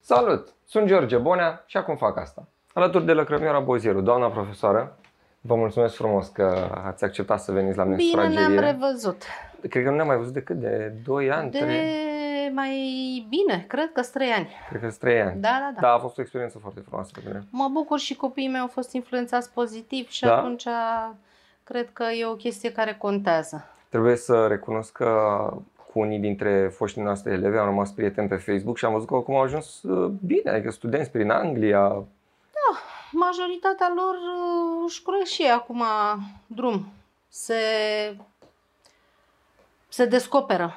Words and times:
Salut! 0.00 0.48
Sunt 0.64 0.86
George 0.86 1.16
Bonea 1.16 1.64
și 1.66 1.76
acum 1.76 1.96
fac 1.96 2.18
asta. 2.18 2.48
Alături 2.72 3.04
de 3.04 3.12
Lăcrămioara 3.12 3.60
Bozieru, 3.60 4.00
doamna 4.00 4.28
profesoară, 4.28 4.96
vă 5.40 5.54
mulțumesc 5.54 5.94
frumos 5.94 6.28
că 6.28 6.70
ați 6.84 7.04
acceptat 7.04 7.40
să 7.40 7.52
veniți 7.52 7.76
la 7.76 7.84
mine 7.84 7.96
Bine 7.96 8.08
sufragerie. 8.10 8.46
ne-am 8.46 8.64
revăzut. 8.64 9.22
Cred 9.68 9.82
că 9.84 9.88
nu 9.90 9.94
ne-am 9.94 10.06
mai 10.06 10.16
văzut 10.16 10.32
decât 10.32 10.56
de 10.56 10.94
2 11.04 11.30
ani, 11.30 11.50
De 11.50 11.58
3, 11.58 11.68
mai 12.60 13.26
bine, 13.28 13.64
cred 13.68 13.92
că 13.92 14.00
sunt 14.00 14.14
trei 14.14 14.30
ani. 14.30 14.48
cred 14.68 14.80
că 14.80 14.90
3 14.98 15.20
ani. 15.20 15.40
Da, 15.40 15.48
da, 15.48 15.70
da. 15.74 15.80
Da, 15.80 15.92
a 15.92 15.98
fost 15.98 16.18
o 16.18 16.20
experiență 16.20 16.58
foarte 16.58 16.80
frumoasă 16.80 17.10
pentru 17.14 17.32
mine. 17.32 17.44
Mă 17.50 17.68
bucur 17.72 17.98
și 17.98 18.16
copiii 18.16 18.48
mei 18.48 18.60
au 18.60 18.66
fost 18.66 18.92
influențați 18.92 19.52
pozitiv 19.52 20.08
și 20.08 20.20
Da? 20.24 20.36
atunci 20.36 20.66
cred 21.64 21.90
că 21.92 22.04
e 22.04 22.26
o 22.26 22.34
chestie 22.34 22.72
care 22.72 22.94
contează. 22.94 23.68
Trebuie 23.88 24.16
să 24.16 24.46
recunosc 24.46 24.92
că 24.92 25.10
cu 25.92 25.98
unii 25.98 26.18
dintre 26.18 26.68
foștii 26.68 27.02
noastre 27.02 27.32
elevi 27.32 27.56
am 27.56 27.64
rămas 27.64 27.90
prieteni 27.90 28.28
pe 28.28 28.36
Facebook 28.36 28.76
și 28.76 28.84
am 28.84 28.92
văzut 28.92 29.08
că 29.08 29.14
acum 29.14 29.34
au 29.34 29.42
ajuns 29.42 29.82
uh, 29.82 30.12
bine, 30.26 30.50
adică 30.50 30.70
studenți 30.70 31.10
prin 31.10 31.30
Anglia. 31.30 32.04
Majoritatea 33.12 33.92
lor 33.94 34.14
uh, 34.14 34.84
își 34.86 35.02
curăț 35.02 35.28
și 35.28 35.42
ei 35.42 35.50
acum 35.50 35.82
drum. 36.46 36.86
Se, 37.28 37.54
se 39.88 40.04
descoperă. 40.06 40.74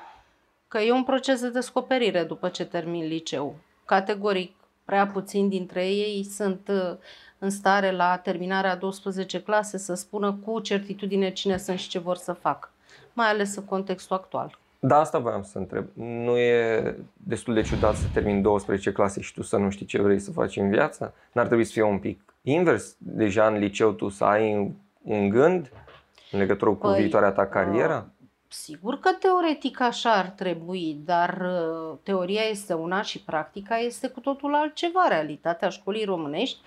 Că 0.70 0.78
e 0.78 0.92
un 0.92 1.04
proces 1.04 1.42
de 1.42 1.50
descoperire 1.50 2.24
după 2.24 2.50
ce 2.50 2.66
termin 2.66 3.08
liceu. 3.08 3.56
Categoric, 3.86 4.56
prea 4.86 5.08
puțini 5.08 5.50
dintre 5.50 5.88
ei 5.88 6.24
sunt 6.24 6.68
uh, 6.68 6.98
în 7.40 7.50
stare 7.50 7.92
la 7.92 8.18
terminarea 8.18 8.76
12 8.76 9.42
clase 9.42 9.78
să 9.78 9.94
spună 9.94 10.40
cu 10.46 10.60
certitudine 10.60 11.32
cine 11.32 11.58
sunt 11.58 11.80
și 11.80 11.90
ce 11.90 12.00
vor 12.00 12.16
să 12.16 12.34
fac. 12.34 12.72
Mai 13.14 13.28
ales 13.28 13.56
în 13.56 13.66
contextul 13.66 14.16
actual. 14.16 14.58
Da, 14.80 15.00
asta 15.00 15.18
voiam 15.18 15.44
să 15.44 15.58
întreb. 15.58 15.86
Nu 15.94 16.38
e 16.38 16.96
destul 17.14 17.54
de 17.54 17.62
ciudat 17.62 17.96
să 17.96 18.06
termini 18.14 18.42
12 18.42 18.92
clase 18.92 19.22
și 19.22 19.34
tu 19.34 19.42
să 19.42 19.58
nu 19.58 19.70
știi 19.70 19.86
ce 19.86 20.02
vrei 20.02 20.20
să 20.20 20.32
faci 20.32 20.58
în 20.58 20.70
viață? 20.70 21.14
N-ar 21.32 21.46
trebui 21.46 21.64
să 21.64 21.72
fie 21.72 21.84
un 21.84 22.00
pic 22.00 22.34
invers? 22.42 22.96
Deja 22.98 23.48
în 23.48 23.58
liceu 23.58 23.92
tu 23.92 24.10
să 24.10 24.24
ai 24.24 24.74
un 25.02 25.30
gând 25.30 25.72
în 26.32 26.40
legătură 26.40 26.72
cu 26.72 26.88
Păi, 26.88 27.02
viitoarea 27.02 27.32
ta 27.32 27.48
carieră? 27.48 28.12
Sigur 28.52 29.00
că 29.00 29.12
teoretic 29.12 29.80
așa 29.80 30.12
ar 30.12 30.26
trebui, 30.26 30.98
dar 31.06 31.42
uh, 31.42 31.98
teoria 32.04 32.42
este 32.42 32.74
una 32.74 33.02
și 33.02 33.22
practica 33.22 33.78
este 33.78 34.08
cu 34.08 34.20
totul 34.20 34.56
altceva. 34.56 35.08
Realitatea 35.08 35.70
școlii 35.70 36.04
românești 36.04 36.58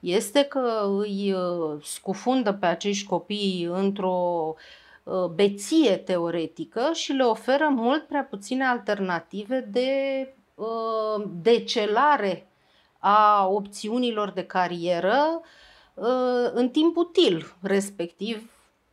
este 0.00 0.42
că 0.42 0.90
îi 0.98 1.32
uh, 1.32 1.82
scufundă 1.82 2.52
pe 2.52 2.66
acești 2.66 3.06
copii 3.06 3.68
într-o 3.72 4.54
uh, 5.02 5.24
beție 5.24 5.96
teoretică 5.96 6.90
și 6.92 7.12
le 7.12 7.24
oferă 7.24 7.68
mult 7.68 8.06
prea 8.06 8.24
puține 8.24 8.64
alternative 8.64 9.60
de 9.60 9.88
uh, 10.54 11.24
decelare 11.42 12.46
a 12.98 13.46
opțiunilor 13.46 14.30
de 14.30 14.44
carieră 14.44 15.40
uh, 15.94 16.50
în 16.52 16.68
timp 16.68 16.96
util, 16.96 17.54
respectiv 17.60 18.50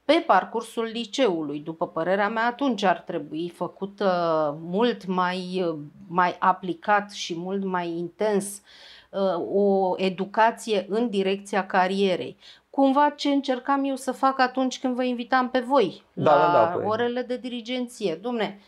pe 0.09 0.23
parcursul 0.27 0.83
liceului. 0.83 1.59
După 1.59 1.88
părerea 1.88 2.29
mea, 2.29 2.45
atunci 2.45 2.83
ar 2.83 2.97
trebui 2.97 3.49
făcut 3.55 3.99
uh, 3.99 4.53
mult 4.59 5.05
mai, 5.05 5.63
uh, 5.67 5.77
mai 6.07 6.35
aplicat 6.39 7.11
și 7.11 7.35
mult 7.38 7.63
mai 7.63 7.89
intens 7.89 8.61
uh, 9.09 9.19
o 9.53 9.93
educație 9.97 10.85
în 10.89 11.09
direcția 11.09 11.65
carierei. 11.65 12.37
Cumva 12.69 13.09
ce 13.09 13.30
încercam 13.30 13.83
eu 13.83 13.95
să 13.95 14.11
fac 14.11 14.39
atunci 14.39 14.80
când 14.80 14.95
vă 14.95 15.03
invitam 15.03 15.49
pe 15.49 15.59
voi 15.59 16.03
Da, 16.13 16.35
la 16.35 16.52
da, 16.52 16.52
da, 16.53 16.65
păi. 16.65 16.85
orele 16.85 17.21
de 17.21 17.37
dirigenție. 17.37 18.15
Domne, 18.21 18.59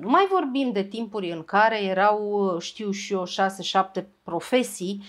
nu 0.00 0.08
mai 0.08 0.26
vorbim 0.30 0.72
de 0.72 0.82
timpuri 0.82 1.30
în 1.30 1.42
care 1.44 1.82
erau, 1.84 2.56
știu 2.60 2.90
și 2.90 3.12
eu, 3.12 3.24
șase, 3.24 3.62
șapte 3.62 4.08
profesii 4.22 5.02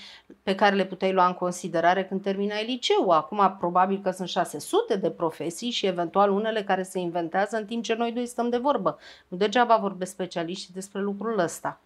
pe 0.44 0.56
care 0.56 0.75
le 0.75 0.85
puteai 0.85 1.13
lua 1.13 1.28
în 1.28 1.34
considerare 1.34 2.06
când 2.06 2.22
terminai 2.22 2.66
liceu. 2.66 3.09
Acum 3.09 3.56
probabil 3.59 4.00
că 4.03 4.12
sunt 4.12 4.28
600 4.28 4.96
de 4.96 5.09
profesii 5.09 5.69
și 5.69 5.85
eventual 5.85 6.31
unele 6.31 6.63
care 6.63 6.84
se 6.84 7.00
inventează 7.00 7.58
în 7.58 7.66
timp 7.66 7.84
ce 7.84 7.94
noi 7.94 8.12
doi 8.12 8.25
stăm 8.25 8.50
de 8.50 8.58
vorbă. 8.58 8.97
Nu 9.28 9.38
degeaba 9.38 9.78
vorbesc 9.78 10.12
specialiștii 10.12 10.74
despre 10.74 11.02
lucrul 11.02 11.40
ăsta. 11.40 11.79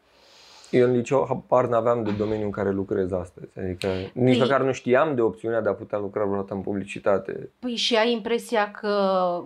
Eu 0.70 0.88
în 0.88 0.96
liceu 0.96 1.26
habar 1.28 1.66
n-aveam 1.68 2.04
de 2.04 2.12
domeniul 2.12 2.46
în 2.46 2.52
care 2.52 2.72
lucrez 2.72 3.12
astăzi. 3.12 3.60
Adică 3.60 3.88
nici 4.14 4.36
Păi- 4.36 4.40
măcar 4.40 4.62
nu 4.62 4.72
știam 4.72 5.16
de 5.16 5.22
opțiunea 5.22 5.62
de 5.62 5.70
a 5.70 5.74
putea 5.74 5.98
lucra 5.98 6.24
vreodată 6.26 6.54
în 6.54 6.62
publicitate. 6.62 7.50
Păi 7.60 7.76
și 7.76 7.96
ai 7.96 8.12
impresia 8.12 8.72
că 8.72 8.90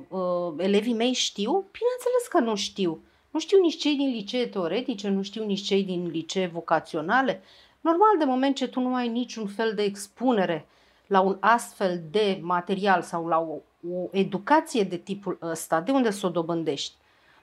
uh, 0.10 0.54
elevii 0.58 0.94
mei 0.94 1.14
știu? 1.14 1.52
Bineînțeles 1.52 2.28
că 2.30 2.40
nu 2.40 2.56
știu. 2.56 3.00
Nu 3.38 3.44
știu 3.44 3.60
nici 3.60 3.78
cei 3.78 3.96
din 3.96 4.10
licee 4.10 4.48
teoretice, 4.48 5.10
nu 5.10 5.22
știu 5.22 5.46
nici 5.46 5.62
cei 5.62 5.84
din 5.84 6.08
licee 6.08 6.48
vocaționale. 6.48 7.42
Normal, 7.82 8.18
de 8.18 8.26
moment 8.26 8.56
ce 8.56 8.68
tu 8.68 8.80
nu 8.80 8.96
ai 8.96 9.08
niciun 9.08 9.48
fel 9.48 9.74
de 9.76 9.84
expunere 9.84 10.66
la 11.08 11.20
un 11.20 11.38
astfel 11.40 12.02
de 12.12 12.40
material 12.42 13.02
sau 13.02 13.28
la 13.28 13.40
o, 13.40 13.54
o 13.94 14.08
educație 14.12 14.84
de 14.84 14.96
tipul 14.96 15.38
ăsta, 15.42 15.82
de 15.82 15.92
unde 15.92 16.12
să 16.12 16.26
o 16.26 16.30
dobândești? 16.30 16.96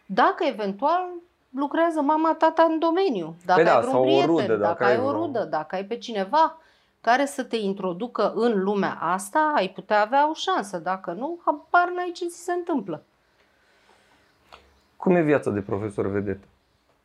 Dacă 0.07 0.45
eventual 0.45 1.09
lucrează 1.51 2.01
mama, 2.01 2.35
tata 2.35 2.63
în 2.63 2.79
domeniu, 2.79 3.35
dacă 3.45 3.63
Păi 3.63 3.71
da, 3.71 3.75
ai 3.75 3.81
vreun 3.81 3.93
sau 3.93 4.03
o 4.03 4.05
prieten, 4.05 4.27
rudă, 4.27 4.47
dacă, 4.47 4.57
dacă 4.57 4.85
ai 4.85 4.91
ai 4.91 4.99
o 4.99 5.09
vreo- 5.09 5.21
rudă, 5.21 5.45
dacă 5.45 5.75
ai 5.75 5.85
pe 5.85 5.97
cineva 5.99 6.59
care 7.01 7.27
să 7.27 7.45
te 7.45 7.57
introducă 7.57 8.33
în 8.35 8.63
lumea 8.63 8.99
asta, 9.01 9.53
ai 9.55 9.69
putea 9.69 10.01
avea 10.01 10.31
o 10.31 10.35
șansă. 10.35 10.79
Dacă 10.79 11.13
nu, 11.13 11.39
habar 11.45 11.93
n-ai 11.95 12.11
ce 12.15 12.27
ți 12.27 12.45
se 12.45 12.53
întâmplă. 12.53 13.03
Cum 15.05 15.15
e 15.15 15.23
viața 15.23 15.51
de 15.51 15.61
profesor 15.61 16.07
vedetă? 16.07 16.47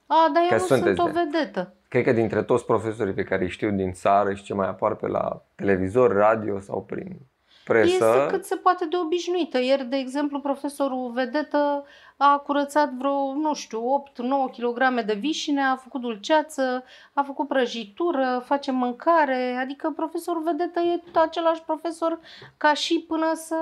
A, 0.05 0.15
dar 0.33 0.41
eu 0.43 0.47
Că 0.49 0.53
nu 0.53 0.59
sunt 0.59 0.79
sunteți 0.81 0.99
o 1.01 1.05
de- 1.05 1.11
vedetă. 1.31 1.73
Cred 1.87 2.03
că 2.03 2.11
dintre 2.11 2.43
toți 2.43 2.65
profesorii 2.65 3.13
pe 3.13 3.23
care 3.23 3.43
îi 3.43 3.49
știu 3.49 3.71
din 3.71 3.91
țară 3.93 4.33
și 4.33 4.43
ce 4.43 4.53
mai 4.53 4.67
apar 4.67 4.95
pe 4.95 5.07
la 5.07 5.41
televizor, 5.55 6.11
radio 6.13 6.59
sau 6.59 6.83
prin 6.83 7.15
presă, 7.63 7.91
Este 7.93 8.25
cât 8.29 8.45
se 8.45 8.55
poate 8.55 8.85
de 8.85 8.97
obișnuită. 8.97 9.59
Ieri, 9.59 9.85
de 9.85 9.95
exemplu, 9.95 10.39
profesorul 10.39 11.11
vedetă 11.11 11.85
a 12.21 12.37
curățat 12.37 12.93
vreo, 12.93 13.33
nu 13.33 13.53
știu, 13.53 14.03
8-9 14.49 14.51
kg 14.57 15.01
de 15.05 15.13
vișine, 15.13 15.61
a 15.61 15.75
făcut 15.75 16.01
dulceață, 16.01 16.83
a 17.13 17.21
făcut 17.21 17.47
prăjitură, 17.47 18.43
face 18.45 18.71
mâncare, 18.71 19.57
adică 19.61 19.93
profesorul 19.95 20.43
vedetă 20.43 20.79
e 20.79 21.01
tot 21.11 21.21
același 21.21 21.61
profesor 21.61 22.19
ca 22.57 22.73
și 22.73 23.05
până 23.07 23.31
să 23.33 23.55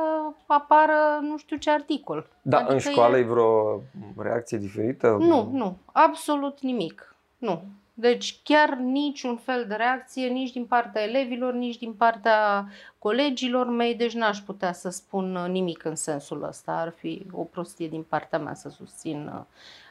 apară 0.45 1.19
nu 1.21 1.37
știu 1.37 1.57
ce 1.57 1.71
articol. 1.71 2.27
da, 2.41 2.57
adică 2.57 2.73
în 2.73 2.79
școală 2.79 3.17
e... 3.17 3.19
e 3.19 3.23
vreo 3.23 3.81
reacție 4.17 4.57
diferită? 4.57 5.17
Nu, 5.19 5.49
nu, 5.51 5.77
absolut 5.91 6.61
nimic. 6.61 7.15
Nu. 7.37 7.63
Deci 7.99 8.39
chiar 8.43 8.73
niciun 8.73 9.35
fel 9.35 9.65
de 9.67 9.75
reacție 9.75 10.27
nici 10.27 10.51
din 10.51 10.65
partea 10.65 11.03
elevilor, 11.03 11.53
nici 11.53 11.77
din 11.77 11.93
partea 11.93 12.67
colegilor 12.99 13.67
mei, 13.67 13.95
deci 13.95 14.13
n-aș 14.13 14.37
putea 14.37 14.73
să 14.73 14.89
spun 14.89 15.35
uh, 15.35 15.49
nimic 15.49 15.83
în 15.83 15.95
sensul 15.95 16.43
ăsta. 16.43 16.71
Ar 16.71 16.93
fi 16.97 17.25
o 17.31 17.41
prostie 17.41 17.87
din 17.87 18.05
partea 18.09 18.39
mea 18.39 18.53
să 18.53 18.69
susțin 18.69 19.31
uh, 19.33 19.41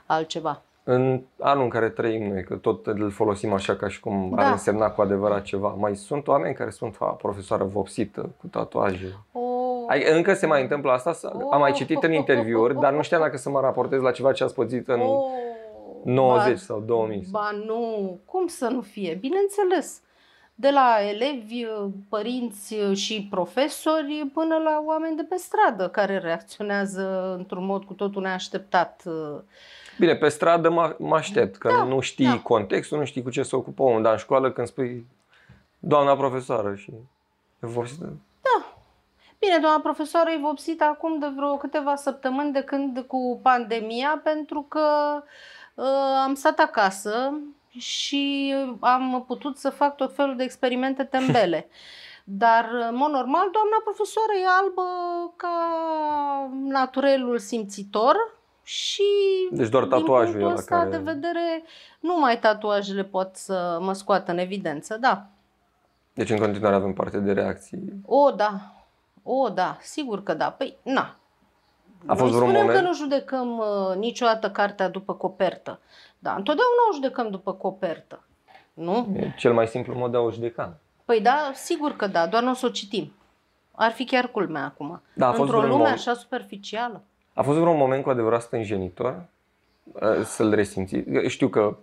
altceva. 0.06 0.62
În 0.84 1.20
anul 1.40 1.62
în 1.62 1.68
care 1.68 1.88
trăim 1.88 2.28
noi, 2.32 2.44
că 2.44 2.54
tot 2.54 2.86
îl 2.86 3.10
folosim 3.10 3.52
așa 3.52 3.76
ca 3.76 3.88
și 3.88 4.00
cum 4.00 4.32
ar 4.36 4.44
Da. 4.44 4.50
însemna 4.50 4.90
cu 4.90 5.00
adevărat 5.00 5.42
ceva, 5.42 5.68
mai 5.68 5.96
sunt 5.96 6.26
oameni 6.28 6.54
care 6.54 6.70
sunt 6.70 6.96
a, 7.00 7.04
profesoară 7.04 7.64
vopsită, 7.64 8.30
cu 8.40 8.46
tatuaje. 8.46 9.16
O... 9.32 9.40
Ai, 9.88 10.16
încă 10.16 10.34
se 10.34 10.46
mai 10.46 10.62
întâmplă 10.62 10.90
asta? 10.90 11.12
Sau- 11.12 11.48
Am 11.52 11.60
mai 11.60 11.72
citit 11.72 12.02
în 12.02 12.12
interviuri, 12.12 12.80
dar 12.80 12.92
nu 12.92 13.02
știam 13.02 13.20
dacă 13.20 13.36
să 13.36 13.50
mă 13.50 13.60
raportez 13.60 14.00
la 14.00 14.10
ceva 14.10 14.32
ce 14.32 14.44
ați 14.44 14.54
pățit 14.54 14.88
în 14.88 15.00
o... 15.00 15.20
90 16.06 16.52
ba- 16.52 16.56
sau 16.56 16.80
2000. 16.80 17.26
Ba 17.30 17.50
nu, 17.66 18.18
cum 18.24 18.46
să 18.46 18.68
nu 18.68 18.80
fie? 18.80 19.14
Bineînțeles. 19.14 20.00
De 20.54 20.70
la 20.70 20.96
elevi, 21.08 21.66
părinți 22.08 22.74
și 22.92 23.26
profesori 23.30 24.30
până 24.34 24.56
la 24.56 24.82
oameni 24.86 25.16
de 25.16 25.22
pe 25.22 25.36
stradă 25.36 25.88
care 25.88 26.18
reacționează 26.18 27.34
într-un 27.38 27.64
mod 27.64 27.84
cu 27.84 27.92
totul 27.92 28.22
neașteptat. 28.22 29.02
Bine, 29.98 30.14
pe 30.14 30.28
stradă 30.28 30.70
mă, 30.70 30.96
mă 30.98 31.16
aștept, 31.16 31.56
că 31.56 31.68
Da, 31.68 31.82
nu 31.82 32.00
știi 32.00 32.26
da. 32.26 32.40
contextul, 32.42 32.98
nu 32.98 33.04
știi 33.04 33.22
cu 33.22 33.30
ce 33.30 33.42
se 33.42 33.56
ocupă 33.56 33.82
omul, 33.82 34.02
dar 34.02 34.12
în 34.12 34.18
școală 34.18 34.52
când 34.52 34.66
spui 34.66 35.06
doamna 35.78 36.16
profesoară 36.16 36.74
și 36.74 36.90
e 37.60 37.66
vopsită, 37.66 38.12
Bine, 39.38 39.58
doamna 39.58 39.80
profesoară 39.80 40.30
e 40.30 40.38
vopsită 40.40 40.84
acum 40.84 41.18
de 41.18 41.26
vreo 41.36 41.56
câteva 41.56 41.96
săptămâni 41.96 42.52
de 42.52 42.60
când 42.62 43.04
cu 43.06 43.40
pandemia 43.42 44.20
pentru 44.24 44.62
că 44.68 44.80
uh, 45.16 45.22
am 46.24 46.34
stat 46.34 46.58
acasă 46.58 47.40
și 47.78 48.54
am 48.80 49.24
putut 49.26 49.56
să 49.56 49.70
fac 49.70 49.96
tot 49.96 50.14
felul 50.14 50.36
de 50.36 50.42
experimente 50.42 51.04
tembele. 51.04 51.68
Dar, 52.28 52.68
în 52.88 52.94
mod 52.96 53.10
normal, 53.10 53.48
doamna 53.52 53.76
profesoară 53.84 54.32
e 54.42 54.46
albă 54.62 54.82
ca 55.36 55.56
naturelul 56.52 57.38
simțitor 57.38 58.16
și 58.62 59.02
Deci 59.50 59.68
doar 59.68 59.82
din 59.82 59.92
tatuajul 59.92 60.24
punctul 60.24 60.40
e 60.40 60.44
ăla 60.44 60.54
ăsta 60.54 60.76
care- 60.76 60.90
de 60.90 60.96
vedere, 60.96 61.62
numai 62.00 62.38
tatuajele 62.38 63.04
pot 63.04 63.36
să 63.36 63.78
mă 63.80 63.92
scoată 63.92 64.30
în 64.30 64.38
evidență, 64.38 64.96
da. 65.00 65.26
Deci 66.14 66.30
în 66.30 66.38
continuare 66.38 66.74
avem 66.74 66.92
parte 66.92 67.18
de 67.18 67.32
reacții. 67.32 67.78
O, 68.06 68.30
da. 68.30 68.60
O, 69.22 69.48
da, 69.48 69.78
sigur 69.80 70.22
că 70.22 70.34
da. 70.34 70.50
Păi, 70.50 70.76
na. 70.82 71.16
A 72.06 72.14
fost 72.14 72.20
Noi 72.20 72.30
vreun 72.30 72.44
spunem 72.50 72.60
moment? 72.66 72.78
că 72.78 72.84
nu 72.86 72.94
judecăm 72.94 73.58
uh, 73.58 73.96
niciodată 73.96 74.50
cartea 74.50 74.88
după 74.88 75.14
copertă. 75.14 75.78
Da, 76.18 76.30
întotdeauna 76.30 76.80
o 76.90 76.94
judecăm 76.94 77.30
după 77.30 77.52
copertă. 77.52 78.22
Nu? 78.74 79.08
E 79.16 79.34
cel 79.36 79.52
mai 79.52 79.66
simplu 79.66 79.94
mod 79.94 80.10
de 80.10 80.16
a 80.16 80.20
o 80.20 80.30
judeca. 80.30 80.76
Păi 81.04 81.20
da, 81.20 81.50
sigur 81.54 81.96
că 81.96 82.06
da, 82.06 82.26
doar 82.26 82.42
nu 82.42 82.50
o 82.50 82.54
să 82.54 82.66
o 82.66 82.68
citim. 82.68 83.12
Ar 83.74 83.90
fi 83.90 84.04
chiar 84.04 84.26
culmea 84.28 84.64
acum. 84.64 85.02
Da, 85.14 85.26
a 85.26 85.28
fost 85.28 85.40
Într-o 85.40 85.56
vreun 85.56 85.72
lume 85.72 85.82
moment- 85.88 85.98
așa 85.98 86.14
superficială. 86.14 87.02
A 87.34 87.42
fost 87.42 87.58
vreun 87.58 87.76
moment 87.76 88.02
cu 88.02 88.10
adevărat 88.10 88.42
stânjenitor 88.42 89.24
uh, 89.82 90.22
să-l 90.24 90.54
resimți? 90.54 90.96
Știu 91.26 91.48
că 91.48 91.76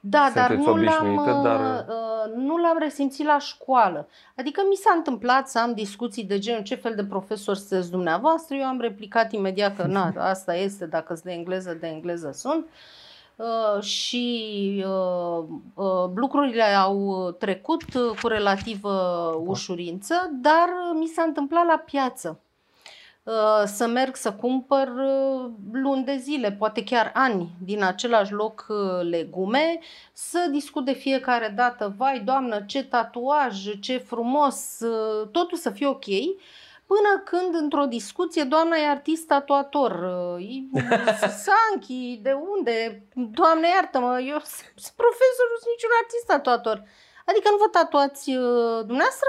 Da, 0.00 0.30
dar 0.34 0.46
Sunteți 0.46 0.68
nu 0.68 0.74
l-am, 0.74 0.78
obișnuită, 0.78 1.40
dar- 1.44 1.84
uh, 1.88 1.94
nu 2.34 2.56
l-am 2.56 2.78
resimțit 2.78 3.26
la 3.26 3.38
școală. 3.38 4.08
Adică 4.36 4.62
mi 4.68 4.74
s-a 4.74 4.92
întâmplat 4.96 5.48
să 5.48 5.58
am 5.58 5.72
discuții 5.74 6.24
de 6.24 6.38
genul 6.38 6.62
ce 6.62 6.74
fel 6.74 6.94
de 6.94 7.04
profesor 7.04 7.56
sunteți 7.56 7.90
dumneavoastră. 7.90 8.56
Eu 8.56 8.64
am 8.64 8.80
replicat 8.80 9.32
imediat 9.32 9.76
că 9.76 9.82
na, 9.82 10.12
asta 10.34 10.54
este, 10.54 10.86
dacă 10.86 11.14
sunt 11.14 11.24
de 11.24 11.32
engleză, 11.32 11.76
de 11.80 11.86
engleză 11.86 12.30
sunt. 12.34 12.66
Uh, 13.36 13.82
și 13.82 14.84
uh, 14.86 15.44
uh, 15.74 16.10
lucrurile 16.14 16.62
au 16.62 17.30
trecut 17.38 17.82
uh, 17.94 18.18
cu 18.22 18.28
relativă 18.28 18.92
ușurință, 19.46 20.14
dar 20.32 20.68
uh, 20.68 20.98
mi 20.98 21.06
s-a 21.06 21.22
întâmplat 21.22 21.66
la 21.66 21.76
piață 21.76 22.28
uh, 22.28 22.49
să 23.66 23.86
merg 23.86 24.16
să 24.16 24.32
cumpăr 24.32 24.88
uh, 24.88 25.50
luni 25.72 26.04
de 26.04 26.16
zile, 26.16 26.52
poate 26.52 26.84
chiar 26.84 27.10
ani, 27.14 27.50
din 27.64 27.82
același 27.82 28.32
loc 28.32 28.66
uh, 28.68 29.08
legume, 29.10 29.80
să 30.12 30.48
discut 30.50 30.84
de 30.84 30.92
fiecare 30.92 31.52
dată, 31.56 31.94
vai 31.96 32.20
doamnă, 32.20 32.60
ce 32.66 32.84
tatuaj, 32.84 33.80
ce 33.80 33.98
frumos, 33.98 34.80
uh, 34.80 35.28
totul 35.28 35.58
să 35.58 35.70
fie 35.70 35.86
ok, 35.86 36.04
până 36.86 37.22
când 37.24 37.54
într-o 37.54 37.84
discuție 37.84 38.42
doamna 38.42 38.76
e 38.76 38.88
artist 38.88 39.26
tatuator, 39.26 39.92
uh, 40.36 40.46
e- 40.48 41.28
Sanchi, 41.44 42.18
de 42.22 42.32
unde? 42.32 43.06
Doamne 43.14 43.68
iartă-mă, 43.68 44.20
eu 44.20 44.38
sunt 44.38 44.72
sunt 44.84 44.94
profesor, 44.96 45.46
nu 45.50 45.58
sunt 45.60 45.72
niciun 45.74 45.90
artist 46.02 46.26
tatuator. 46.26 46.82
Adică 47.26 47.48
nu 47.50 47.56
vă 47.56 47.68
tatuați 47.72 48.30
uh, 48.30 48.78
dumneavoastră? 48.86 49.28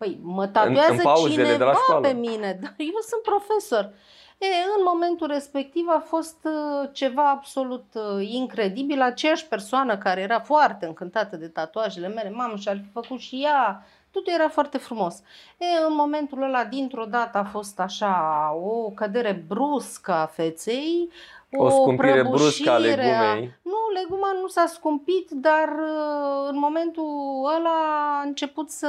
Păi 0.00 0.18
mă 0.22 0.46
tatuează 0.46 0.92
în 0.92 0.98
pauzele 0.98 1.42
de 1.42 1.48
la 1.48 1.54
cineva 1.54 1.72
școală. 1.72 2.00
pe 2.00 2.12
mine, 2.12 2.58
dar 2.62 2.74
eu 2.76 3.00
sunt 3.08 3.22
profesor. 3.22 3.92
E, 4.38 4.46
în 4.76 4.82
momentul 4.86 5.26
respectiv 5.26 5.84
a 5.88 6.02
fost 6.06 6.36
uh, 6.42 6.88
ceva 6.92 7.30
absolut 7.30 7.84
uh, 7.94 8.28
incredibil. 8.28 9.00
Aceeași 9.00 9.46
persoană 9.46 9.98
care 9.98 10.20
era 10.20 10.40
foarte 10.40 10.86
încântată 10.86 11.36
de 11.36 11.48
tatuajele 11.48 12.08
mele, 12.08 12.30
mamă, 12.30 12.56
și-ar 12.56 12.76
fi 12.76 12.90
făcut 12.92 13.18
și 13.18 13.42
ea, 13.44 13.86
totul 14.10 14.32
era 14.32 14.48
foarte 14.48 14.78
frumos. 14.78 15.22
E, 15.58 15.86
în 15.88 15.94
momentul 15.94 16.42
ăla, 16.42 16.64
dintr-o 16.64 17.04
dată, 17.04 17.38
a 17.38 17.44
fost 17.44 17.80
așa 17.80 18.14
o 18.62 18.90
cădere 18.90 19.44
bruscă 19.46 20.12
a 20.12 20.26
feței, 20.26 21.10
o 21.56 21.70
scumpire 21.70 22.22
bruscă 22.22 22.70
a 22.70 22.74
prăbușire 22.74 23.14
a- 23.14 23.32
legumei. 23.32 23.54
nu, 23.62 23.76
leguma 24.02 24.32
nu 24.40 24.46
s-a 24.48 24.66
scumpit, 24.66 25.30
dar 25.30 25.68
uh, 25.68 26.48
în 26.50 26.58
momentul 26.58 27.50
ăla 27.56 28.18
a 28.20 28.22
început 28.26 28.70
să 28.70 28.88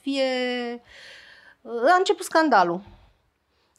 fie... 0.00 0.22
uh, 1.62 1.72
A 1.92 1.96
început 1.98 2.24
scandalul. 2.24 2.80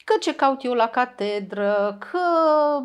Că 0.04 0.14
ce 0.20 0.36
caut 0.36 0.64
eu 0.64 0.74
la 0.74 0.88
catedră, 0.88 1.98
că 2.12 2.20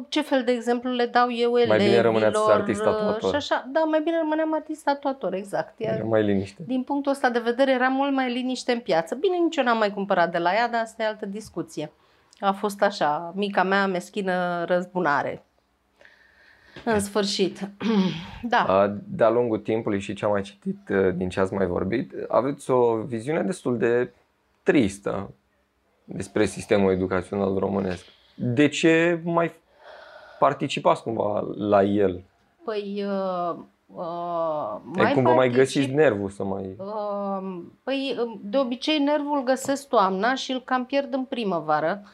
ce 0.08 0.20
fel 0.20 0.44
de 0.44 0.52
exemplu 0.52 0.90
le 0.90 1.06
dau 1.06 1.32
eu 1.32 1.56
elevilor. 1.56 1.76
Mai 1.78 1.86
bine 1.86 2.00
rămâneați 2.00 2.50
artist 2.50 2.82
tatuator. 2.82 3.30
Și 3.30 3.36
așa, 3.36 3.64
da, 3.72 3.80
mai 3.80 4.00
bine 4.00 4.18
rămâneam 4.18 4.54
artist 4.54 4.84
tatuator, 4.84 5.34
exact. 5.34 5.80
Iar 5.80 5.94
Era 5.94 6.04
mai 6.04 6.22
liniște. 6.22 6.62
din 6.66 6.82
punctul 6.82 7.12
ăsta 7.12 7.30
de 7.30 7.38
vedere 7.38 7.70
era 7.72 7.88
mult 7.88 8.12
mai 8.12 8.32
liniște 8.32 8.72
în 8.72 8.80
piață. 8.80 9.14
Bine, 9.14 9.36
nici 9.36 9.56
eu 9.56 9.64
n-am 9.64 9.78
mai 9.78 9.92
cumpărat 9.92 10.30
de 10.30 10.38
la 10.38 10.54
ea, 10.54 10.68
dar 10.68 10.80
asta 10.80 11.02
e 11.02 11.06
altă 11.06 11.26
discuție. 11.26 11.92
A 12.42 12.52
fost 12.52 12.82
așa, 12.82 13.32
mica 13.34 13.62
mea 13.62 13.86
meschină 13.86 14.64
răzbunare. 14.64 15.44
În 16.84 17.00
sfârșit. 17.00 17.70
da. 18.42 18.58
A, 18.58 18.96
De-a 19.04 19.30
lungul 19.30 19.58
timpului 19.58 20.00
și 20.00 20.14
ce 20.14 20.24
am 20.24 20.30
mai 20.30 20.42
citit 20.42 20.88
uh, 20.88 21.14
din 21.14 21.28
ce 21.28 21.40
ați 21.40 21.54
mai 21.54 21.66
vorbit, 21.66 22.12
aveți 22.28 22.70
o 22.70 22.96
viziune 22.96 23.42
destul 23.42 23.78
de 23.78 24.12
tristă 24.62 25.30
despre 26.04 26.44
sistemul 26.44 26.92
educațional 26.92 27.58
românesc. 27.58 28.04
De 28.34 28.68
ce 28.68 29.20
mai 29.24 29.52
participați 30.38 31.02
cumva 31.02 31.44
la 31.56 31.82
el? 31.82 32.22
Păi, 32.64 33.04
uh, 33.06 33.56
uh, 33.86 34.80
Mai 34.82 35.04
mai 35.04 35.12
cum 35.12 35.22
vă 35.22 35.32
mai 35.32 35.48
particip- 35.48 35.56
găsiți 35.56 35.90
nervul 35.90 36.28
să 36.28 36.44
mai... 36.44 36.76
Uh, 36.78 37.62
Păi, 37.82 38.16
de 38.40 38.58
obicei, 38.58 38.98
nervul 38.98 39.42
găsesc 39.44 39.88
toamna 39.88 40.34
și 40.34 40.52
îl 40.52 40.62
cam 40.64 40.84
pierd 40.84 41.14
în 41.14 41.24
primăvară, 41.24 42.00
uh, 42.02 42.08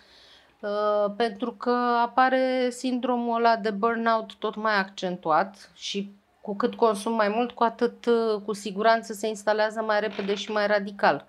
pentru 1.17 1.53
că 1.53 1.71
apare 2.03 2.71
sindromul 2.71 3.37
ăla 3.37 3.57
de 3.57 3.71
burnout 3.71 4.35
tot 4.35 4.55
mai 4.55 4.79
accentuat 4.79 5.71
și 5.75 6.13
cu 6.41 6.57
cât 6.57 6.75
consum 6.75 7.13
mai 7.13 7.29
mult, 7.29 7.51
cu 7.51 7.63
atât 7.63 8.07
uh, 8.07 8.41
cu 8.45 8.53
siguranță 8.53 9.13
se 9.13 9.27
instalează 9.27 9.83
mai 9.83 10.01
repede 10.01 10.35
și 10.35 10.51
mai 10.51 10.67
radical. 10.67 11.27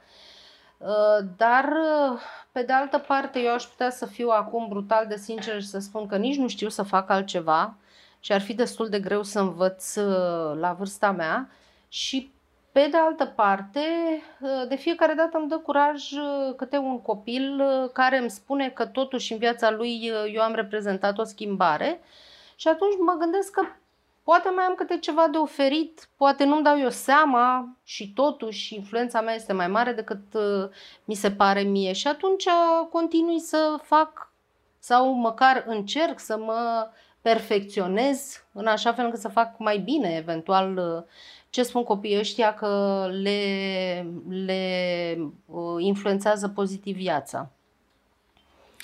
Uh, 0.78 1.28
Dar, 1.38 1.64
uh, 1.64 2.20
pe 2.52 2.62
de 2.62 2.74
altă 2.74 2.98
parte, 2.98 3.40
eu 3.40 3.54
aș 3.54 3.64
putea 3.64 3.90
să 3.90 4.06
fiu 4.06 4.30
acum 4.30 4.68
brutal 4.68 5.06
de 5.08 5.16
sincer 5.16 5.62
și 5.62 5.68
să 5.68 5.80
spun 5.80 6.08
că 6.08 6.18
nici 6.18 6.38
nu 6.38 6.48
știu 6.48 6.70
să 6.70 6.84
fac 6.84 7.10
altceva 7.10 7.76
și 8.20 8.32
ar 8.34 8.42
fi 8.42 8.54
destul 8.54 8.90
de 8.90 9.00
greu 9.00 9.24
să 9.24 9.40
învăț 9.40 9.96
uh, 9.96 10.60
la 10.60 10.74
vârsta 10.74 11.12
mea 11.12 11.50
și 11.88 12.32
pe 12.80 12.88
de 12.88 12.98
altă 12.98 13.26
parte, 13.26 13.80
uh, 14.40 14.68
de 14.68 14.76
fiecare 14.76 15.14
dată 15.14 15.38
îmi 15.38 15.48
dă 15.48 15.58
curaj 15.58 16.12
uh, 16.12 16.56
câte 16.56 16.78
un 16.78 17.02
copil 17.02 17.60
uh, 17.60 17.90
care 17.94 18.18
îmi 18.18 18.30
spune 18.30 18.70
că 18.70 18.86
totuși 18.86 19.32
în 19.32 19.38
viața 19.38 19.72
lui 19.72 20.12
uh, 20.12 20.34
eu 20.34 20.42
am 20.42 20.54
reprezentat 20.54 21.18
o 21.18 21.24
schimbare 21.24 22.02
și 22.56 22.68
atunci 22.68 22.94
mă 23.00 23.16
gândesc 23.20 23.52
că 23.52 23.62
poate 24.24 24.50
mai 24.50 24.64
am 24.64 24.74
câte 24.76 24.98
ceva 24.98 25.28
de 25.32 25.38
oferit, 25.38 26.10
poate 26.18 26.44
nu-mi 26.44 26.64
dau 26.64 26.80
eu 26.80 26.90
seama 26.90 27.76
și 27.84 28.14
totuși 28.14 28.76
influența 28.76 29.22
mea 29.22 29.34
este 29.34 29.54
mai 29.54 29.68
mare 29.68 29.92
decât 29.92 30.34
uh, 30.34 30.70
mi 31.06 31.16
se 31.16 31.32
pare 31.32 31.62
mie. 31.62 31.94
Și 31.94 32.08
atunci 32.08 32.48
continui 32.92 33.40
să 33.40 33.80
fac 33.82 34.32
sau 34.80 35.14
măcar 35.14 35.64
încerc 35.68 36.20
să 36.20 36.38
mă 36.38 36.90
perfecționez 37.22 38.44
în 38.54 38.68
așa 38.68 38.94
fel 38.94 39.06
încât 39.06 39.20
să 39.20 39.28
fac 39.28 39.58
mai 39.58 39.78
bine, 39.78 40.16
eventual, 40.16 40.78
uh, 40.78 41.04
ce 41.50 41.64
spun 41.64 41.84
copiii 41.84 42.20
ăștia 42.20 42.54
că 42.54 43.06
le, 43.22 43.42
le 44.46 44.62
uh, 45.46 45.76
influențează 45.78 46.48
pozitiv 46.48 46.96
viața. 46.96 47.50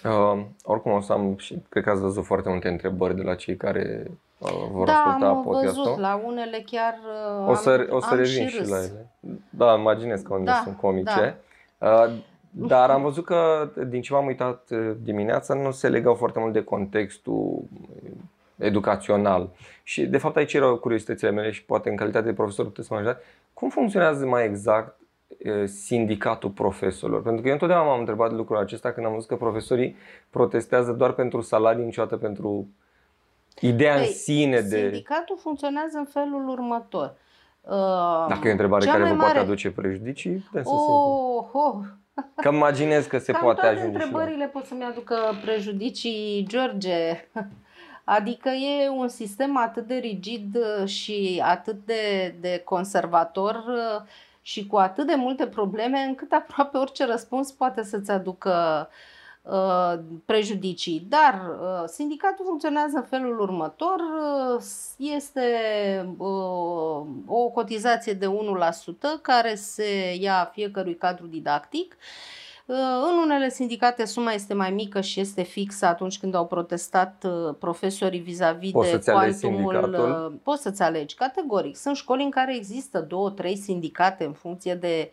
Uh, 0.04 0.46
oricum 0.64 0.92
o 0.92 1.02
să 1.02 1.14
am 1.14 1.38
și 1.38 1.64
cred 1.70 1.84
că 1.84 1.90
ați 1.90 2.02
văzut 2.02 2.26
foarte 2.26 2.50
multe 2.50 2.68
întrebări 2.68 3.16
de 3.16 3.22
la 3.22 3.36
cei 3.36 3.56
care 3.58 4.12
uh, 4.38 4.68
vor 4.72 4.86
da, 4.86 4.94
asculta 4.94 5.28
am 5.28 5.44
podcastul. 5.44 5.84
văzut, 5.84 6.00
la 6.00 6.22
unele 6.26 6.64
chiar 6.66 7.00
uh, 7.40 7.50
O 7.50 7.54
să, 7.56 7.70
am, 7.70 7.96
o 7.96 8.00
să 8.00 8.08
am 8.10 8.18
revin 8.18 8.48
și 8.48 8.48
și, 8.48 8.58
râs. 8.58 8.70
la 8.70 8.78
ele. 8.78 9.10
Da, 9.50 9.78
imaginez 9.78 10.22
că 10.22 10.34
unde 10.34 10.52
Da, 10.52 10.62
sunt 10.64 10.78
comice. 10.78 11.38
Uh, 11.78 12.14
Dar 12.58 12.90
am 12.90 13.02
văzut 13.02 13.26
că, 13.26 13.70
din 13.88 14.02
ce 14.02 14.14
m-am 14.14 14.26
uitat 14.26 14.70
uh, 14.70 14.92
dimineața, 15.04 15.54
nu 15.54 15.72
se 15.72 15.90
legau 15.90 16.14
foarte 16.14 16.40
mult 16.40 16.54
de 16.54 16.64
contextul 16.64 17.64
educațional. 18.58 19.50
Și, 19.84 20.06
de 20.06 20.18
fapt, 20.18 20.36
aici 20.36 20.54
erau 20.54 20.78
curiozitățile 20.78 21.32
mele 21.32 21.52
și 21.52 21.66
poate 21.66 21.90
în 21.90 21.96
calitate 21.96 22.26
de 22.26 22.34
profesor 22.34 22.66
puteți 22.66 22.88
să 22.88 22.94
mă 22.94 23.00
ajutați. 23.00 23.26
Cum 23.54 23.70
funcționează 23.70 24.26
mai 24.26 24.46
exact 24.46 25.00
uh, 25.46 25.66
sindicatul 25.66 26.50
profesorilor? 26.50 27.22
Pentru 27.22 27.42
că 27.42 27.48
eu 27.48 27.54
întotdeauna 27.54 27.90
m-am 27.90 28.00
întrebat 28.00 28.32
lucrul 28.32 28.58
acesta 28.58 28.92
când 28.92 29.06
am 29.06 29.14
văzut 29.14 29.28
că 29.28 29.36
profesorii 29.36 29.96
protestează 30.30 30.92
doar 30.92 31.12
pentru 31.12 31.42
salarii, 31.42 31.86
niciodată 31.86 32.18
pentru 32.18 32.68
ideea 33.60 33.94
în 33.96 34.02
Păi, 34.02 34.12
sine 34.12 34.60
de... 34.60 34.80
Sindicatul 34.80 35.38
funcționează 35.38 35.98
în 35.98 36.06
felul 36.06 36.50
următor. 36.50 37.14
Uh, 37.62 38.26
Dacă 38.28 38.42
e 38.44 38.48
o 38.48 38.52
întrebare 38.52 38.86
cea 38.86 38.92
care 38.92 39.04
mai 39.04 39.12
vă 39.12 39.18
poate 39.18 39.34
mare- 39.34 39.46
aduce 39.46 39.72
prejudicii, 39.72 40.32
putem 40.32 40.64
să 40.64 40.70
se 40.70 40.76
Oh, 40.76 41.46
oh, 41.52 41.76
Că 42.36 42.50
imaginez 42.50 43.06
că 43.06 43.18
se 43.18 43.32
Cam 43.32 43.42
poate 43.42 43.60
toate 43.60 43.76
ajunge 43.76 43.92
și 43.92 44.00
la... 44.00 44.04
întrebările 44.06 44.48
pot 44.48 44.66
să-mi 44.66 44.84
aducă 44.84 45.16
prejudicii, 45.42 46.46
George. 46.50 47.28
Adică 48.06 48.50
e 48.50 48.90
un 48.90 49.08
sistem 49.08 49.58
atât 49.58 49.88
de 49.88 49.96
rigid 49.96 50.56
uh, 50.56 50.88
și 50.88 51.42
atât 51.46 51.86
de, 51.86 52.36
de 52.40 52.62
conservator 52.66 53.56
uh, 53.56 54.08
și 54.42 54.68
cu 54.68 54.78
atât 54.78 55.08
de 55.08 55.16
multe 55.16 55.48
probleme 55.48 56.00
încât 56.00 56.32
aproape 56.32 56.78
orice 56.78 57.06
răspuns 57.06 57.52
poate 57.52 57.84
să-ți 57.84 58.12
aducă 58.12 58.88
uh, 59.42 59.94
prejudicii. 60.26 61.06
Dar 61.10 61.34
uh, 61.62 61.84
sindicatul 61.88 62.46
funcționează 62.46 62.98
în 62.98 63.04
felul 63.04 63.40
următor. 63.40 64.00
Uh, 64.56 64.64
este 64.98 65.44
uh, 66.18 67.06
o 67.26 67.50
cotizație 67.54 68.14
de 68.14 68.28
1% 68.28 68.30
care 69.22 69.56
se 69.56 70.16
ia 70.20 70.52
fiecărui 70.54 70.96
cadru 70.96 71.26
didactic. 71.26 71.98
Uh, 72.66 72.76
În 73.12 73.18
unele 73.24 73.50
sindicate 73.50 74.06
suma 74.06 74.32
este 74.32 74.54
mai 74.54 74.72
mică 74.72 75.02
și 75.02 75.20
este 75.20 75.42
fixă 75.44 75.86
atunci 75.86 76.18
când 76.20 76.36
au 76.36 76.48
protestat 76.48 77.24
uh, 77.28 77.56
profesorii 77.60 78.20
vis-a-vis 78.20 78.72
Poți 78.72 78.90
de 78.90 78.96
să-ți 78.96 79.10
alegi 79.10 79.40
cuantumul. 79.40 79.74
sindicatul? 79.74 80.32
uh, 80.34 80.40
Poți 80.44 80.62
să-ți 80.62 80.82
alegi, 80.82 81.16
categoric. 81.16 81.76
Sunt 81.76 81.96
școli 81.96 82.24
în 82.24 82.30
care 82.30 82.56
există 82.56 83.00
două, 83.00 83.30
trei 83.30 83.58
sindicate 83.58 84.24
în 84.24 84.34
funcție 84.34 84.76
de 84.76 85.12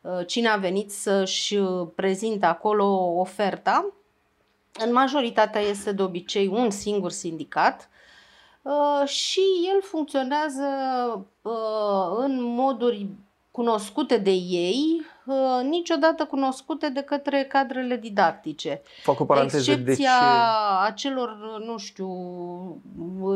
uh, 0.00 0.26
cine 0.26 0.48
a 0.48 0.56
venit 0.56 0.90
să-și 0.90 1.58
prezinte 1.94 2.46
acolo 2.46 3.14
oferta. 3.18 3.92
În 4.84 4.92
majoritatea 4.92 5.60
este 5.60 5.92
de 5.92 6.02
obicei 6.02 6.46
un 6.46 6.70
singur 6.70 7.10
sindicat 7.10 7.88
și 9.04 9.40
el 9.74 9.82
funcționează 9.82 10.62
în 12.16 12.42
moduri 12.42 13.06
cunoscute 13.56 14.16
de 14.16 14.30
ei, 14.30 15.06
uh, 15.24 15.62
niciodată 15.62 16.24
cunoscute 16.24 16.88
de 16.88 17.00
către 17.00 17.44
cadrele 17.44 17.96
didactice. 17.96 18.82
Fac 19.02 19.20
o 19.20 19.24
paranteză, 19.24 19.70
Excepția 19.70 19.94
de 19.94 19.96
ce... 19.96 20.86
acelor, 20.86 21.36
nu 21.66 21.78
știu, 21.78 22.10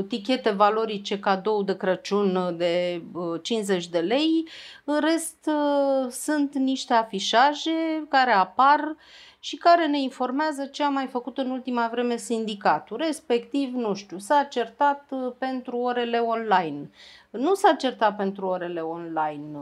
tichete 0.08 0.50
valorice 0.50 1.18
cadou 1.18 1.62
de 1.62 1.76
Crăciun 1.76 2.54
de 2.56 3.02
50 3.42 3.84
uh, 3.84 3.90
de 3.90 3.98
lei, 3.98 4.48
în 4.84 5.00
rest 5.00 5.46
uh, 5.46 6.10
sunt 6.10 6.54
niște 6.54 6.92
afișaje 6.92 8.06
care 8.08 8.30
apar 8.32 8.96
și 9.40 9.56
care 9.56 9.87
ne 9.87 10.00
informează 10.00 10.66
ce 10.66 10.82
a 10.82 10.88
mai 10.88 11.06
făcut 11.06 11.38
în 11.38 11.50
ultima 11.50 11.88
vreme 11.88 12.16
sindicatul, 12.16 12.97
respectiv, 12.97 13.75
nu 13.75 13.94
știu, 13.94 14.18
s-a 14.18 14.42
certat 14.42 15.12
pentru 15.38 15.76
orele 15.76 16.18
online 16.18 16.90
nu 17.30 17.54
s-a 17.54 17.75
certat 17.75 18.16
pentru 18.16 18.47
orele 18.47 18.80
online, 18.80 19.59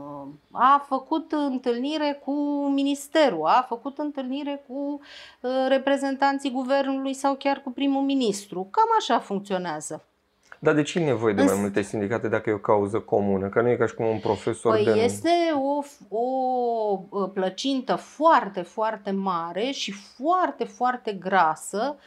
a 0.51 0.85
făcut 0.87 1.31
întâlnire 1.31 2.21
cu 2.25 2.33
ministerul, 2.73 3.45
a 3.45 3.65
făcut 3.67 3.97
întâlnire 3.97 4.63
cu 4.67 4.99
uh, 5.41 5.51
reprezentanții 5.67 6.51
guvernului 6.51 7.13
sau 7.13 7.35
chiar 7.35 7.61
cu 7.61 7.71
primul 7.71 8.01
ministru. 8.01 8.67
Cam 8.71 8.87
așa 8.99 9.19
funcționează. 9.19 10.08
Dar 10.59 10.73
de 10.73 10.81
ce 10.81 10.99
e 10.99 11.05
nevoie 11.05 11.33
de 11.33 11.43
mai 11.43 11.57
multe 11.59 11.81
sindicate 11.81 12.27
dacă 12.27 12.49
e 12.49 12.53
o 12.53 12.57
cauză 12.57 12.99
comună? 12.99 13.47
Că 13.47 13.61
nu 13.61 13.69
e 13.69 13.75
ca 13.75 13.85
și 13.85 13.93
cum 13.93 14.05
un 14.05 14.19
profesor 14.19 14.73
păi 14.73 14.83
de... 14.83 14.91
este 14.91 15.29
o, 15.53 15.83
o 16.17 16.99
uh, 17.09 17.29
plăcintă 17.33 17.95
foarte, 17.95 18.61
foarte 18.61 19.11
mare 19.11 19.71
și 19.71 19.91
foarte, 19.91 20.63
foarte 20.63 21.13
grasă 21.13 21.97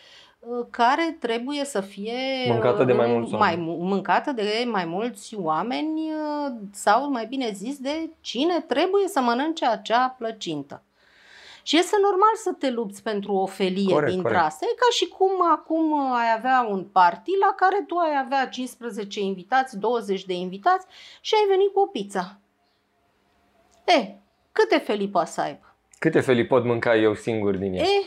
Uh, 0.47 0.67
care 0.71 1.17
trebuie 1.21 1.65
să 1.65 1.81
fie 1.81 2.13
mâncată 2.49 2.85
de 2.85 2.93
mai 2.93 3.07
mulți 3.07 3.33
mai, 3.33 3.57
mâncată 3.59 4.33
de 4.33 4.65
mai 4.67 4.85
mulți 4.85 5.35
oameni 5.35 6.01
uh, 6.01 6.53
sau 6.73 7.11
mai 7.11 7.27
bine 7.27 7.51
zis 7.51 7.79
de 7.79 8.11
cine 8.21 8.61
trebuie 8.61 9.09
să 9.09 9.21
mănânce 9.21 9.67
acea 9.67 10.15
plăcintă. 10.19 10.83
Și 11.63 11.79
este 11.79 11.97
normal 12.03 12.35
să 12.35 12.53
te 12.53 12.71
lupți 12.71 13.03
pentru 13.03 13.33
o 13.33 13.47
felie 13.47 13.93
corect, 13.93 14.13
dintre 14.13 14.29
corect. 14.29 14.47
astea. 14.47 14.69
E 14.71 14.75
ca 14.75 14.87
și 14.91 15.09
cum 15.09 15.51
acum 15.53 16.13
ai 16.13 16.33
avea 16.37 16.67
un 16.69 16.85
party 16.85 17.31
la 17.41 17.55
care 17.57 17.85
tu 17.87 17.97
ai 17.97 18.19
avea 18.25 18.49
15 18.49 19.21
invitați, 19.21 19.79
20 19.79 20.25
de 20.25 20.33
invitați 20.33 20.87
și 21.21 21.35
ai 21.35 21.47
venit 21.49 21.73
cu 21.73 21.81
o 21.81 21.87
pizza. 21.87 22.39
E, 23.85 24.15
câte 24.53 24.79
felii 24.79 25.09
poate 25.09 25.31
să 25.31 25.41
aibă? 25.41 25.75
Câte 25.99 26.21
felii 26.21 26.47
pot 26.47 26.65
mânca 26.65 26.97
eu 26.97 27.15
singur 27.15 27.57
din 27.57 27.75
ea? 27.75 27.83
E, 27.83 28.03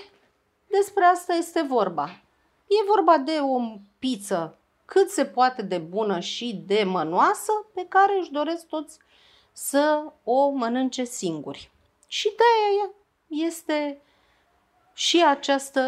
despre 0.67 1.03
asta 1.03 1.33
este 1.33 1.61
vorba. 1.61 2.09
E 2.67 2.85
vorba 2.87 3.17
de 3.17 3.39
o 3.41 3.79
pizza 3.99 4.57
cât 4.85 5.09
se 5.09 5.25
poate 5.25 5.61
de 5.61 5.77
bună 5.77 6.19
și 6.19 6.63
de 6.65 6.83
mănoasă 6.83 7.51
pe 7.73 7.85
care 7.89 8.17
își 8.19 8.31
doresc 8.31 8.67
toți 8.67 8.97
să 9.51 10.03
o 10.23 10.49
mănânce 10.49 11.03
singuri. 11.03 11.71
Și 12.07 12.27
de 12.27 12.43
aia 12.69 12.91
este 13.27 14.01
și 14.93 15.23
această 15.29 15.81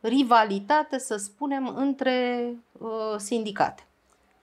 rivalitate, 0.00 0.98
să 0.98 1.16
spunem, 1.16 1.74
între 1.76 2.48
uh, 2.72 3.14
sindicate. 3.16 3.82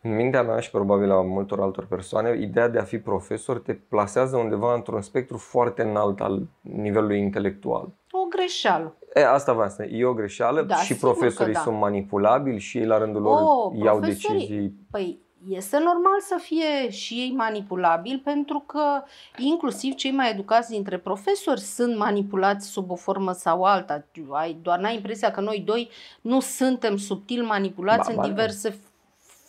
În 0.01 0.15
mintea 0.15 0.43
mea 0.43 0.59
și 0.59 0.71
probabil 0.71 1.11
a 1.11 1.21
multor 1.21 1.59
altor 1.59 1.85
persoane, 1.85 2.37
ideea 2.41 2.67
de 2.67 2.79
a 2.79 2.83
fi 2.83 2.99
profesor 2.99 3.59
te 3.59 3.73
plasează 3.73 4.37
undeva 4.37 4.73
într-un 4.73 5.01
spectru 5.01 5.37
foarte 5.37 5.81
înalt 5.81 6.21
al 6.21 6.47
nivelului 6.61 7.19
intelectual. 7.19 7.93
O 8.11 8.27
greșeală. 8.29 8.95
E, 9.13 9.27
asta 9.27 9.53
vreau 9.53 9.69
să 9.69 9.83
E 9.83 10.05
o 10.05 10.13
greșeală 10.13 10.61
da, 10.61 10.75
și 10.75 10.95
profesorii 10.95 11.53
da. 11.53 11.59
sunt 11.59 11.77
manipulabili 11.77 12.59
și 12.59 12.77
ei 12.77 12.85
la 12.85 12.97
rândul 12.97 13.21
lor 13.21 13.41
o, 13.41 13.71
iau 13.83 13.99
decizii. 13.99 14.73
Păi 14.91 15.24
este 15.49 15.77
normal 15.77 16.19
să 16.19 16.37
fie 16.41 16.89
și 16.89 17.13
ei 17.13 17.31
manipulabili 17.31 18.19
pentru 18.19 18.59
că 18.59 19.03
inclusiv 19.37 19.93
cei 19.93 20.11
mai 20.11 20.29
educați 20.29 20.69
dintre 20.69 20.97
profesori 20.97 21.59
sunt 21.59 21.97
manipulați 21.97 22.67
sub 22.67 22.91
o 22.91 22.95
formă 22.95 23.31
sau 23.31 23.63
alta. 23.63 24.05
Ai, 24.31 24.57
doar 24.61 24.79
n-ai 24.79 24.95
impresia 24.95 25.31
că 25.31 25.41
noi 25.41 25.59
doi 25.59 25.89
nu 26.21 26.39
suntem 26.39 26.97
subtil 26.97 27.43
manipulați 27.43 28.07
ba, 28.07 28.13
în 28.13 28.15
ba, 28.15 28.27
diverse 28.27 28.79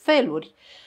feluri. 0.03 0.55
Uh, 0.55 0.86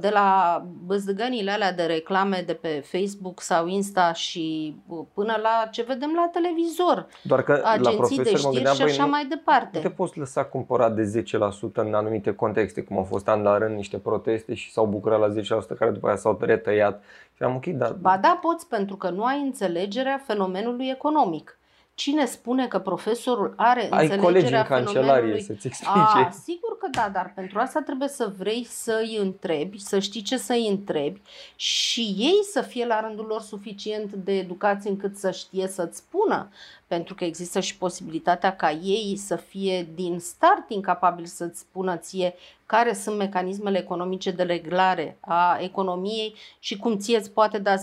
de 0.00 0.08
la 0.08 0.62
băzdăgănile 0.86 1.50
alea 1.50 1.72
de 1.72 1.82
reclame 1.82 2.42
de 2.46 2.54
pe 2.54 2.84
Facebook 2.86 3.40
sau 3.40 3.66
Insta 3.66 4.12
și 4.12 4.76
uh, 4.86 5.04
până 5.14 5.38
la 5.42 5.68
ce 5.70 5.82
vedem 5.82 6.12
la 6.14 6.30
televizor. 6.32 7.06
Doar 7.22 7.42
că 7.42 7.62
agenții 7.64 8.16
la 8.16 8.22
de 8.22 8.36
știri 8.36 8.54
gândeam, 8.54 8.74
și 8.74 8.82
așa 8.82 9.04
nu, 9.04 9.10
mai 9.10 9.26
departe. 9.26 9.70
Nu 9.72 9.80
te 9.80 9.90
poți 9.90 10.18
lăsa 10.18 10.44
cumpărat 10.44 10.94
de 10.94 11.24
10% 11.70 11.72
în 11.74 11.94
anumite 11.94 12.34
contexte, 12.34 12.82
cum 12.82 12.96
au 12.96 13.04
fost 13.04 13.28
an 13.28 13.42
la 13.42 13.58
rând 13.58 13.76
niște 13.76 13.96
proteste 13.96 14.54
și 14.54 14.72
s-au 14.72 14.86
bucurat 14.86 15.18
la 15.18 15.58
10% 15.62 15.78
care 15.78 15.90
după 15.90 16.06
aia 16.06 16.16
s-au 16.16 16.38
retăiat. 16.40 17.02
Și 17.36 17.42
am 17.42 17.54
ok, 17.54 17.66
dar... 17.66 17.92
Ba 17.92 18.18
da, 18.22 18.38
poți, 18.42 18.68
pentru 18.68 18.96
că 18.96 19.10
nu 19.10 19.24
ai 19.24 19.40
înțelegerea 19.40 20.22
fenomenului 20.26 20.88
economic. 20.88 21.58
Cine 21.94 22.26
spune 22.26 22.66
că 22.66 22.78
profesorul 22.78 23.54
are 23.56 23.88
Ai 23.90 24.08
înțelegerea 24.08 24.20
colegi 24.22 24.54
în 24.54 24.62
cancelarie 24.62 25.40
să-ți 25.40 25.66
explice. 25.66 26.18
A, 26.26 26.30
sigur 26.30 26.78
că 26.78 26.88
da, 26.90 27.10
dar 27.12 27.32
pentru 27.34 27.58
asta 27.58 27.80
trebuie 27.80 28.08
să 28.08 28.32
vrei 28.38 28.64
să-i 28.64 29.16
întrebi, 29.20 29.78
să 29.80 29.98
știi 29.98 30.22
ce 30.22 30.36
să-i 30.36 30.68
întrebi 30.68 31.20
și 31.56 32.14
ei 32.18 32.40
să 32.52 32.60
fie 32.60 32.86
la 32.86 33.00
rândul 33.00 33.26
lor 33.26 33.40
suficient 33.40 34.12
de 34.12 34.32
educați 34.32 34.88
încât 34.88 35.16
să 35.16 35.30
știe 35.30 35.66
să-ți 35.66 35.96
spună 35.96 36.48
pentru 36.86 37.14
că 37.14 37.24
există 37.24 37.60
și 37.60 37.76
posibilitatea 37.76 38.56
ca 38.56 38.70
ei 38.70 39.16
să 39.16 39.36
fie 39.36 39.88
din 39.94 40.18
start 40.18 40.70
incapabili 40.70 41.26
să-ți 41.26 41.58
spună 41.58 41.96
ție 41.96 42.34
care 42.66 42.92
sunt 42.92 43.16
mecanismele 43.16 43.78
economice 43.78 44.30
de 44.30 44.42
reglare 44.42 45.16
a 45.20 45.58
economiei 45.60 46.34
și 46.58 46.76
cum 46.76 46.98
ție 46.98 47.16
îți 47.16 47.30
poate 47.30 47.58
da 47.58 47.74
10%, 47.76 47.80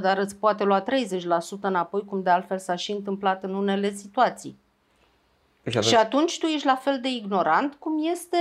dar 0.00 0.18
îți 0.18 0.36
poate 0.36 0.64
lua 0.64 0.82
30% 0.82 0.84
înapoi, 1.60 2.04
cum 2.04 2.22
de 2.22 2.30
altfel 2.30 2.58
s-a 2.58 2.74
și 2.74 2.92
întâmplat 2.92 3.42
în 3.42 3.54
unele 3.54 3.92
situații. 3.92 4.56
Și 5.62 5.76
atunci... 5.76 5.84
și 5.84 5.94
atunci 5.94 6.38
tu 6.38 6.46
ești 6.46 6.66
la 6.66 6.74
fel 6.74 6.98
de 7.00 7.08
ignorant 7.08 7.74
cum 7.74 8.06
este 8.10 8.36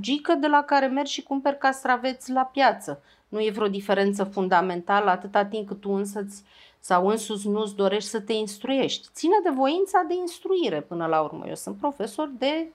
gică 0.00 0.34
de 0.34 0.46
la 0.46 0.62
care 0.62 0.86
mergi 0.86 1.12
și 1.12 1.22
cumperi 1.22 1.58
castraveți 1.58 2.30
la 2.30 2.42
piață. 2.42 3.02
Nu 3.28 3.40
e 3.40 3.50
vreo 3.50 3.68
diferență 3.68 4.24
fundamentală 4.24 5.10
atâta 5.10 5.44
timp 5.44 5.66
cât 5.66 5.80
tu 5.80 5.90
însăți 5.90 6.42
sau 6.80 7.06
însuți 7.06 7.48
nu-ți 7.48 7.74
dorești 7.74 8.08
să 8.08 8.20
te 8.20 8.32
instruiești. 8.32 9.08
Ține 9.12 9.36
de 9.42 9.50
voința 9.50 10.04
de 10.08 10.14
instruire 10.14 10.80
până 10.80 11.06
la 11.06 11.20
urmă. 11.20 11.44
Eu 11.48 11.54
sunt 11.54 11.76
profesor 11.76 12.30
de 12.38 12.72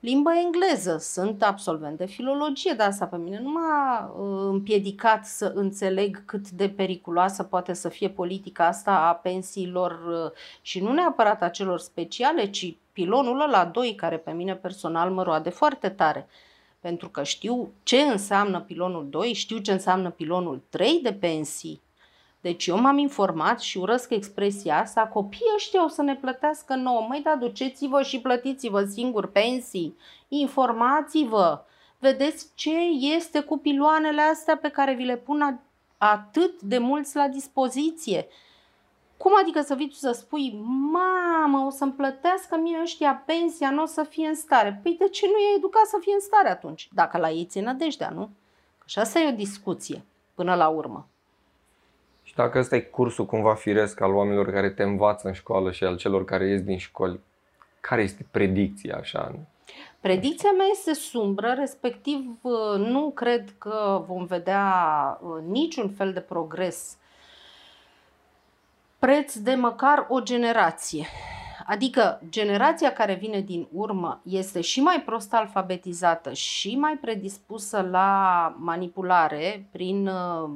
limbă 0.00 0.30
engleză, 0.44 0.96
sunt 0.98 1.42
absolvent 1.42 1.96
de 1.98 2.06
filologie, 2.06 2.74
dar 2.76 2.88
asta 2.88 3.06
pe 3.06 3.16
mine 3.16 3.40
nu 3.40 3.50
m-a 3.50 4.14
uh, 4.18 4.48
împiedicat 4.48 5.26
să 5.26 5.52
înțeleg 5.54 6.24
cât 6.24 6.50
de 6.50 6.68
periculoasă 6.68 7.42
poate 7.42 7.72
să 7.72 7.88
fie 7.88 8.08
politica 8.08 8.66
asta 8.66 8.92
a 8.92 9.14
pensiilor 9.14 9.92
uh, 9.92 10.30
și 10.60 10.80
nu 10.80 10.92
neapărat 10.92 11.42
a 11.42 11.48
celor 11.48 11.78
speciale, 11.78 12.50
ci 12.50 12.76
pilonul 12.92 13.40
ăla 13.40 13.64
2, 13.64 13.94
care 13.94 14.16
pe 14.16 14.30
mine 14.30 14.54
personal 14.54 15.10
mă 15.10 15.22
roade 15.22 15.50
foarte 15.50 15.88
tare. 15.88 16.28
Pentru 16.80 17.08
că 17.08 17.22
știu 17.22 17.72
ce 17.82 18.00
înseamnă 18.00 18.60
pilonul 18.60 19.06
2, 19.10 19.32
știu 19.32 19.58
ce 19.58 19.72
înseamnă 19.72 20.10
pilonul 20.10 20.62
3 20.68 21.00
de 21.02 21.12
pensii, 21.12 21.80
deci 22.46 22.66
eu 22.66 22.80
m-am 22.80 22.98
informat 22.98 23.60
și 23.60 23.78
urăsc 23.78 24.10
expresia 24.10 24.78
asta, 24.78 25.06
copiii 25.06 25.52
ăștia 25.54 25.84
o 25.84 25.88
să 25.88 26.02
ne 26.02 26.16
plătească 26.16 26.74
nouă. 26.74 27.06
Măi, 27.08 27.20
da, 27.22 27.36
duceți-vă 27.36 28.02
și 28.02 28.20
plătiți-vă 28.20 28.84
singur 28.84 29.26
pensii, 29.26 29.96
informați-vă, 30.28 31.64
vedeți 31.98 32.46
ce 32.54 32.76
este 33.14 33.40
cu 33.40 33.58
piloanele 33.58 34.20
astea 34.20 34.56
pe 34.56 34.68
care 34.68 34.94
vi 34.94 35.04
le 35.04 35.16
pun 35.16 35.60
atât 35.98 36.60
de 36.60 36.78
mulți 36.78 37.16
la 37.16 37.28
dispoziție. 37.28 38.26
Cum 39.16 39.32
adică 39.40 39.60
să 39.60 39.74
vii 39.74 39.88
tu 39.88 39.94
să 39.94 40.12
spui, 40.12 40.58
mamă, 40.92 41.66
o 41.66 41.70
să-mi 41.70 41.92
plătească 41.92 42.56
mie 42.56 42.78
ăștia 42.82 43.22
pensia, 43.26 43.70
nu 43.70 43.82
o 43.82 43.86
să 43.86 44.02
fie 44.02 44.28
în 44.28 44.34
stare. 44.34 44.80
Păi 44.82 44.96
de 44.98 45.08
ce 45.08 45.26
nu 45.26 45.36
e 45.36 45.56
educat 45.56 45.84
să 45.84 45.96
fie 46.00 46.14
în 46.14 46.20
stare 46.20 46.50
atunci? 46.50 46.88
Dacă 46.92 47.18
la 47.18 47.30
ei 47.30 47.44
ține 47.44 47.64
nădejdea, 47.64 48.10
nu? 48.10 48.30
Și 48.84 48.98
asta 48.98 49.18
e 49.18 49.32
o 49.32 49.36
discuție 49.36 50.04
până 50.34 50.54
la 50.54 50.68
urmă. 50.68 51.08
Și 52.36 52.42
dacă 52.42 52.58
ăsta 52.58 52.76
e 52.76 52.80
cursul 52.80 53.26
cumva 53.26 53.54
firesc 53.54 54.00
al 54.00 54.14
oamenilor 54.14 54.50
care 54.52 54.70
te 54.70 54.82
învață 54.82 55.26
în 55.26 55.32
școală 55.32 55.72
și 55.72 55.84
al 55.84 55.96
celor 55.96 56.24
care 56.24 56.48
ies 56.48 56.62
din 56.62 56.78
școli, 56.78 57.20
care 57.80 58.02
este 58.02 58.26
predicția 58.30 58.96
așa? 58.96 59.34
Predicția 60.00 60.50
mea 60.56 60.66
este 60.70 60.92
sumbră, 60.92 61.54
respectiv 61.58 62.38
uh, 62.40 62.78
nu 62.78 63.10
cred 63.14 63.54
că 63.58 64.04
vom 64.06 64.24
vedea 64.24 65.18
uh, 65.22 65.42
niciun 65.48 65.90
fel 65.90 66.12
de 66.12 66.20
progres 66.20 66.96
preț 68.98 69.34
de 69.34 69.54
măcar 69.54 70.06
o 70.08 70.20
generație. 70.20 71.06
Adică 71.66 72.20
generația 72.30 72.92
care 72.92 73.14
vine 73.14 73.40
din 73.40 73.68
urmă 73.72 74.20
este 74.24 74.60
și 74.60 74.80
mai 74.80 75.02
prost 75.06 75.34
alfabetizată 75.34 76.32
și 76.32 76.76
mai 76.76 76.98
predispusă 77.00 77.88
la 77.90 78.54
manipulare 78.58 79.66
prin 79.72 80.06
uh, 80.06 80.50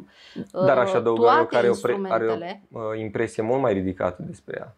Dar 0.67 0.79
aș 0.79 0.93
adăuga 0.93 1.21
eu 1.21 1.27
toate 1.27 1.47
că 1.47 1.57
are 1.57 1.69
o, 1.69 1.75
pre- 1.83 1.93
are 1.93 2.01
instrumentele. 2.01 2.63
o 2.73 2.79
uh, 2.79 3.01
impresie 3.01 3.43
mult 3.43 3.61
mai 3.61 3.73
ridicată 3.73 4.23
despre 4.27 4.57
ea. 4.59 4.75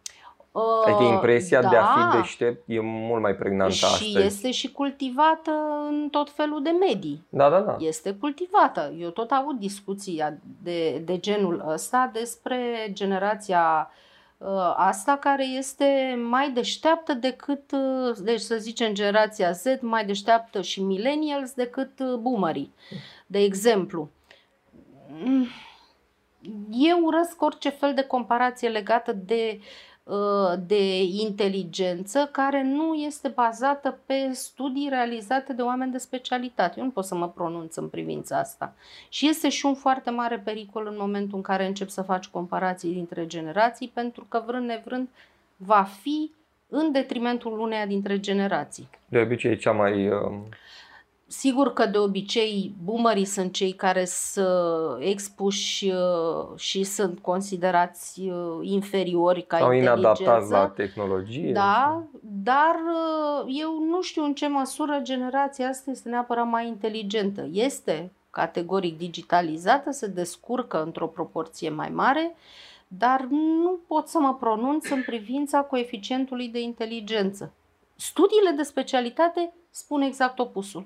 Uh, 0.53 0.62
Adică 0.87 1.03
impresia 1.03 1.61
de 1.61 1.77
a 1.77 1.83
da. 1.83 2.11
fi 2.11 2.17
deștept 2.17 2.62
e 2.67 2.81
mult 2.81 3.23
mai 3.23 3.35
pregnantă 3.35 3.75
și 3.75 3.85
astăzi. 3.85 4.19
este 4.27 4.51
și 4.51 4.73
cultivată 4.73 5.51
în 5.89 6.09
tot 6.11 6.31
felul 6.31 6.62
de 6.62 6.71
medii. 6.71 7.27
Da, 7.29 7.51
da, 7.51 7.61
da. 7.61 7.77
Este 7.79 8.12
cultivată. 8.15 8.95
Eu 8.99 9.09
tot 9.09 9.31
aud 9.31 9.59
discuții 9.59 10.39
de, 10.62 10.99
de 11.05 11.19
genul 11.19 11.65
ăsta 11.69 12.11
despre 12.12 12.89
generația 12.93 13.91
uh, 13.91 14.11
asta 14.76 15.16
care 15.16 15.44
este 15.44 16.18
mai 16.28 16.50
deșteaptă 16.50 17.12
decât, 17.12 17.72
uh, 17.72 18.16
deci 18.22 18.40
să 18.40 18.56
zicem 18.56 18.92
generația 18.92 19.52
Z, 19.52 19.64
mai 19.80 20.04
deșteaptă 20.04 20.62
și 20.62 20.82
millennials 20.82 21.52
decât 21.52 21.99
uh, 21.99 22.14
boomerii. 22.14 22.75
De 23.26 23.38
exemplu, 23.38 24.11
mm, 25.08 25.46
eu 26.70 26.99
urăsc 27.02 27.42
orice 27.42 27.68
fel 27.68 27.94
de 27.94 28.02
comparație 28.02 28.68
legată 28.68 29.12
de 29.12 29.58
uh, 29.58 29.64
de 30.66 31.02
inteligență 31.02 32.28
care 32.32 32.62
nu 32.62 32.94
este 32.94 33.28
bazată 33.28 33.99
pe 34.06 34.30
studii 34.32 34.88
realizate 34.88 35.52
de 35.52 35.62
oameni 35.62 35.92
de 35.92 35.99
specialitate. 35.99 36.75
Eu 36.78 36.85
nu 36.85 36.90
pot 36.90 37.04
să 37.04 37.14
mă 37.14 37.28
pronunț 37.28 37.76
în 37.76 37.88
privința 37.88 38.38
asta. 38.38 38.75
Și 39.09 39.28
este 39.28 39.49
și 39.49 39.66
un 39.66 39.75
foarte 39.75 40.11
mare 40.11 40.38
pericol 40.38 40.87
în 40.87 40.97
momentul 40.99 41.37
în 41.37 41.42
care 41.42 41.66
încep 41.66 41.88
să 41.88 42.02
faci 42.02 42.26
comparații 42.26 42.92
dintre 42.92 43.26
generații, 43.26 43.90
pentru 43.94 44.26
că 44.28 44.42
vrând 44.47 44.66
nevrând 44.66 45.09
va 45.56 45.82
fi 46.00 46.30
în 46.68 46.92
detrimentul 46.92 47.61
uneia 47.61 47.87
dintre 47.87 48.21
generații. 48.21 48.88
De 49.09 49.18
obicei 49.18 49.50
e 49.50 49.56
cea 49.56 49.73
mai... 49.73 50.09
Uh, 50.09 50.30
Sigur 51.33 51.73
că 51.73 51.87
de 51.87 51.99
obicei 51.99 52.75
boomerii 52.85 53.25
sunt 53.25 53.53
cei 53.53 53.73
care 53.73 54.05
sunt 54.05 54.47
expuși 54.99 55.91
uh, 55.91 56.59
și 56.59 56.85
sunt 56.85 57.19
considerați 57.19 58.21
uh, 58.21 58.59
inferiori 58.61 59.43
ca 59.43 59.59
sau 59.59 59.73
inadaptați 59.73 60.21
inteligență. 60.23 60.55
la 60.55 60.67
tehnologie. 60.67 61.53
Da, 61.53 62.03
dar 62.21 62.75
uh, 62.75 63.55
eu 63.61 63.85
nu 63.91 64.03
știu 64.03 64.25
în 64.25 64.35
ce 64.35 64.49
măsură 64.49 65.01
generația 65.03 65.69
asta 65.69 65.91
este 65.91 66.09
neapărat 66.09 66.49
mai 66.49 66.67
inteligentă. 66.67 67.49
Este 67.53 68.12
categoric 68.31 68.99
digitalizată, 68.99 69.91
se 69.91 70.07
descurcă 70.07 70.83
într-o 70.83 71.07
proporție 71.07 71.71
mai 71.71 71.89
mare, 71.89 72.35
dar 72.89 73.27
nu 73.31 73.79
pot 73.87 74.09
să 74.09 74.19
mă 74.19 74.35
pronunț 74.35 74.91
în 74.91 75.03
privința 75.03 75.61
coeficientului 75.61 76.49
de 76.49 76.61
inteligență. 76.61 77.53
Studiile 77.97 78.51
de 78.57 78.62
specialitate 78.62 79.53
spun 79.71 80.01
exact 80.01 80.39
opusul. 80.39 80.85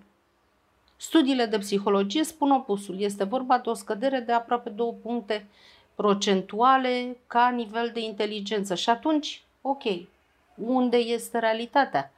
Studiile 0.97 1.47
de 1.47 1.59
psihologie 1.59 2.25
spun 2.25 2.51
opusul. 2.51 3.01
Este 3.01 3.25
vorba 3.25 3.59
de 3.59 3.69
o 3.69 3.75
scădere 3.75 4.19
de 4.19 4.33
aproape 4.33 4.71
două 4.71 4.93
puncte 5.03 5.47
procentuale 5.95 7.17
ca 7.27 7.49
nivel 7.49 7.91
de 7.95 8.01
inteligență. 8.01 8.75
Și 8.75 8.91
atunci, 8.91 9.45
ok, 9.61 9.83
unde 10.55 10.97
este 10.97 11.39
realitatea? 11.39 12.11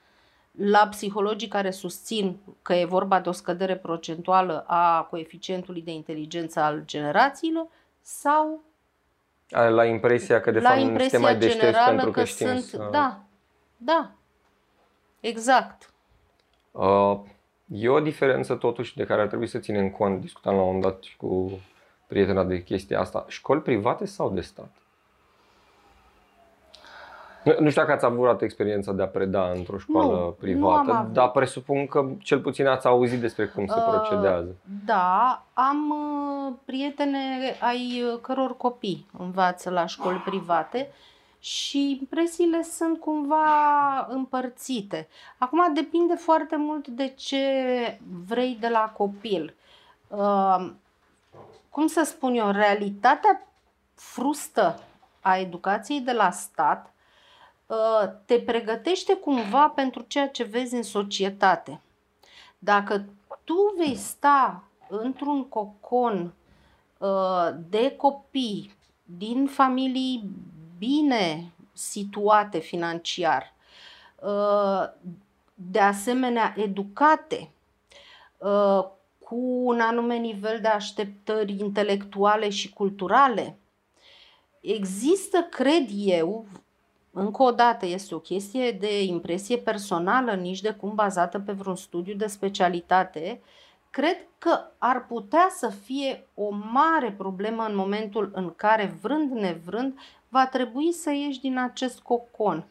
La 0.51 0.89
psihologii 0.91 1.49
care 1.49 1.71
susțin 1.71 2.37
că 2.63 2.75
e 2.75 2.85
vorba 2.85 3.21
de 3.21 3.29
o 3.29 3.33
scădere 3.33 3.77
procentuală 3.77 4.65
a 4.67 5.03
coeficientului 5.03 5.83
de 5.83 5.91
inteligență 5.91 6.61
al 6.61 6.83
generațiilor 6.85 7.67
sau 8.03 8.61
Are 9.51 9.71
la 9.71 9.85
impresia 9.85 10.41
că 10.41 10.51
de 10.51 10.61
la 10.61 10.69
fapt 10.69 10.81
suntem 10.81 10.95
impresia 10.95 11.19
mai 11.19 11.37
deștepți 11.37 11.65
generală 11.65 11.89
pentru 11.89 12.11
că, 12.11 12.21
că 12.21 12.27
știm 12.27 12.47
sunt... 12.47 12.63
să... 12.63 12.89
Da, 12.91 13.21
da, 13.77 14.11
exact. 15.21 15.93
Uh, 16.71 17.21
e 17.73 17.89
o 17.89 18.01
diferență 18.01 18.55
totuși 18.55 18.97
de 18.97 19.05
care 19.05 19.21
ar 19.21 19.27
trebui 19.27 19.47
să 19.47 19.59
ținem 19.59 19.91
cont. 19.91 20.21
Discutam 20.21 20.55
la 20.55 20.61
un 20.61 20.67
moment 20.67 20.85
dat 20.85 21.03
și 21.03 21.17
cu 21.17 21.61
prietena 22.07 22.45
de 22.45 22.63
chestia 22.63 23.01
asta. 23.01 23.25
Școli 23.29 23.61
private 23.61 24.07
sau 24.07 24.31
de 24.31 24.41
stat? 24.41 24.71
Nu 27.45 27.55
nu 27.59 27.71
știu 27.71 27.81
dacă 27.83 27.95
ați 27.95 28.05
avut 28.05 28.19
vreodată 28.19 28.45
experiența 28.45 28.93
de 28.93 29.03
a 29.03 29.07
preda 29.07 29.51
într-o 29.51 29.79
școală 29.79 30.13
Nu, 30.13 30.25
nu 30.25 30.31
privată, 30.31 30.91
am 30.91 30.97
avut. 30.97 31.13
dar 31.13 31.31
presupun 31.31 31.87
că 31.87 32.09
cel 32.19 32.41
puțin 32.41 32.67
ați 32.67 32.87
auzit 32.87 33.21
despre 33.21 33.47
cum 33.47 33.67
se 33.67 33.75
Uh, 33.79 33.87
procedează. 33.91 34.55
Da, 34.85 35.43
am 35.53 35.91
uh, 35.91 36.55
prietene 36.65 37.19
ai 37.61 38.03
uh, 38.13 38.19
căror 38.21 38.57
copii 38.57 39.07
învață 39.19 39.71
la 39.71 39.87
școli 39.87 40.23
private 40.25 40.91
și 41.39 41.91
impresiile 42.01 42.63
sunt 42.63 43.01
cumva 43.01 44.07
împărțite. 44.09 45.09
Acum 45.39 45.75
depinde 45.75 46.15
foarte 46.15 46.57
mult 46.57 46.89
de 46.89 47.09
ce 47.09 48.01
vrei 48.27 48.57
de 48.61 48.69
la 48.69 48.93
copil. 48.97 49.55
Uh, 50.09 50.71
Cum 51.71 51.87
să 51.87 52.03
spun 52.05 52.35
eu, 52.35 52.51
realitatea 52.51 53.47
frustă 53.95 54.83
a 55.21 55.37
educației 55.37 56.01
de 56.01 56.13
la 56.13 56.31
stat 56.31 56.93
uh, 57.67 58.09
te 58.25 58.41
pregătește 58.41 59.17
cumva 59.17 59.69
pentru 59.69 60.05
ceea 60.09 60.29
ce 60.29 60.43
vezi 60.45 60.75
în 60.75 60.83
societate. 60.83 61.81
Dacă 62.59 63.05
tu 63.45 63.75
vei 63.77 63.97
sta 63.97 64.63
într-un 64.89 65.49
cocon 65.49 66.33
uh, 66.99 67.49
de 67.69 67.97
copii 67.97 68.77
din 69.05 69.47
familii 69.47 70.31
bine 70.79 71.53
situate 71.73 72.59
financiar, 72.59 73.55
uh, 74.23 74.85
de 75.55 75.81
asemenea 75.81 76.55
educate, 76.57 77.51
uh, 78.39 78.85
cu 79.19 79.37
un 79.65 79.81
anume 79.81 80.17
nivel 80.17 80.59
de 80.61 80.69
așteptări 80.69 81.61
intelectuale 81.61 82.49
și 82.49 82.73
culturale, 82.73 83.57
există, 84.61 85.47
cred 85.51 85.89
eu, 85.95 86.47
încă 87.13 87.43
o 87.43 87.51
dată 87.51 87.87
este 87.87 88.15
o 88.15 88.19
chestie 88.19 88.73
de 88.73 89.03
impresie 89.03 89.59
personală, 89.59 90.33
nici 90.33 90.61
de 90.61 90.71
cum 90.71 90.95
bazată 90.95 91.41
pe 91.41 91.53
vreun 91.53 91.77
studiu 91.77 92.15
de 92.15 92.27
specialitate, 92.27 93.41
cred 93.91 94.17
că 94.39 94.61
ar 94.79 95.07
putea 95.07 95.49
să 95.51 95.69
fie 95.69 96.27
o 96.35 96.49
mare 96.73 97.13
problemă 97.13 97.65
în 97.65 97.77
momentul 97.77 98.31
în 98.35 98.53
care, 98.57 98.99
vrând 99.03 99.31
nevrând, 99.31 99.99
va 100.29 100.47
trebui 100.47 100.93
să 100.93 101.11
ieși 101.11 101.41
din 101.41 101.59
acest 101.59 102.01
cocon. 102.01 102.65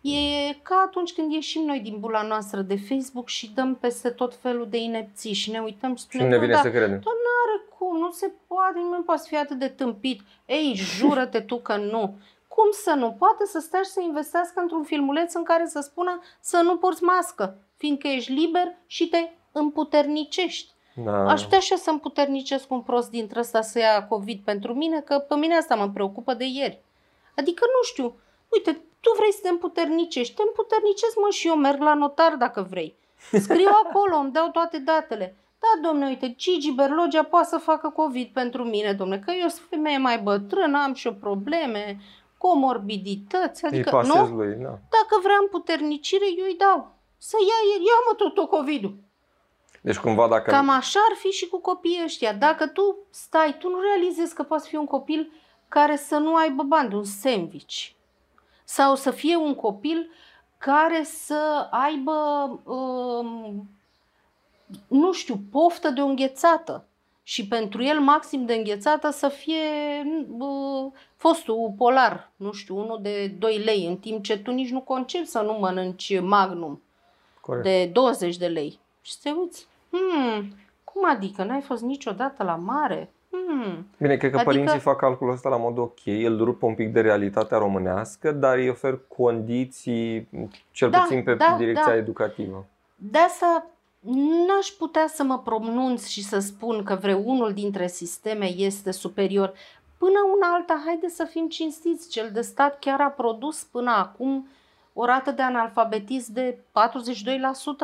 E 0.00 0.52
ca 0.62 0.82
atunci 0.86 1.12
când 1.12 1.32
ieșim 1.32 1.62
noi 1.62 1.80
din 1.80 2.00
bula 2.00 2.22
noastră 2.22 2.60
de 2.60 2.76
Facebook 2.88 3.28
și 3.28 3.50
dăm 3.54 3.74
peste 3.74 4.08
tot 4.10 4.34
felul 4.34 4.66
de 4.70 4.76
inepții 4.76 5.32
și 5.32 5.50
ne 5.50 5.58
uităm 5.58 5.94
și 5.94 6.02
Și 6.02 6.08
spunem, 6.08 6.26
nu 6.26 6.32
ne 6.32 6.36
"Nu, 6.36 6.42
vine 6.42 6.54
da, 6.54 6.60
să 6.60 6.70
credem. 6.70 6.90
are 6.92 7.64
cum, 7.78 7.98
nu 7.98 8.10
se 8.10 8.32
poate, 8.46 8.78
nu 8.78 9.02
poate 9.02 9.20
să 9.20 9.26
fie 9.28 9.38
atât 9.38 9.58
de 9.58 9.68
tâmpit. 9.68 10.20
Ei, 10.46 10.74
jură-te 10.74 11.40
tu 11.40 11.56
că 11.56 11.76
nu. 11.76 12.16
Cum 12.48 12.64
să 12.70 12.94
nu? 12.96 13.12
Poate 13.18 13.44
să 13.46 13.58
stai 13.58 13.80
și 13.84 13.90
să 13.90 14.00
investească 14.00 14.60
într-un 14.60 14.82
filmuleț 14.84 15.34
în 15.34 15.42
care 15.42 15.66
să 15.66 15.80
spună 15.80 16.20
să 16.40 16.60
nu 16.64 16.76
porți 16.76 17.02
mască, 17.02 17.56
fiindcă 17.76 18.08
ești 18.08 18.32
liber 18.32 18.76
și 18.86 19.08
te 19.08 19.28
împuternicești. 19.52 20.72
Da. 21.04 21.28
Aș 21.30 21.42
putea 21.42 21.58
și 21.58 21.72
eu 21.72 21.78
să 21.78 21.90
împuternicesc 21.90 22.70
un 22.70 22.80
prost 22.80 23.10
dintre 23.10 23.38
ăsta 23.40 23.60
să 23.60 23.78
ia 23.78 24.06
COVID 24.06 24.40
pentru 24.44 24.74
mine, 24.74 25.00
că 25.00 25.18
pe 25.18 25.34
mine 25.34 25.54
asta 25.54 25.74
mă 25.74 25.88
preocupă 25.88 26.34
de 26.34 26.44
ieri. 26.44 26.82
Adică 27.36 27.64
nu 27.66 27.82
știu, 27.82 28.16
uite, 28.48 28.70
tu 29.00 29.10
vrei 29.16 29.32
să 29.32 29.38
te 29.42 29.48
împuternicești, 29.48 30.34
te 30.34 30.42
împuternicesc 30.46 31.16
mă 31.16 31.28
și 31.30 31.46
eu, 31.46 31.56
merg 31.56 31.80
la 31.80 31.94
notar 31.94 32.34
dacă 32.34 32.66
vrei. 32.70 32.96
Scriu 33.32 33.68
acolo, 33.84 34.16
îmi 34.16 34.32
dau 34.32 34.48
toate 34.48 34.78
datele. 34.78 35.36
Da, 35.58 35.88
domne, 35.88 36.06
uite, 36.06 36.34
Gigi 36.36 36.72
Berlogea 36.72 37.22
poate 37.22 37.46
să 37.46 37.58
facă 37.58 37.88
COVID 37.88 38.28
pentru 38.32 38.64
mine, 38.64 38.92
domne, 38.92 39.18
că 39.18 39.32
eu 39.32 39.48
sunt 39.48 39.66
femeie 39.68 39.98
mai 39.98 40.18
bătrână, 40.18 40.82
am 40.82 40.94
și 40.94 41.06
eu 41.06 41.14
probleme, 41.14 42.00
comorbidități, 42.38 43.64
Îi 43.64 43.70
adică, 43.70 43.90
pasez 43.90 44.14
nu? 44.14 44.36
lui, 44.36 44.54
da. 44.54 44.68
Dacă 44.68 45.14
vrea 45.22 45.38
împuternicire, 45.40 46.24
eu 46.36 46.44
îi 46.44 46.56
dau. 46.58 46.92
Să 47.18 47.36
ia, 47.40 47.58
ia 47.74 47.98
mă 48.08 48.14
tot, 48.16 48.34
tot 48.34 48.48
COVID-ul. 48.48 48.94
Deci 49.80 49.98
cumva 49.98 50.28
dacă... 50.28 50.50
Cam 50.50 50.68
așa 50.68 51.00
ar 51.10 51.16
fi 51.16 51.28
și 51.28 51.48
cu 51.48 51.60
copiii 51.60 52.00
ăștia. 52.04 52.32
Dacă 52.32 52.66
tu 52.66 52.96
stai, 53.10 53.56
tu 53.58 53.68
nu 53.68 53.80
realizezi 53.80 54.34
că 54.34 54.42
poți 54.42 54.68
fi 54.68 54.76
un 54.76 54.84
copil 54.84 55.32
care 55.74 55.96
să 55.96 56.16
nu 56.16 56.34
aibă 56.34 56.62
bani 56.62 56.88
de 56.88 56.94
un 56.96 57.04
sandwich. 57.04 57.88
Sau 58.64 58.94
să 58.94 59.10
fie 59.10 59.36
un 59.36 59.54
copil 59.54 60.10
care 60.58 61.02
să 61.02 61.68
aibă, 61.70 62.12
um, 62.64 63.68
nu 64.88 65.12
știu, 65.12 65.40
poftă 65.50 65.90
de 65.90 66.00
o 66.00 66.06
înghețată. 66.06 66.84
Și 67.22 67.48
pentru 67.48 67.82
el 67.82 68.00
maxim 68.00 68.44
de 68.44 68.54
înghețată 68.54 69.10
să 69.10 69.28
fie 69.28 69.62
uh, 70.38 70.92
fostul 71.16 71.74
polar, 71.76 72.30
nu 72.36 72.52
știu, 72.52 72.76
unul 72.76 72.98
de 73.02 73.26
2 73.38 73.58
lei, 73.58 73.86
în 73.86 73.96
timp 73.96 74.24
ce 74.24 74.38
tu 74.38 74.50
nici 74.50 74.70
nu 74.70 74.80
concepi 74.80 75.26
să 75.26 75.40
nu 75.40 75.52
mănânci 75.52 76.20
magnum 76.20 76.82
Corect. 77.40 77.64
de 77.64 77.90
20 77.92 78.36
de 78.36 78.46
lei. 78.46 78.78
Și 79.02 79.20
te 79.22 79.30
uiți, 79.30 79.66
hmm, 79.90 80.56
cum 80.84 81.08
adică, 81.08 81.44
n-ai 81.44 81.60
fost 81.60 81.82
niciodată 81.82 82.42
la 82.42 82.54
mare? 82.54 83.13
Hmm. 83.48 83.86
Bine, 83.98 84.16
cred 84.16 84.30
că 84.30 84.36
Adică- 84.36 84.50
părinții 84.50 84.78
fac 84.78 84.96
calculul 84.96 85.32
ăsta 85.32 85.48
la 85.48 85.56
mod 85.56 85.78
ok, 85.78 85.98
îl 86.06 86.44
rup 86.44 86.62
un 86.62 86.74
pic 86.74 86.92
de 86.92 87.00
realitatea 87.00 87.58
românească, 87.58 88.32
dar 88.32 88.56
îi 88.56 88.68
ofer 88.68 89.00
condiții, 89.16 90.28
cel 90.70 90.90
Da, 90.90 90.98
puțin 90.98 91.22
pe 91.22 91.34
da, 91.34 91.54
direcția 91.58 91.84
da. 91.86 91.96
educativă. 91.96 92.66
De 92.94 93.18
asta 93.18 93.66
n-aș 94.46 94.66
putea 94.78 95.06
să 95.08 95.22
mă 95.22 95.38
pronunț 95.38 96.06
și 96.06 96.22
să 96.24 96.38
spun 96.38 96.82
că 96.82 96.94
vreunul 97.00 97.52
dintre 97.52 97.86
sisteme 97.86 98.46
este 98.56 98.90
superior. 98.90 99.52
Până 99.98 100.18
una 100.36 100.54
alta, 100.54 100.82
haide 100.86 101.08
să 101.08 101.24
fim 101.30 101.48
cinstiți, 101.48 102.08
cel 102.08 102.30
de 102.32 102.40
stat 102.40 102.78
chiar 102.78 103.00
a 103.00 103.08
produs 103.08 103.62
până 103.62 103.90
acum 103.90 104.48
o 104.96 105.04
rată 105.04 105.30
de 105.30 105.42
analfabetism 105.42 106.32
de 106.32 106.56
42%, 106.56 106.62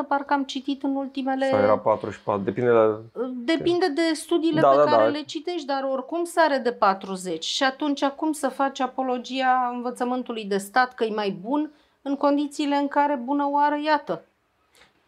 parcă 0.07 0.33
am 0.33 0.43
citit 0.43 0.83
în 0.83 0.95
ultimele... 0.95 1.49
Sau 1.49 1.59
era 1.59 1.77
44, 1.77 2.41
depinde 2.43 2.69
la... 2.69 2.99
Depinde 3.33 3.87
de 3.87 4.13
studiile 4.13 4.61
Da, 4.61 4.69
pe 4.69 4.75
da, 4.75 4.83
care 4.83 5.03
da. 5.03 5.09
le 5.09 5.21
citești, 5.21 5.65
dar 5.65 5.83
oricum 5.91 6.23
sare 6.23 6.57
de 6.57 6.71
40. 6.71 7.43
Și 7.43 7.63
atunci 7.63 8.05
cum 8.05 8.31
să 8.31 8.47
faci 8.47 8.79
apologia 8.79 9.71
învățământului 9.73 10.45
de 10.45 10.57
stat 10.57 10.93
că 10.93 11.03
e 11.03 11.13
mai 11.13 11.37
bun 11.41 11.71
în 12.01 12.15
condițiile 12.15 12.75
în 12.75 12.87
care 12.87 13.15
bună 13.15 13.47
oară, 13.51 13.75
iată. 13.85 14.21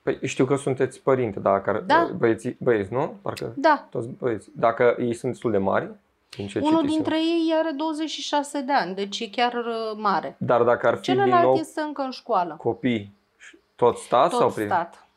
Păi 0.02 0.20
știu 0.24 0.46
că 0.46 0.56
sunteți 0.56 1.02
părinte, 1.02 1.40
da, 1.40 1.62
care, 1.62 1.84
Da. 1.86 2.10
băieții, 2.18 2.58
băieți, 2.60 2.94
nu? 2.94 3.16
Parcă 3.22 3.54
Da, 3.56 3.88
toți 3.90 4.08
băieți. 4.08 4.50
Dacă 4.56 4.96
ei 5.00 5.14
sunt 5.14 5.32
destul 5.32 5.52
de 5.52 5.58
mari, 5.58 5.90
din 6.36 6.48
ce 6.48 6.60
Unul 6.60 6.72
citisem. 6.72 6.96
dintre 6.96 7.16
ei 7.18 7.54
are 7.60 7.72
26 7.72 8.62
de 8.62 8.72
ani, 8.74 8.96
deci 8.96 9.20
e 9.20 9.28
chiar 9.30 9.54
uh, 9.54 9.98
mare. 9.98 10.36
Dar 10.40 10.64
dacă 10.64 10.88
ar 10.88 10.96
fi 10.98 11.02
din 11.02 11.14
Celălalt 11.14 11.44
nou 11.44 11.54
este 11.56 11.82
încă 11.82 12.02
în 12.02 12.12
școală. 12.12 12.56
copii, 12.58 13.14
tot 13.76 13.98
stat 13.98 14.32
sau 14.32 14.40
Tot 14.40 14.54
privat? 14.54 14.94
stat. 14.94 15.08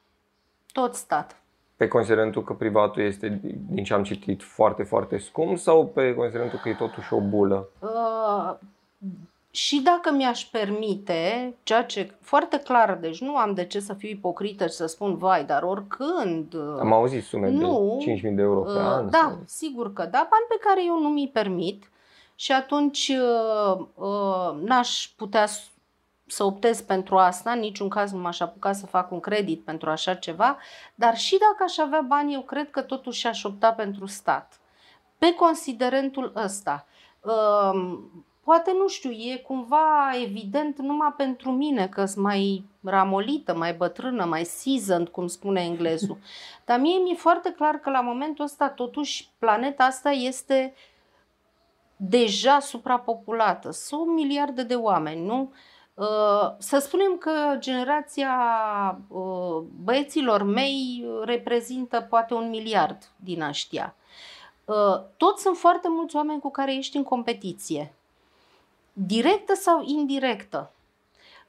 Tot 0.72 0.94
stat. 0.94 1.40
Pe 1.76 1.88
considerentul 1.88 2.44
că 2.44 2.52
privatul 2.52 3.02
este, 3.02 3.40
din 3.68 3.84
ce 3.84 3.94
am 3.94 4.02
citit, 4.02 4.42
foarte, 4.42 4.82
foarte 4.82 5.18
scump 5.18 5.58
sau 5.58 5.86
pe 5.86 6.14
considerentul 6.14 6.58
că 6.62 6.68
e 6.68 6.74
totuși 6.74 7.12
o 7.14 7.20
bulă? 7.20 7.68
Uh, 7.78 8.54
și 9.56 9.80
dacă 9.80 10.10
mi-aș 10.12 10.44
permite, 10.44 11.54
ceea 11.62 11.84
ce 11.84 12.16
foarte 12.20 12.58
clar, 12.58 12.94
deci 12.94 13.20
nu 13.20 13.36
am 13.36 13.54
de 13.54 13.64
ce 13.66 13.80
să 13.80 13.94
fiu 13.94 14.08
ipocrită 14.08 14.66
și 14.66 14.72
să 14.72 14.86
spun 14.86 15.16
vai, 15.16 15.44
dar 15.44 15.62
oricând... 15.62 16.54
uh, 16.54 16.76
Am 16.80 16.92
auzit 16.92 17.24
sume 17.24 17.50
Nu. 17.50 18.02
de 18.06 18.12
5.000 18.30 18.34
de 18.34 18.42
euro 18.42 18.60
pe 18.60 18.70
Uh, 18.70 18.78
an. 18.78 19.10
Da, 19.10 19.18
sau- 19.18 19.38
sigur 19.46 19.92
că 19.92 20.02
da, 20.02 20.18
bani 20.30 20.44
pe 20.48 20.56
care 20.60 20.84
eu 20.84 21.00
nu 21.00 21.08
mi 21.08 21.30
permit 21.32 21.90
și 22.34 22.52
atunci 22.52 23.08
uh, 23.08 23.86
uh, 23.94 24.62
n-aș 24.62 25.08
putea 25.16 25.46
s- 25.46 25.70
să 26.26 26.44
optez 26.44 26.80
pentru 26.80 27.16
asta, 27.18 27.50
în 27.50 27.58
niciun 27.58 27.88
caz 27.88 28.12
nu 28.12 28.18
m-aș 28.18 28.40
apuca 28.40 28.72
să 28.72 28.86
fac 28.86 29.10
un 29.10 29.20
credit 29.20 29.64
pentru 29.64 29.90
așa 29.90 30.14
ceva, 30.14 30.58
dar 30.94 31.16
și 31.16 31.38
dacă 31.38 31.56
aș 31.64 31.78
avea 31.78 32.00
bani, 32.08 32.34
eu 32.34 32.40
cred 32.40 32.70
că 32.70 32.80
totuși 32.82 33.26
aș 33.26 33.44
opta 33.44 33.72
pentru 33.72 34.06
stat. 34.06 34.60
Pe 35.18 35.34
considerentul 35.34 36.32
ăsta, 36.44 36.86
uh, 37.20 37.98
poate 38.46 38.72
nu 38.78 38.88
știu, 38.88 39.10
e 39.10 39.36
cumva 39.36 40.10
evident 40.22 40.78
numai 40.78 41.14
pentru 41.16 41.50
mine 41.50 41.88
că 41.88 42.04
sunt 42.04 42.24
mai 42.24 42.64
ramolită, 42.84 43.56
mai 43.56 43.74
bătrână, 43.74 44.24
mai 44.24 44.44
seasoned, 44.44 45.08
cum 45.08 45.26
spune 45.26 45.60
englezul. 45.60 46.18
Dar 46.66 46.78
mie 46.78 46.98
mi-e 46.98 47.14
foarte 47.14 47.52
clar 47.52 47.74
că 47.74 47.90
la 47.90 48.00
momentul 48.00 48.44
ăsta, 48.44 48.68
totuși, 48.68 49.28
planeta 49.38 49.84
asta 49.84 50.10
este 50.10 50.74
deja 51.96 52.58
suprapopulată. 52.58 53.70
Sunt 53.70 54.06
miliarde 54.06 54.62
de 54.62 54.74
oameni, 54.74 55.24
nu? 55.24 55.52
Uh, 55.94 56.54
Să 56.58 56.78
spunem 56.78 57.16
că 57.18 57.56
generația 57.58 58.30
uh, 59.08 59.62
băieților 59.84 60.42
mei 60.42 61.06
reprezintă 61.24 62.06
poate 62.10 62.34
un 62.34 62.48
miliard 62.48 63.10
din 63.16 63.42
aștia. 63.42 63.94
Uh, 64.64 65.00
Toți 65.16 65.42
sunt 65.42 65.56
foarte 65.56 65.88
mulți 65.88 66.16
oameni 66.16 66.40
cu 66.40 66.50
care 66.50 66.74
ești 66.74 66.96
în 66.96 67.02
competiție, 67.02 67.94
directă 68.98 69.54
sau 69.54 69.82
indirectă. 69.84 70.72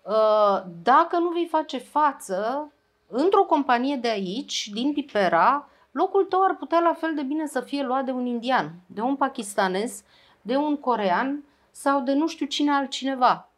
Uh, 0.02 0.62
Dacă 0.84 1.18
nu 1.18 1.30
vei 1.30 1.46
face 1.46 1.78
față, 1.78 2.72
într-o 3.08 3.44
companie 3.44 3.96
de 3.96 4.08
aici, 4.08 4.70
din 4.74 4.94
Pipera, 4.94 5.70
locul 5.92 6.26
tău 6.26 6.44
ar 6.44 6.56
putea 6.56 6.80
la 6.80 6.94
fel 6.94 7.16
de 7.16 7.22
bine 7.22 7.46
să 7.46 7.62
fie 7.62 7.84
luat 7.84 8.06
de 8.06 8.12
un 8.12 8.26
indian, 8.26 8.72
de 8.86 9.02
un 9.02 9.16
pakistanez, 9.16 10.04
de 10.42 10.56
un 10.56 10.78
corean 10.78 11.44
sau 11.72 12.02
de 12.02 12.14
nu 12.14 12.28
știu 12.28 12.46
cine 12.46 12.72
altcineva, 12.72 13.50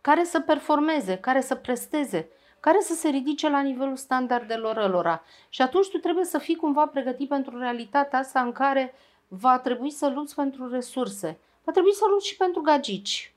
care 0.00 0.24
să 0.24 0.40
performeze, 0.40 1.16
care 1.16 1.40
să 1.40 1.54
presteze, 1.54 2.28
care 2.60 2.80
să 2.80 2.94
se 2.94 3.08
ridice 3.08 3.48
la 3.48 3.60
nivelul 3.60 3.96
standardelor 3.96 4.76
ălora. 4.76 5.22
Și 5.48 5.62
atunci 5.62 5.88
tu 5.88 5.98
trebuie 5.98 6.24
să 6.24 6.38
fii 6.38 6.56
cumva 6.56 6.86
pregătit 6.86 7.28
pentru 7.28 7.58
realitatea 7.58 8.18
asta 8.18 8.40
în 8.40 8.52
care 8.52 8.94
va 9.28 9.58
trebui 9.58 9.90
să 9.90 10.08
lupți 10.08 10.34
pentru 10.34 10.70
resurse, 10.70 11.38
va 11.68 11.74
trebui 11.74 11.94
să 11.94 12.04
lupți 12.10 12.26
și 12.26 12.36
pentru 12.36 12.60
gagici, 12.60 13.34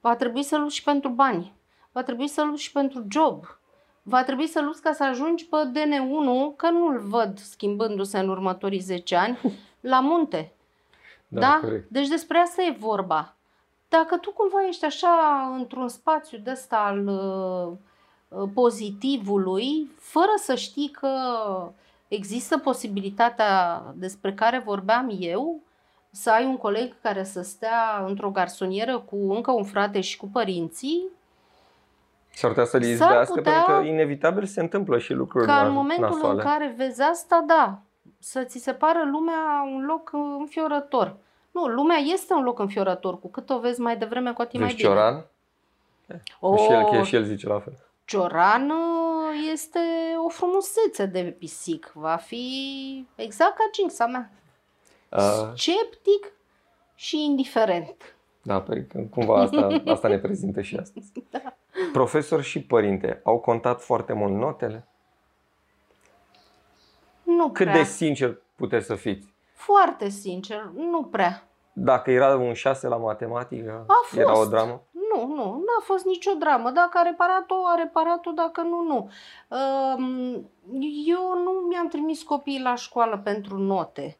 va 0.00 0.16
trebui 0.16 0.42
să 0.42 0.56
lupți 0.56 0.74
și 0.74 0.82
pentru 0.82 1.08
bani, 1.08 1.52
va 1.92 2.02
trebui 2.02 2.28
să 2.28 2.42
lupți 2.42 2.62
și 2.62 2.72
pentru 2.72 3.06
job, 3.10 3.44
va 4.02 4.24
trebui 4.24 4.46
să 4.46 4.60
lupți 4.60 4.82
ca 4.82 4.92
să 4.92 5.04
ajungi 5.04 5.46
pe 5.46 5.56
DN1, 5.56 6.56
că 6.56 6.70
nu-l 6.70 6.98
văd 6.98 7.38
schimbându-se 7.38 8.18
în 8.18 8.28
următorii 8.28 8.78
10 8.78 9.16
ani, 9.16 9.38
la 9.92 10.00
munte. 10.00 10.52
Da, 11.28 11.40
Da? 11.40 11.58
corect. 11.62 11.88
Deci 11.90 12.08
despre 12.08 12.38
asta 12.38 12.62
e 12.62 12.76
vorba. 12.78 13.36
Dacă 13.88 14.16
tu 14.16 14.30
cumva 14.30 14.66
ești 14.66 14.84
așa 14.84 15.52
într-un 15.56 15.88
spațiu 15.88 16.38
de 16.38 16.50
ăsta 16.50 16.76
al 16.76 17.06
uh, 17.06 17.76
uh, 18.28 18.48
pozitivului, 18.54 19.90
fără 19.98 20.32
să 20.36 20.54
știi 20.54 20.88
că 20.88 21.10
există 22.08 22.58
posibilitatea 22.58 23.82
despre 23.96 24.34
care 24.34 24.58
vorbeam 24.58 25.16
eu, 25.18 25.62
să 26.20 26.30
ai 26.30 26.44
un 26.44 26.56
coleg 26.56 26.92
care 27.02 27.24
să 27.24 27.42
stea 27.42 28.04
într-o 28.06 28.30
garsonieră 28.30 28.98
cu 28.98 29.16
încă 29.32 29.50
un 29.50 29.64
frate 29.64 30.00
și 30.00 30.16
cu 30.16 30.26
părinții, 30.32 31.02
S-ar 32.34 32.50
putea 32.50 32.64
să-l 32.64 32.82
S-ar 32.82 32.90
izbească 32.90 33.34
putea 33.34 33.52
pentru 33.52 33.72
că 33.74 33.86
inevitabil 33.86 34.44
se 34.44 34.60
întâmplă 34.60 34.98
și 34.98 35.12
lucruri 35.12 35.46
ca 35.46 35.60
în 35.60 35.70
na- 35.70 35.74
momentul 35.74 36.04
nasoale. 36.08 36.42
în 36.42 36.48
care 36.48 36.74
vezi 36.76 37.02
asta, 37.02 37.44
da, 37.46 37.78
să 38.18 38.42
ți 38.44 38.58
se 38.58 38.72
pară 38.72 39.02
lumea 39.10 39.68
un 39.74 39.84
loc 39.84 40.10
uh, 40.12 40.20
înfiorător. 40.38 41.16
Nu, 41.50 41.66
lumea 41.66 41.96
este 41.96 42.32
un 42.34 42.42
loc 42.42 42.58
înfiorător. 42.58 43.18
Cu 43.20 43.28
cât 43.30 43.50
o 43.50 43.58
vezi 43.58 43.80
mai 43.80 43.96
devreme, 43.96 44.32
cu 44.32 44.42
atât 44.42 44.58
mai 44.58 44.68
Deci 44.68 44.76
bine. 44.76 44.88
Cioran? 44.88 45.24
O, 46.40 46.56
Și, 46.56 46.72
el, 46.72 46.84
că 46.84 47.02
și 47.02 47.14
el 47.14 47.24
zice 47.24 47.46
la 47.48 47.58
fel. 47.60 47.72
Cioran 48.04 48.70
uh, 48.70 49.50
este 49.52 49.78
o 50.24 50.28
frumusețe 50.28 51.06
de 51.06 51.36
pisic. 51.38 51.90
Va 51.94 52.16
fi 52.16 53.06
exact 53.14 53.56
ca 53.56 53.64
cinxa 53.72 54.06
mea. 54.06 54.30
Uh, 55.10 55.50
Sceptic 55.56 56.32
și 56.94 57.24
indiferent. 57.24 58.14
da, 58.42 58.60
păi 58.60 58.86
că 58.86 58.98
cumva 59.10 59.40
asta, 59.40 59.68
asta 59.92 60.08
ne 60.08 60.18
prezintă 60.18 60.60
și 60.60 60.76
astăzi. 60.76 61.12
Da. 61.30 61.56
Profesor 61.92 62.42
și 62.42 62.62
părinte 62.62 63.20
au 63.24 63.38
contat 63.38 63.82
foarte 63.82 64.12
mult 64.12 64.32
notele? 64.32 64.88
Nu 67.22 67.50
Cât 67.50 67.66
prea. 67.66 67.78
de 67.78 67.82
sincer 67.84 68.38
puteți 68.56 68.86
să 68.86 68.94
fiți? 68.94 69.34
Foarte 69.54 70.08
sincer, 70.08 70.70
nu 70.74 71.04
prea. 71.04 71.42
Dacă 71.72 72.10
era 72.10 72.36
un 72.36 72.52
6 72.52 72.88
la 72.88 72.96
matematică, 72.96 73.84
A 73.86 73.92
fost. 74.04 74.20
era 74.20 74.38
o 74.38 74.44
dramă? 74.46 74.82
Nu, 75.14 75.26
nu, 75.26 75.44
n-a 75.44 75.82
fost 75.84 76.04
nicio 76.04 76.30
dramă. 76.38 76.70
Dacă 76.70 76.98
a 76.98 77.02
reparat-o, 77.02 77.54
a 77.66 77.74
reparat-o, 77.74 78.30
dacă 78.30 78.60
nu, 78.60 78.82
nu. 78.82 79.10
Um, 79.48 80.50
Eu 81.06 81.42
nu 81.44 81.50
mi-am 81.68 81.88
trimis 81.88 82.22
copiii 82.22 82.60
la 82.62 82.74
școală 82.74 83.18
pentru 83.24 83.56
note. 83.58 84.16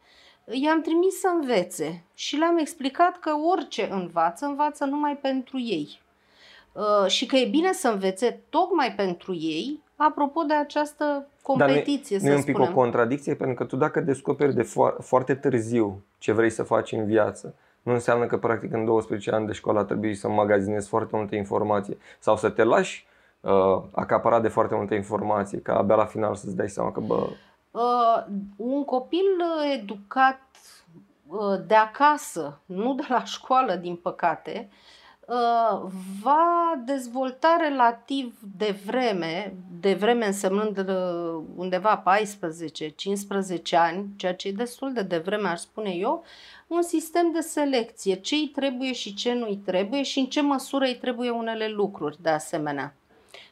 I-am 0.50 0.80
trimis 0.80 1.18
să 1.20 1.28
învețe 1.40 2.02
și 2.14 2.36
le-am 2.36 2.58
explicat 2.58 3.18
că 3.18 3.30
orice 3.54 3.88
învață, 3.90 4.44
învață 4.46 4.84
numai 4.84 5.16
pentru 5.16 5.58
ei. 5.60 6.00
Uh, 6.72 7.06
Și 7.10 7.26
că 7.26 7.36
e 7.36 7.48
bine 7.48 7.72
să 7.72 7.88
învețe 7.88 8.40
tocmai 8.48 8.92
pentru 8.96 9.34
ei, 9.34 9.82
apropo 9.96 10.42
de 10.42 10.54
această 10.54 11.26
competiție, 11.42 12.18
Nu 12.20 12.26
e 12.26 12.30
să 12.30 12.36
un 12.36 12.42
pic 12.44 12.54
spunem. 12.54 12.70
o 12.72 12.74
contradicție? 12.74 13.34
Pentru 13.34 13.54
că 13.56 13.64
tu 13.64 13.76
dacă 13.76 14.00
descoperi 14.00 14.54
de 14.54 14.62
fo- 14.62 14.96
foarte 15.00 15.34
târziu 15.34 16.02
ce 16.18 16.32
vrei 16.32 16.50
să 16.50 16.62
faci 16.62 16.92
în 16.92 17.04
viață, 17.04 17.54
nu 17.82 17.92
înseamnă 17.92 18.26
că 18.26 18.36
practic 18.38 18.72
în 18.72 18.84
12 18.84 19.30
ani 19.30 19.46
de 19.46 19.52
școală 19.52 19.82
trebuie 19.84 20.14
să 20.14 20.28
magazinezi 20.28 20.88
foarte 20.88 21.16
multe 21.16 21.36
informație 21.36 21.96
sau 22.18 22.36
să 22.36 22.48
te 22.48 22.62
lași 22.64 23.06
uh, 23.40 23.82
acaparat 23.92 24.42
de 24.42 24.48
foarte 24.48 24.74
multe 24.74 24.94
informație, 24.94 25.58
ca 25.58 25.76
abia 25.76 25.94
la 25.94 26.04
final 26.04 26.34
să-ți 26.34 26.56
dai 26.56 26.68
seama 26.68 26.92
că 26.92 27.00
bă, 27.00 27.26
Uh, 27.70 28.24
un 28.56 28.84
copil 28.84 29.24
uh, 29.38 29.72
educat 29.72 30.40
uh, 31.26 31.60
de 31.66 31.74
acasă, 31.74 32.60
nu 32.66 32.94
de 32.94 33.04
la 33.08 33.24
școală, 33.24 33.74
din 33.74 33.96
păcate, 33.96 34.68
uh, 35.26 35.82
va 36.22 36.82
dezvolta 36.84 37.56
relativ 37.60 38.38
de 38.56 38.80
vreme, 38.86 39.54
de 39.80 39.94
vreme 39.94 40.26
însemnând 40.26 40.78
uh, 40.78 41.42
undeva 41.56 42.02
14-15 42.02 42.02
ani, 43.72 44.06
ceea 44.16 44.34
ce 44.34 44.48
e 44.48 44.52
destul 44.52 44.92
de 44.92 45.02
devreme, 45.02 45.48
aș 45.48 45.58
spune 45.58 45.90
eu, 45.90 46.24
un 46.66 46.82
sistem 46.82 47.32
de 47.32 47.40
selecție, 47.40 48.14
ce 48.14 48.34
îi 48.34 48.50
trebuie 48.54 48.92
și 48.92 49.14
ce 49.14 49.32
nu 49.32 49.46
îi 49.46 49.56
trebuie 49.56 50.02
și 50.02 50.18
în 50.18 50.26
ce 50.26 50.40
măsură 50.40 50.84
îi 50.84 50.96
trebuie 50.96 51.30
unele 51.30 51.68
lucruri 51.68 52.22
de 52.22 52.28
asemenea. 52.28 52.94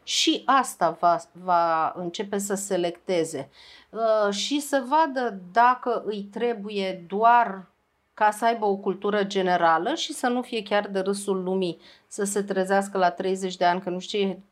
Și 0.06 0.42
asta 0.44 0.96
va, 1.00 1.20
va 1.32 1.92
începe 1.96 2.38
să 2.38 2.54
selecteze. 2.54 3.50
Uh, 3.90 4.32
și 4.32 4.60
să 4.60 4.84
vadă 4.88 5.40
dacă 5.52 6.02
îi 6.06 6.22
trebuie 6.22 7.04
doar 7.08 7.66
ca 8.14 8.30
să 8.30 8.44
aibă 8.44 8.64
o 8.64 8.76
cultură 8.76 9.24
generală 9.24 9.94
și 9.94 10.12
să 10.12 10.28
nu 10.28 10.42
fie 10.42 10.62
chiar 10.62 10.88
de 10.88 10.98
râsul 11.00 11.42
lumii, 11.42 11.78
să 12.06 12.24
se 12.24 12.42
trezească 12.42 12.98
la 12.98 13.10
30 13.10 13.56
de 13.56 13.64
ani 13.64 13.80
că 13.80 13.90
nu 13.90 13.98
știe 13.98 14.42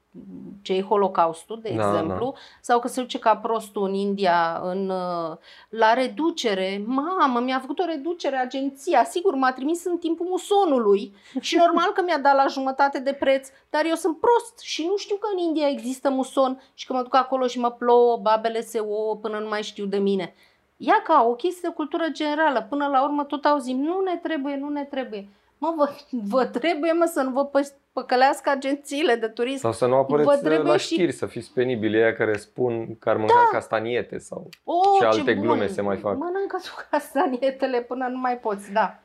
ce 0.63 0.73
e 0.73 0.83
Holocaustul, 0.83 1.61
de 1.63 1.73
Da, 1.77 1.89
exemplu, 1.89 2.25
da. 2.33 2.39
sau 2.61 2.79
că 2.81 2.89
se 2.89 3.01
duce 3.01 3.19
ca 3.19 3.37
prostul 3.37 3.85
în 3.85 3.95
India 3.95 4.61
în, 4.63 4.89
uh, 4.89 5.37
la 5.69 5.93
reducere. 5.93 6.83
Mamă, 6.87 7.41
mi-a 7.41 7.59
făcut 7.59 7.79
o 7.79 7.85
reducere 7.85 8.37
agenția, 8.37 9.05
sigur, 9.05 9.35
m-a 9.35 9.53
trimis 9.53 9.85
în 9.85 9.99
timpul 9.99 10.27
musonului 10.31 11.15
și 11.41 11.57
normal 11.57 11.91
că 11.95 12.03
mi-a 12.03 12.19
dat 12.19 12.35
la 12.37 12.47
jumătate 12.47 12.99
de 12.99 13.13
preț, 13.13 13.49
dar 13.71 13.85
eu 13.87 13.95
sunt 13.95 14.19
prost 14.19 14.59
și 14.59 14.87
nu 14.87 14.97
știu 14.97 15.17
că 15.17 15.29
în 15.33 15.39
India 15.39 15.69
există 15.69 16.11
muson 16.11 16.63
și 16.75 16.87
că 16.87 16.93
mă 16.93 17.03
duc 17.03 17.15
acolo 17.15 17.47
și 17.47 17.59
mă 17.59 17.71
plouă, 17.71 18.17
babele 18.17 18.61
se 18.61 18.79
ouă 18.79 19.17
până 19.17 19.39
nu 19.39 19.49
mai 19.49 19.63
știu 19.63 19.85
de 19.87 19.99
mine. 19.99 20.35
Ia 20.77 21.03
ca 21.05 21.27
o 21.29 21.35
chestie 21.35 21.69
de 21.69 21.75
cultură 21.75 22.05
generală. 22.13 22.67
Până 22.69 22.87
la 22.87 23.03
urmă 23.05 23.25
tot 23.25 23.45
auzim, 23.45 23.81
nu 23.81 24.01
ne 24.01 24.17
trebuie, 24.23 24.57
nu 24.57 24.69
ne 24.69 24.85
trebuie. 24.85 25.29
Mă, 25.59 25.73
vă, 25.77 25.89
vă 26.11 26.45
trebuie, 26.45 26.93
mă, 26.93 27.05
să 27.05 27.23
nu 27.23 27.31
vă 27.31 27.49
păș- 27.49 27.83
păcălească 27.95 28.51
agențiile 28.51 29.15
de 29.15 29.29
turism. 29.29 29.59
Sau 29.61 29.73
să 29.73 29.87
nu 29.87 29.95
Vă 29.95 30.01
apăreți 30.01 30.43
trebuie 30.43 30.71
la 30.73 30.77
și- 30.77 30.93
știri, 30.95 31.13
să 31.13 31.27
fiți 31.27 31.51
penibili 31.53 31.97
aia 32.03 32.15
care 32.15 32.37
spun 32.37 32.99
că 32.99 33.09
ar 33.09 33.17
mânca 33.17 33.35
da. 33.35 33.59
castaniete 33.59 34.19
sau... 34.19 34.49
Oh, 34.65 34.77
Ce 34.99 34.99
ce 34.99 35.05
alte 35.05 35.33
bun. 35.33 35.43
glume 35.43 35.67
se 35.67 35.81
mai 35.81 35.97
fac? 35.97 36.17
Mănâncă 36.17 36.59
tu 36.63 36.87
castanietele 36.91 37.81
până 37.81 38.07
nu 38.07 38.19
mai 38.19 38.39
poți, 38.39 38.73
da. 38.73 38.99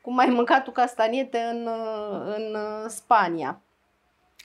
Cum 0.00 0.18
ai 0.18 0.26
mâncat 0.26 0.64
tu 0.64 0.70
castaniete 0.70 1.38
în, 1.38 1.66
uh, 1.66 2.34
în 2.36 2.54
uh, 2.54 2.84
Spania. 2.88 3.60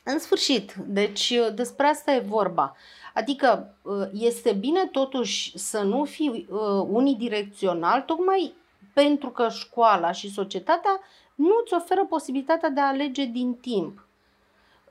În 0.04 0.20
sfârșit, 0.20 0.74
deci 0.74 1.30
uh, 1.30 1.54
despre 1.54 1.86
asta 1.86 2.12
e 2.14 2.20
vorba. 2.20 2.76
Adică 3.14 3.76
uh, 3.82 4.08
este 4.14 4.52
bine 4.54 4.86
totuși 4.92 5.58
să 5.58 5.82
nu 5.82 6.04
fii 6.04 6.48
uh, 6.50 6.60
unidirecțional, 6.90 8.02
tocmai 8.02 8.54
pentru 8.94 9.30
că 9.30 9.50
școala 9.50 10.12
și 10.12 10.32
societatea 10.32 11.00
nu 11.36 11.56
îți 11.64 11.74
oferă 11.74 12.06
posibilitatea 12.06 12.70
de 12.70 12.80
a 12.82 12.88
alege 12.88 13.26
din 13.26 13.54
timp. 13.54 14.08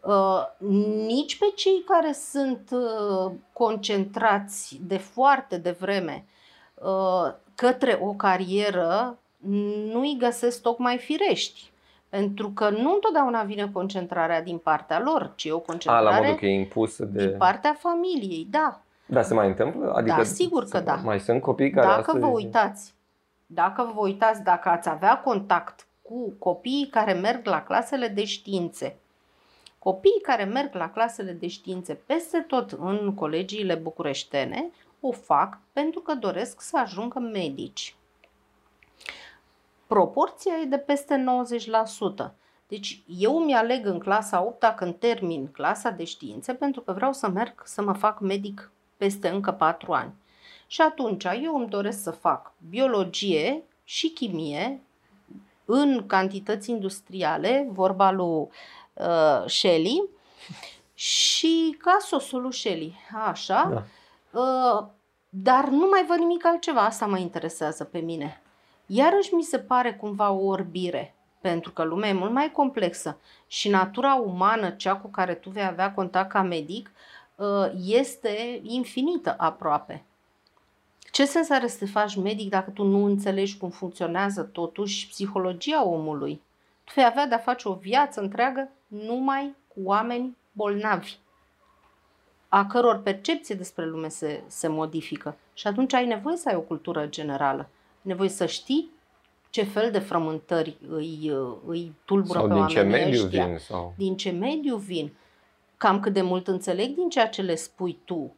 Uh, 0.01 0.67
nici 1.07 1.39
pe 1.39 1.53
cei 1.55 1.85
care 1.87 2.13
sunt 2.13 2.69
uh, 2.71 3.33
concentrați 3.53 4.81
de 4.87 4.97
foarte 4.97 5.57
devreme 5.57 6.25
uh, 6.75 7.33
către 7.55 7.99
o 8.03 8.13
carieră 8.13 9.19
nu 9.93 10.01
îi 10.01 10.17
găsesc 10.19 10.63
tocmai 10.63 10.99
firești. 10.99 11.73
Pentru 12.09 12.51
că 12.51 12.71
nu 12.71 12.93
întotdeauna 12.93 13.43
vine 13.43 13.71
concentrarea 13.73 14.43
din 14.43 14.59
partea 14.59 15.01
lor, 15.01 15.33
ci 15.35 15.45
e 15.45 15.53
o 15.53 15.55
A, 15.55 15.59
la 15.59 15.65
concentrare 15.67 16.21
modul 16.21 16.39
că 16.39 16.47
e 16.47 16.55
impusă 16.55 17.05
de... 17.05 17.27
din 17.27 17.37
partea 17.37 17.77
familiei, 17.79 18.47
da. 18.51 18.81
Da, 19.07 19.23
se 19.23 19.35
mai 19.35 19.47
întâmplă? 19.47 19.93
Adică 19.93 20.17
Da, 20.17 20.23
sigur 20.23 20.63
că 20.63 20.77
se- 20.77 20.85
da. 20.85 20.95
Mai 20.95 21.21
sunt 21.21 21.41
copii 21.43 21.71
care 21.71 21.87
Dacă 21.87 21.99
astăzi... 21.99 22.19
vă 22.19 22.27
uitați, 22.27 22.95
dacă 23.47 23.93
vă 23.95 24.01
uitați, 24.01 24.43
dacă 24.43 24.69
ați 24.69 24.89
avea 24.89 25.19
contact 25.19 25.87
cu 26.15 26.35
copiii 26.39 26.87
care 26.87 27.13
merg 27.13 27.47
la 27.47 27.63
clasele 27.63 28.09
de 28.09 28.25
științe, 28.25 28.97
copiii 29.79 30.21
care 30.23 30.45
merg 30.45 30.75
la 30.75 30.91
clasele 30.91 31.33
de 31.33 31.47
științe 31.47 31.95
peste 31.95 32.41
tot 32.41 32.71
în 32.71 33.15
colegiile 33.15 33.75
bucureștene, 33.75 34.71
o 35.01 35.13
fac 35.13 35.59
pentru 35.73 36.01
că 36.01 36.15
doresc 36.15 36.61
să 36.61 36.79
ajungă 36.79 37.19
medici. 37.19 37.97
Proporția 39.87 40.53
e 40.63 40.65
de 40.65 40.79
peste 40.79 41.25
90%. 42.27 42.33
Deci 42.69 43.03
eu 43.07 43.45
mi-aleg 43.45 43.87
în 43.87 43.99
clasa 43.99 44.43
8 44.43 44.65
când 44.77 44.95
termin 44.95 45.47
clasa 45.47 45.91
de 45.91 46.05
științe 46.05 46.55
pentru 46.55 46.81
că 46.81 46.93
vreau 46.93 47.13
să 47.13 47.29
merg 47.29 47.63
să 47.65 47.83
mă 47.83 47.93
fac 47.93 48.21
medic 48.21 48.71
peste 48.97 49.29
încă 49.29 49.53
4 49.53 49.93
ani. 49.93 50.13
Și 50.67 50.81
atunci 50.81 51.25
eu 51.43 51.57
îmi 51.57 51.69
doresc 51.69 52.03
să 52.03 52.11
fac 52.11 52.53
biologie 52.69 53.63
și 53.85 54.11
chimie 54.11 54.83
în 55.65 56.07
cantități 56.07 56.71
industriale, 56.71 57.69
vorba 57.73 58.11
lui 58.11 58.49
uh, 58.93 59.45
Shelley, 59.47 60.09
și 60.95 61.77
ca 61.79 61.97
sosul 62.01 62.43
lui 62.43 62.53
Shelley, 62.53 62.95
așa. 63.27 63.71
Da. 63.73 63.83
Uh, 64.41 64.87
dar 65.29 65.69
nu 65.69 65.87
mai 65.91 66.05
văd 66.09 66.19
nimic 66.19 66.47
altceva, 66.47 66.81
asta 66.81 67.07
mă 67.07 67.19
interesează 67.19 67.85
pe 67.85 67.99
mine. 67.99 68.41
Iarăși 68.87 69.35
mi 69.35 69.43
se 69.43 69.59
pare 69.59 69.95
cumva 69.95 70.31
o 70.31 70.47
orbire, 70.47 71.15
pentru 71.41 71.71
că 71.71 71.83
lumea 71.83 72.09
e 72.09 72.13
mult 72.13 72.33
mai 72.33 72.53
complexă 72.53 73.19
și 73.47 73.69
natura 73.69 74.15
umană, 74.15 74.71
cea 74.71 74.97
cu 74.97 75.09
care 75.09 75.35
tu 75.35 75.51
vei 75.51 75.65
avea 75.65 75.93
contact 75.93 76.31
ca 76.31 76.43
medic, 76.43 76.91
uh, 77.35 77.71
este 77.85 78.61
infinită 78.63 79.35
aproape. 79.39 80.05
Ce 81.15 81.25
sens 81.25 81.51
are 81.51 81.67
să 81.67 81.79
te 81.79 81.87
faci 81.87 82.17
medic 82.17 82.49
dacă 82.49 82.71
tu 82.71 82.85
nu 82.85 83.05
înțelegi 83.05 83.57
cum 83.57 83.71
funcționează 83.71 84.43
totuși 84.43 85.09
psihologia 85.09 85.85
omului? 85.87 86.43
Tu 86.85 86.93
vei 86.95 87.05
avea 87.05 87.27
de-a 87.27 87.39
face 87.39 87.69
o 87.69 87.75
viață 87.75 88.21
întreagă 88.21 88.71
numai 88.87 89.55
cu 89.69 89.81
oameni 89.85 90.37
bolnavi, 90.53 91.17
a 92.49 92.67
căror 92.67 92.99
percepție 92.99 93.55
despre 93.55 93.87
lume 93.87 94.09
se, 94.09 94.43
se 94.47 94.69
modifică. 94.69 95.37
Și 95.53 95.67
atunci 95.67 95.93
ai 95.93 96.07
nevoie 96.07 96.37
să 96.37 96.49
ai 96.49 96.55
o 96.55 96.61
cultură 96.61 97.07
generală. 97.07 97.69
Ai 97.93 98.03
nevoie 98.03 98.29
să 98.29 98.47
știi 98.47 98.91
ce 99.51 99.63
fel 99.63 99.91
de 99.91 99.99
frământări 99.99 100.77
îi, 100.89 101.33
îi 101.67 101.95
tulbură 102.05 102.39
Sau 102.39 102.49
pe 102.49 102.55
din 102.55 102.67
ce 102.67 102.79
oamenii 102.79 103.05
mediu 103.05 103.25
ăștia 103.25 103.47
vin 103.47 103.59
sau... 103.59 103.95
din 103.97 104.17
ce 104.17 104.31
mediu 104.31 104.77
vin, 104.77 105.13
cam 105.77 106.01
cât 106.01 106.13
de 106.13 106.23
mult 106.23 106.49
înțeleg 106.49 106.95
din 106.95 107.09
ceea 107.09 107.29
ce 107.29 107.43
le 107.43 107.55
spui 107.55 107.99
tu. 108.05 108.35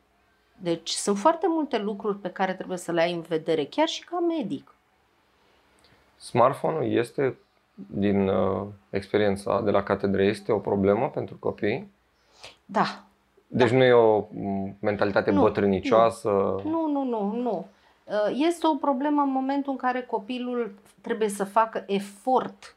Deci 0.56 0.90
sunt 0.90 1.18
foarte 1.18 1.46
multe 1.48 1.78
lucruri 1.78 2.18
pe 2.18 2.30
care 2.30 2.54
trebuie 2.54 2.78
să 2.78 2.92
le 2.92 3.00
ai 3.00 3.12
în 3.12 3.20
vedere, 3.20 3.64
chiar 3.64 3.88
și 3.88 4.04
ca 4.04 4.18
medic. 4.18 4.74
Smartphone-ul 6.16 6.92
este, 6.92 7.36
din 7.74 8.28
uh, 8.28 8.66
experiența 8.90 9.60
de 9.60 9.70
la 9.70 9.82
catedră, 9.82 10.22
este 10.22 10.52
o 10.52 10.58
problemă 10.58 11.08
pentru 11.08 11.36
copii? 11.38 11.90
Da. 12.64 13.04
Deci 13.46 13.70
nu 13.70 13.84
e 13.84 13.92
o 13.92 14.18
m, 14.18 14.76
mentalitate 14.80 15.30
Nu, 15.30 15.40
bătrânicioasă? 15.40 16.28
Nu, 16.64 16.86
nu, 16.90 17.04
nu, 17.04 17.32
nu. 17.32 17.66
Uh, 18.04 18.44
Este 18.46 18.66
o 18.66 18.74
problemă 18.74 19.22
în 19.22 19.30
momentul 19.30 19.72
în 19.72 19.78
care 19.78 20.02
copilul 20.02 20.74
trebuie 21.00 21.28
să 21.28 21.44
facă 21.44 21.84
efort 21.86 22.76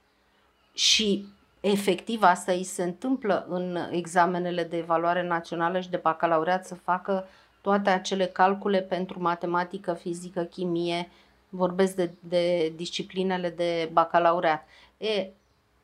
și 0.74 1.26
efectiv 1.60 2.24
asta 2.24 2.52
îi 2.52 2.64
se 2.64 2.84
întâmplă 2.84 3.46
în 3.50 3.78
examenele 3.92 4.64
de 4.64 4.78
evaluare 4.78 5.28
națională 5.28 5.80
și 5.80 5.90
de 5.90 6.00
bacalaureat 6.04 6.66
să 6.66 6.76
facă 6.76 7.28
toate 7.62 7.90
acele 7.90 8.26
calcule 8.26 8.82
pentru 8.82 9.22
matematică, 9.22 9.94
fizică, 9.94 10.42
chimie, 10.42 11.10
vorbesc 11.50 11.96
de, 11.96 12.12
de 12.20 12.74
disciplinele 12.76 13.50
de 13.50 13.90
bacalaureat. 13.92 14.68
E, 14.98 15.28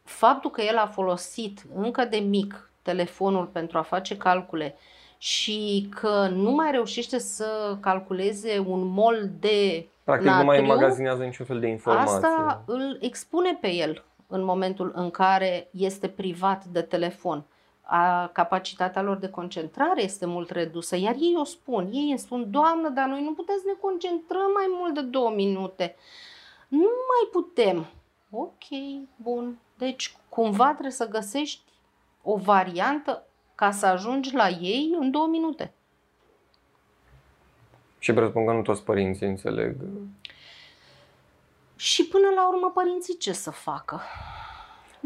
faptul 0.04 0.52
că 0.52 0.62
el 0.62 0.78
a 0.78 0.88
folosit 0.88 1.66
încă 1.76 2.06
de 2.06 2.18
mic 2.18 2.70
telefonul 2.82 3.46
pentru 3.46 3.78
a 3.78 3.82
face 3.82 4.18
calcule 4.18 4.76
și 5.18 5.90
că 5.90 6.28
nu 6.28 6.52
mai 6.52 6.72
reușește 6.72 7.20
să 7.20 7.78
calculeze 7.80 8.64
un 8.68 8.88
mol 8.88 9.30
de 9.40 9.88
Practic 10.04 10.30
nu 10.30 10.44
mai 10.44 10.46
natriu, 10.46 10.74
magazinează 10.74 11.24
niciun 11.24 11.46
fel 11.46 11.60
de 11.60 11.68
informație. 11.68 12.16
Asta 12.16 12.64
îl 12.66 12.98
expune 13.02 13.58
pe 13.62 13.74
el 13.74 14.04
în 14.28 14.44
momentul 14.44 14.92
în 14.96 15.10
care 15.10 15.68
este 15.72 16.08
privat 16.08 16.66
de 16.66 16.82
telefon. 16.82 17.44
A, 17.88 18.28
capacitatea 18.34 19.02
lor 19.02 19.18
de 19.18 19.30
concentrare 19.30 20.04
este 20.04 20.26
mult 20.26 20.50
redusă, 20.50 20.96
iar 20.96 21.16
ei 21.20 21.36
o 21.38 21.44
spun. 21.44 21.90
Ei 21.92 22.10
îmi 22.10 22.20
spun, 22.20 22.52
Doamnă, 22.52 22.90
dar 22.90 23.08
noi 23.08 23.24
nu 23.24 23.34
putem 23.34 23.56
să 23.58 23.64
ne 23.66 23.80
concentrăm 23.82 24.52
mai 24.54 24.66
mult 24.70 24.94
de 24.94 25.02
două 25.02 25.32
minute. 25.32 25.96
Nu 26.68 26.80
mai 26.80 27.30
putem. 27.32 27.86
Ok, 28.30 28.64
bun. 29.16 29.60
Deci, 29.78 30.18
cumva 30.30 30.70
trebuie 30.70 30.92
să 30.92 31.08
găsești 31.08 31.62
o 32.22 32.36
variantă 32.38 33.28
ca 33.56 33.72
să 33.72 33.86
ajungi 33.86 34.36
la 34.36 34.48
ei 34.48 34.96
în 35.00 35.12
două 35.12 35.28
minute. 35.28 35.74
Și 38.00 38.14
presupun 38.14 38.46
că 38.46 38.52
nu 38.52 38.62
toți 38.62 38.84
părinții 38.84 39.28
înțeleg. 39.28 39.76
Și 41.76 42.08
până 42.08 42.30
la 42.36 42.48
urmă, 42.48 42.72
părinții 42.74 43.18
ce 43.18 43.32
să 43.32 43.52
facă? 43.52 44.02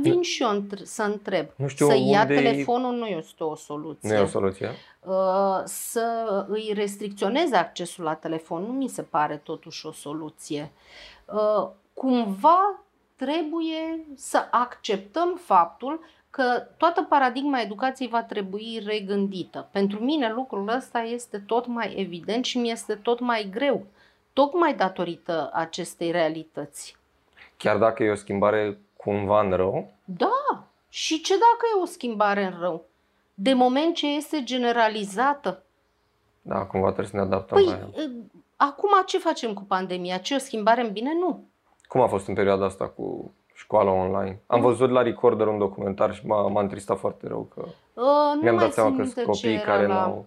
Vin 0.01 0.21
și 0.21 0.43
eu 0.43 0.61
într- 0.61 0.83
să 0.83 1.03
întreb. 1.03 1.47
Nu 1.55 1.67
știu 1.67 1.87
să 1.87 1.95
ia 1.95 2.21
unde 2.21 2.33
e- 2.33 2.41
telefonul 2.41 2.95
nu 2.95 3.05
este 3.05 3.43
o 3.43 3.55
soluție. 3.55 4.09
Nu 4.09 4.15
e 4.15 4.19
o 4.19 4.25
soluție? 4.25 4.69
Uh, 4.99 5.61
să 5.63 6.45
îi 6.49 6.71
restricționeze 6.73 7.55
accesul 7.55 8.03
la 8.03 8.13
telefon 8.13 8.61
nu 8.61 8.71
mi 8.71 8.87
se 8.87 9.01
pare 9.01 9.41
totuși 9.43 9.85
o 9.85 9.91
soluție. 9.91 10.71
Uh, 11.25 11.69
Cumva 11.93 12.83
trebuie 13.15 14.05
să 14.15 14.47
acceptăm 14.51 15.39
faptul 15.43 15.99
că 16.29 16.67
toată 16.77 17.01
paradigma 17.09 17.61
educației 17.61 18.09
va 18.09 18.23
trebui 18.23 18.81
regândită. 18.85 19.67
Pentru 19.71 19.99
mine 20.03 20.31
lucrul 20.33 20.67
ăsta 20.67 20.99
este 20.99 21.37
tot 21.39 21.65
mai 21.65 21.93
evident 21.97 22.45
și 22.45 22.57
mi 22.57 22.71
este 22.71 22.95
tot 22.95 23.19
mai 23.19 23.49
greu, 23.51 23.85
tocmai 24.33 24.73
datorită 24.75 25.49
acestei 25.53 26.11
realități. 26.11 26.97
Chiar 27.57 27.77
dacă 27.77 28.03
e 28.03 28.11
o 28.11 28.15
schimbare 28.15 28.79
cumva 29.03 29.41
în 29.41 29.51
rău, 29.51 29.91
Da, 30.05 30.63
și 30.89 31.21
ce 31.21 31.33
dacă 31.33 31.65
e 31.77 31.81
o 31.81 31.85
schimbare 31.85 32.43
în 32.43 32.59
rău? 32.59 32.85
De 33.33 33.53
moment 33.53 33.95
ce 33.95 34.07
este 34.07 34.43
generalizată, 34.43 35.63
da, 36.41 36.65
cumva 36.65 36.85
trebuie 36.85 37.07
să 37.07 37.15
ne 37.15 37.21
adaptăm 37.21 37.57
la 37.57 37.71
Păi, 37.71 37.79
ea. 37.95 38.03
e, 38.03 38.09
acum 38.55 38.89
ce 39.05 39.17
facem 39.17 39.53
cu 39.53 39.63
pandemia? 39.63 40.17
Ce 40.17 40.35
o 40.35 40.37
schimbare 40.37 40.81
în 40.81 40.91
bine? 40.91 41.13
Nu. 41.13 41.43
Cum 41.87 42.01
a 42.01 42.07
fost 42.07 42.27
în 42.27 42.33
perioada 42.33 42.65
asta 42.65 42.87
cu 42.87 43.33
școala 43.53 43.91
online? 43.91 44.41
Am 44.47 44.61
văzut 44.61 44.89
la 44.89 45.01
Recorder 45.01 45.47
un 45.47 45.57
documentar 45.57 46.13
și 46.13 46.25
m-a, 46.25 46.47
m-a 46.47 46.61
întristat 46.61 46.97
foarte 46.99 47.27
rău 47.27 47.51
că 47.55 47.61
Uh, 47.93 48.05
nu 48.35 48.41
mi-am 48.41 48.55
mai 48.55 48.63
dat 48.63 48.73
seama 48.73 48.89
țin 48.89 48.97
că 48.97 49.03
minte 49.03 49.21
sunt 49.21 49.35
ce 49.35 49.41
copii 49.41 49.55
era 49.55 49.71
care 49.71 49.87
la... 49.87 49.93
nu 49.93 49.99
au 49.99 50.25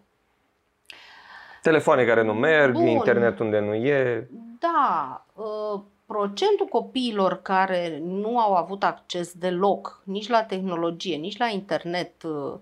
telefoane 1.63 2.05
care 2.05 2.23
nu 2.23 2.33
merg, 2.33 2.73
Bun. 2.73 2.87
internet 2.87 3.39
unde 3.39 3.59
nu 3.59 3.75
e. 3.75 4.29
Da, 4.59 5.25
uh, 5.35 5.81
procentul 6.13 6.67
copiilor 6.67 7.43
care 7.43 8.01
nu 8.05 8.39
au 8.39 8.55
avut 8.55 8.85
acces 8.85 9.33
deloc 9.33 10.03
nici 10.05 10.29
la 10.29 10.43
tehnologie, 10.43 11.17
nici 11.17 11.39
la 11.39 11.47
internet, 11.47 12.23
uh, 12.23 12.53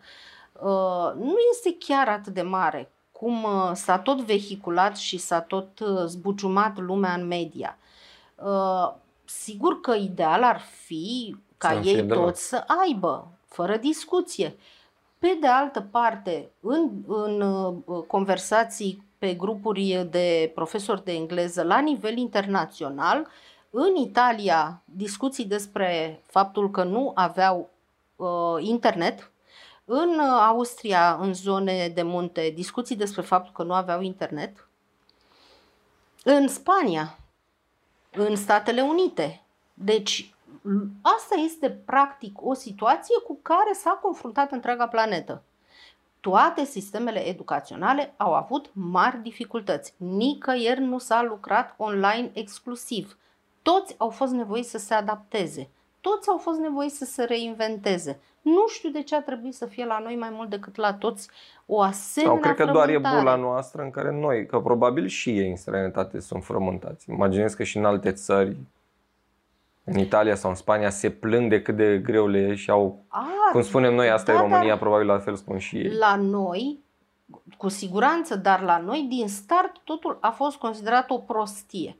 uh, 0.53 1.13
nu 1.17 1.35
este 1.53 1.77
chiar 1.79 2.09
atât 2.09 2.35
de 2.35 2.43
mare 2.43 2.91
cum 3.13 3.43
uh, 3.43 3.71
s-a 3.75 3.99
tot 3.99 4.21
vehiculat 4.21 4.97
și 4.97 5.19
s-a 5.19 5.41
tot 5.41 5.81
uh, 5.81 6.05
zbuciumat 6.07 6.79
lumea 6.79 7.13
în 7.13 7.27
media. 7.27 7.79
Uh, 8.35 8.93
Sigur 9.25 9.81
că 9.81 9.95
ideal 9.95 10.43
ar 10.43 10.61
fi 10.61 11.37
ca 11.59 11.69
Să 11.73 11.81
fie 11.81 11.91
ei 11.91 12.03
deloc. 12.03 12.25
toți 12.25 12.49
să 12.49 12.65
aibă, 12.85 13.29
fără 13.47 13.77
discuție. 13.77 14.57
Pe 15.19 15.39
de 15.41 15.47
altă 15.47 15.81
parte, 15.81 16.51
în, 16.61 16.91
în 17.07 17.41
uh, 17.41 18.03
conversații 18.07 19.03
pe 19.21 19.35
grupuri 19.35 20.07
de 20.11 20.53
profesori 20.55 21.05
de 21.05 21.13
engleză 21.13 21.63
la 21.63 21.79
nivel 21.79 22.17
internațional, 22.17 23.29
în 23.71 23.95
Italia 23.97 24.83
discuții 24.85 25.45
despre 25.45 26.23
faptul 26.27 26.71
că 26.71 26.85
nu 26.85 27.13
aveau 27.15 27.71
uh, 28.17 28.57
internet, 28.59 29.31
în 29.85 30.09
uh, 30.09 30.41
Austria, 30.47 31.19
în 31.21 31.35
zone 31.35 31.89
de 31.89 32.03
munte, 32.03 32.53
discuții 32.55 32.97
despre 32.97 33.23
faptul 33.23 33.53
că 33.53 33.63
nu 33.63 33.75
aveau 33.75 34.01
internet, 34.01 34.69
în 36.25 36.49
Spania, 36.49 37.19
în 38.13 38.37
Statele 38.37 38.81
Unite. 38.81 39.43
Deci, 39.75 40.35
l- 40.63 40.87
asta 41.01 41.35
este 41.45 41.71
practic 41.71 42.43
o 42.43 42.55
situație 42.55 43.15
cu 43.27 43.39
care 43.43 43.73
s-a 43.73 43.99
confruntat 44.03 44.53
întreaga 44.53 44.87
planetă. 44.87 45.43
Toate 46.21 46.65
sistemele 46.65 47.29
educaționale 47.29 48.15
au 48.17 48.35
avut 48.35 48.71
mari 48.73 49.23
dificultăți. 49.23 49.95
Nicăieri 49.97 50.81
nu 50.81 50.99
s-a 50.99 51.23
lucrat 51.23 51.75
online 51.77 52.31
exclusiv. 52.33 53.19
Toți 53.63 53.95
au 53.99 54.09
fost 54.09 54.33
nevoiți 54.33 54.71
să 54.71 54.79
se 54.79 54.95
adapteze. 54.95 55.69
Toți 56.01 56.29
au 56.29 56.37
fost 56.37 56.59
nevoiți 56.59 56.97
să 56.97 57.05
se 57.05 57.25
reinventeze. 57.25 58.21
Nu 58.43 58.69
știu 58.69 58.91
de 58.91 59.03
ce 59.03 59.17
a 59.17 59.23
trebuit 59.23 59.55
să 59.55 59.67
fie 59.67 59.85
la 59.85 59.99
noi 59.99 60.17
mai 60.17 60.31
mult 60.33 60.51
decât 60.51 60.77
la 60.77 60.95
toți 60.95 61.29
o 61.67 61.81
asemenea 61.81 62.35
Sau 62.35 62.43
cred 62.43 62.67
că 62.67 62.73
doar 62.73 62.89
e 62.89 62.93
frământare. 62.93 63.19
bula 63.19 63.37
noastră 63.37 63.83
în 63.83 63.91
care 63.91 64.11
noi, 64.11 64.47
că 64.47 64.61
probabil 64.61 65.07
și 65.07 65.39
ei 65.39 65.51
în 65.51 65.57
străinătate 65.57 66.21
sunt 66.21 66.45
frământați. 66.45 67.11
Imaginez 67.11 67.55
că 67.55 67.63
și 67.63 67.77
în 67.77 67.85
alte 67.85 68.13
țări, 68.13 68.57
în 69.85 69.99
Italia 69.99 70.35
sau 70.35 70.51
în 70.51 70.57
Spania, 70.57 70.91
se 70.91 71.11
plâng 71.11 71.51
de 71.51 71.63
cât 71.63 71.77
de 71.77 71.99
greu 71.99 72.27
le 72.27 72.39
e 72.39 72.55
și 72.55 72.71
au, 72.71 73.05
A, 73.09 73.27
cum 73.53 73.63
spunem 73.63 73.95
noi, 73.95 74.11
asta 74.11 74.33
da, 74.33 74.39
e 74.39 74.41
România, 74.41 74.69
dar- 74.69 74.79
probabil 74.79 75.07
la 75.07 75.19
fel 75.19 75.37
spun 75.37 75.59
și 75.59 75.77
ei. 75.77 75.97
La 75.97 76.17
noi, 76.17 76.79
cu 77.57 77.69
siguranță, 77.69 78.37
dar 78.37 78.61
la 78.61 78.79
noi, 78.79 79.07
din 79.09 79.29
start, 79.29 79.79
totul 79.85 80.19
a 80.21 80.31
fost 80.31 80.57
considerat 80.57 81.11
o 81.11 81.19
prostie. 81.19 81.97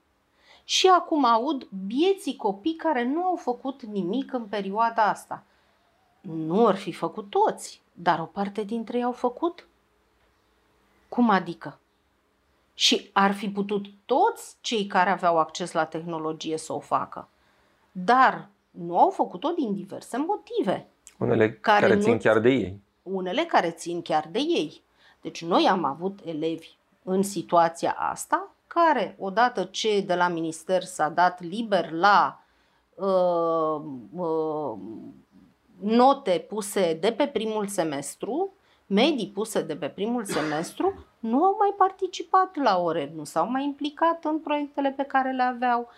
Și 0.65 0.89
acum 0.89 1.25
aud 1.25 1.69
bieții 1.87 2.37
copii 2.37 2.75
care 2.75 3.05
nu 3.05 3.25
au 3.25 3.37
făcut 3.37 3.83
nimic 3.83 4.33
în 4.33 4.43
perioada 4.45 5.03
asta. 5.05 5.43
Nu 6.21 6.67
ar 6.67 6.77
fi 6.77 6.93
făcut 6.93 7.31
toți, 7.31 7.83
dar 7.93 8.19
o 8.19 8.25
parte 8.25 8.63
dintre 8.63 8.97
ei 8.97 9.05
au 9.05 9.13
făcut. 9.13 9.67
Cum 11.09 11.31
adică? 11.31 11.79
Și 12.75 13.11
ar 13.13 13.33
fi 13.33 13.49
putut 13.49 13.87
toți 14.05 14.57
cei 14.61 14.87
care 14.87 15.11
aveau 15.11 15.39
acces 15.39 15.73
la 15.73 15.85
tehnologie 15.85 16.59
să 16.59 16.73
o 16.73 16.79
facă. 16.79 17.29
Dar 18.05 18.49
nu 18.71 18.99
au 18.99 19.11
făcut-o 19.11 19.49
din 19.49 19.75
diverse 19.75 20.17
motive 20.17 20.87
Unele 21.19 21.53
care 21.53 21.81
care, 21.81 21.95
nu- 21.95 22.01
țin 22.03 22.19
chiar 22.19 22.39
de 22.39 22.49
ei. 22.49 22.81
unele 23.03 23.43
care 23.45 23.71
țin 23.71 24.03
chiar 24.03 24.29
de 24.33 24.39
ei. 24.39 24.83
Deci 25.21 25.45
noi 25.45 25.67
am 25.69 25.85
avut 25.85 26.21
elevi 26.25 26.77
în 27.03 27.23
situația 27.23 27.97
asta 27.99 28.55
care, 28.67 29.17
odată 29.19 29.65
ce 29.65 30.01
de 30.01 30.15
la 30.15 30.29
minister 30.29 30.83
s-a 30.83 31.09
dat 31.09 31.43
liber 31.43 31.91
la 31.91 32.43
uh, 32.95 33.83
uh, 34.17 34.79
note 35.81 36.45
puse 36.49 36.99
de 37.01 37.13
pe 37.13 37.27
primul 37.27 37.67
semestru, 37.67 38.53
medii 38.87 39.29
puse 39.35 39.63
de 39.63 39.77
pe 39.77 39.89
primul 39.89 40.25
semestru, 40.25 41.05
nu 41.19 41.45
au 41.45 41.57
mai 41.59 41.75
participat 41.77 42.57
la 42.57 42.79
ore, 42.79 43.13
nu 43.15 43.25
s-au 43.25 43.51
mai 43.51 43.65
implicat 43.65 44.25
în 44.25 44.39
proiectele 44.39 44.91
pe 44.97 45.03
care 45.03 45.33
le 45.33 45.43
aveau. 45.43 45.89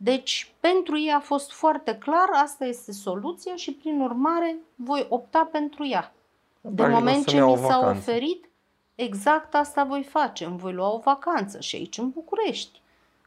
Deci, 0.00 0.54
pentru 0.60 0.98
ei 0.98 1.10
a 1.10 1.20
fost 1.20 1.52
foarte 1.52 1.96
clar, 1.96 2.28
asta 2.32 2.64
este 2.64 2.92
soluția 2.92 3.56
și, 3.56 3.72
prin 3.72 4.00
urmare, 4.00 4.56
voi 4.74 5.06
opta 5.08 5.48
pentru 5.52 5.86
ea. 5.86 6.12
De 6.60 6.70
Practic, 6.74 6.96
o 6.96 6.98
moment 6.98 7.14
să-mi 7.14 7.26
ce 7.26 7.36
iau 7.36 7.46
mi 7.46 7.52
o 7.52 7.56
s-a 7.56 7.78
vacanță. 7.78 8.10
oferit, 8.10 8.48
exact 8.94 9.54
asta 9.54 9.84
voi 9.84 10.02
face. 10.02 10.44
Îmi 10.44 10.58
voi 10.58 10.72
lua 10.72 10.92
o 10.92 10.98
vacanță 10.98 11.60
și 11.60 11.76
aici 11.76 11.98
în 11.98 12.10
București. 12.10 12.80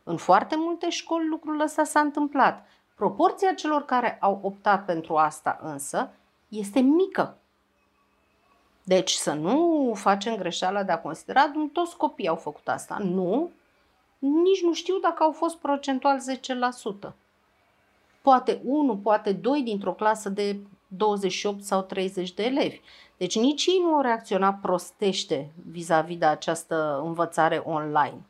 În 0.03 0.17
foarte 0.17 0.55
multe 0.57 0.89
școli 0.89 1.27
lucrul 1.27 1.59
ăsta 1.59 1.83
s-a 1.83 1.99
întâmplat. 1.99 2.65
Proporția 2.95 3.53
celor 3.53 3.85
care 3.85 4.17
au 4.21 4.39
optat 4.41 4.85
pentru 4.85 5.15
asta 5.15 5.59
însă 5.61 6.09
este 6.47 6.79
mică. 6.79 7.37
Deci 8.83 9.11
să 9.11 9.33
nu 9.33 9.91
facem 9.95 10.35
greșeala 10.35 10.83
de 10.83 10.91
a 10.91 11.01
considera 11.01 11.41
că 11.41 11.59
toți 11.73 11.97
copiii 11.97 12.27
au 12.27 12.35
făcut 12.35 12.67
asta. 12.67 12.97
Nu, 12.99 13.49
nici 14.21 14.63
nu 14.63 14.73
știu 14.73 14.97
dacă 15.01 15.23
au 15.23 15.31
fost 15.31 15.57
procentual 15.57 16.19
10%. 17.07 17.13
Poate 18.21 18.61
1, 18.63 18.97
poate 18.97 19.31
2 19.31 19.61
dintr-o 19.61 19.93
clasă 19.93 20.29
de 20.29 20.59
28 20.87 21.63
sau 21.63 21.81
30 21.81 22.33
de 22.33 22.43
elevi. 22.43 22.79
Deci 23.17 23.39
nici 23.39 23.65
ei 23.65 23.81
nu 23.83 23.93
au 23.93 24.01
reacționat 24.01 24.59
prostește 24.59 25.51
vis-a-vis 25.71 26.17
de 26.17 26.25
această 26.25 27.01
învățare 27.03 27.57
online. 27.57 28.21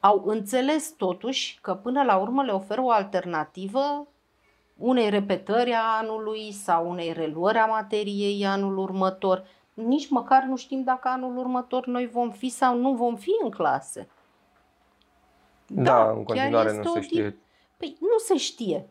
Au 0.00 0.22
înțeles 0.26 0.94
totuși 0.96 1.58
că 1.62 1.74
până 1.74 2.02
la 2.02 2.16
urmă 2.16 2.42
le 2.42 2.52
oferă 2.52 2.82
o 2.82 2.90
alternativă 2.90 4.06
unei 4.76 5.10
repetări 5.10 5.72
a 5.72 5.98
anului 6.00 6.52
sau 6.52 6.90
unei 6.90 7.12
reluări 7.12 7.58
a 7.58 7.66
materiei 7.66 8.46
anul 8.46 8.78
următor. 8.78 9.44
Nici 9.74 10.08
măcar 10.08 10.42
nu 10.42 10.56
știm 10.56 10.82
dacă 10.82 11.08
anul 11.08 11.38
următor 11.38 11.86
noi 11.86 12.06
vom 12.06 12.30
fi 12.30 12.48
sau 12.48 12.76
nu 12.76 12.92
vom 12.92 13.16
fi 13.16 13.30
în 13.42 13.50
clase. 13.50 14.08
Da, 15.72 16.00
în 16.10 16.24
chiar 16.24 16.24
continuare 16.24 16.68
este 16.68 16.80
nu 16.82 16.90
o 16.90 16.94
se 16.94 17.00
di- 17.00 17.06
știe. 17.06 17.38
Păi 17.76 17.96
nu 18.00 18.18
se 18.18 18.36
știe. 18.36 18.88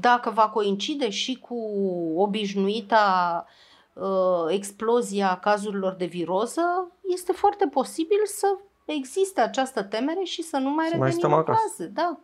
Dacă 0.00 0.30
va 0.30 0.48
coincide 0.48 1.08
și 1.10 1.38
cu 1.38 1.54
obișnuita 2.16 3.46
uh, 3.92 4.44
explozia 4.48 5.38
cazurilor 5.38 5.92
de 5.92 6.04
viroză, 6.04 6.90
este 7.14 7.32
foarte 7.32 7.66
posibil 7.66 8.18
să 8.24 8.46
existe 8.84 9.40
această 9.40 9.82
temere 9.82 10.22
și 10.22 10.42
să 10.42 10.56
nu 10.56 10.70
mai 10.70 10.86
Să 10.88 10.96
mai 10.96 11.08
revenim 11.08 11.18
stăm 11.18 11.32
în 11.32 11.38
acasă. 11.38 11.60
clase. 11.76 11.86
Da. 11.94 12.18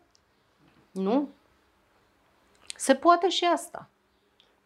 Nu? 0.91 1.29
Se 2.77 2.95
poate 2.95 3.29
și 3.29 3.45
asta. 3.45 3.89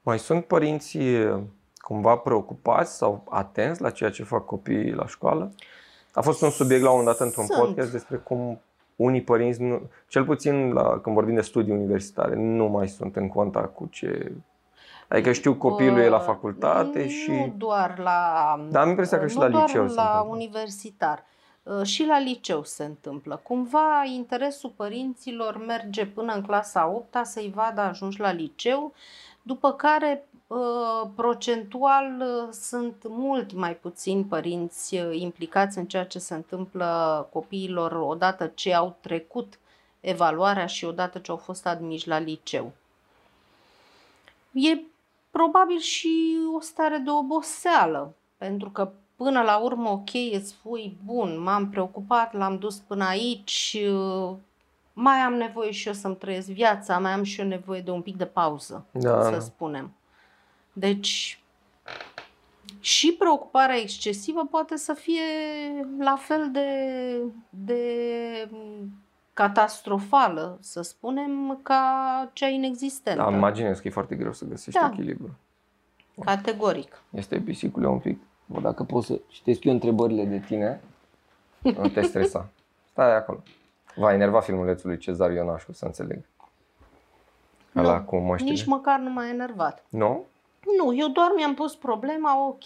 Mai 0.02 0.18
sunt 0.18 0.44
părinții 0.44 1.42
cumva 1.76 2.16
preocupați 2.16 2.96
sau 2.96 3.24
atenți 3.30 3.80
la 3.80 3.90
ceea 3.90 4.10
ce 4.10 4.22
fac 4.22 4.44
copiii 4.46 4.92
la 4.92 5.06
școală? 5.06 5.54
A 6.12 6.20
fost 6.20 6.42
un 6.42 6.50
subiect 6.50 6.82
la 6.82 6.90
un 6.90 6.96
moment 6.96 7.16
dat 7.16 7.26
într-un 7.26 7.46
Sunt. 7.46 7.58
podcast 7.58 7.90
despre 7.92 8.16
cum 8.16 8.60
unii 9.02 9.22
părinți, 9.22 9.62
nu, 9.62 9.80
cel 10.08 10.24
puțin 10.24 10.72
la, 10.72 10.98
când 11.02 11.14
vorbim 11.14 11.34
de 11.34 11.40
studii 11.40 11.72
universitare, 11.72 12.34
nu 12.34 12.66
mai 12.66 12.88
sunt 12.88 13.16
în 13.16 13.28
contact 13.28 13.74
cu 13.74 13.88
ce... 13.90 14.32
Adică 15.08 15.32
știu 15.32 15.54
copilul 15.54 15.98
e 15.98 16.08
la 16.08 16.16
Uh, 16.16 16.22
facultate 16.22 17.02
nu 17.02 17.08
și... 17.08 17.52
doar 17.56 17.98
la... 17.98 18.60
Dar 18.70 18.82
am 18.82 18.88
impresia 18.88 19.18
că 19.18 19.26
și 19.26 19.36
nu 19.36 19.42
la 19.42 19.48
doar 19.48 19.62
liceu 19.66 19.88
se 19.88 19.94
la 19.94 20.02
întâmplă. 20.02 20.36
universitar. 20.36 21.24
Uh, 21.62 21.82
Și 21.82 22.04
la 22.06 22.18
liceu 22.18 22.62
se 22.62 22.84
întâmplă. 22.84 23.40
Cumva 23.42 24.02
interesul 24.14 24.72
părinților 24.76 25.64
merge 25.66 26.06
până 26.06 26.32
în 26.32 26.42
clasa 26.42 26.88
8 26.88 27.20
să-i 27.22 27.52
vadă 27.54 27.80
ajunși 27.80 28.20
la 28.20 28.32
liceu, 28.32 28.92
după 29.42 29.72
care 29.72 30.24
uh, 30.24 30.29
procentual 31.14 32.20
uh, 32.20 32.48
sunt 32.52 32.94
mult 33.08 33.52
mai 33.52 33.76
puțini 33.76 34.24
părinți 34.24 34.94
uh, 34.94 35.20
implicați 35.20 35.78
în 35.78 35.86
ceea 35.86 36.04
ce 36.04 36.18
se 36.18 36.34
întâmplă 36.34 37.28
copiilor 37.32 37.92
odată 37.92 38.46
ce 38.46 38.74
au 38.74 38.96
trecut 39.00 39.58
evaluarea 40.00 40.66
și 40.66 40.84
odată 40.84 41.18
ce 41.18 41.31
au 41.31 41.37
fost 41.37 41.66
admiși 41.66 42.08
la 42.08 42.18
liceu. 42.18 42.72
E 44.52 44.79
probabil 45.31 45.79
și 45.79 46.37
o 46.56 46.60
stare 46.60 46.96
de 46.96 47.10
oboseală, 47.10 48.14
pentru 48.37 48.70
că 48.70 48.90
până 49.16 49.42
la 49.42 49.58
urmă, 49.58 49.88
ok, 49.88 50.10
îți 50.33 50.48
spui, 50.48 50.96
bun, 51.04 51.42
m-am 51.42 51.70
preocupat, 51.70 52.33
l-am 52.33 52.58
dus 52.58 52.77
până 52.77 53.04
aici, 53.04 53.77
uh, 53.90 54.37
mai 54.92 55.16
am 55.18 55.35
nevoie 55.35 55.70
și 55.70 55.87
eu 55.87 55.94
să-mi 55.94 56.16
trăiesc 56.16 56.48
viața, 56.48 56.98
mai 56.98 57.12
am 57.12 57.22
și 57.22 57.40
eu 57.40 57.46
nevoie 57.46 57.81
de 57.81 57.90
un 57.90 58.02
pic 58.02 58.16
de 58.16 58.27
pauză, 58.27 58.85
Da, 58.92 59.22
să 59.22 59.31
da. 59.31 59.38
spunem. 59.38 59.94
Deci, 60.81 61.40
și 62.81 63.12
preocuparea 63.12 63.76
excesivă 63.76 64.46
poate 64.50 64.76
să 64.76 64.92
fie 64.92 65.22
la 65.98 66.16
fel 66.16 66.50
de, 66.52 66.68
de 67.50 67.83
catastrofală, 69.33 70.58
să 70.60 70.83
spunem, 70.83 71.60
ca 71.62 72.31
cea 72.33 72.46
inexistentă. 72.46 73.22
Da, 73.22 73.37
imaginez 73.37 73.78
că 73.78 73.88
e 73.88 73.90
foarte 73.90 74.14
greu 74.14 74.33
să 74.33 74.44
găsești 74.44 74.81
Da. 74.81 74.90
echilibru. 74.92 75.31
Categoric. 76.24 77.02
Este 77.10 77.40
pisicule 77.40 77.87
un 77.87 77.98
pic. 77.98 78.20
Bă, 78.46 78.60
dacă 78.60 78.83
poți 78.83 79.06
să 79.06 79.20
citesc 79.28 79.64
eu 79.64 79.72
întrebările 79.72 80.24
de 80.24 80.38
tine, 80.38 80.81
nu 81.58 81.88
te 81.88 82.00
stresa. 82.02 82.48
Stai 82.90 83.16
acolo. 83.16 83.42
Va 83.94 84.12
enerva 84.12 84.40
filmulețul 84.40 84.88
lui 84.88 84.98
Cezar 84.98 85.31
Ionașu, 85.31 85.72
să 85.72 85.85
înțeleg. 85.85 86.24
Ăla 87.76 87.98
Nu, 87.98 88.04
cu 88.04 88.16
măștile. 88.16 88.50
Nici 88.52 88.64
măcar 88.64 88.98
nu 88.98 89.10
m-a 89.10 89.28
enervat. 89.28 89.85
Nu? 89.88 90.24
Nu, 90.77 90.94
eu 90.94 91.08
doar 91.08 91.33
mi-am 91.37 91.54
pus 91.54 91.75
problema, 91.75 92.46
ok, 92.46 92.65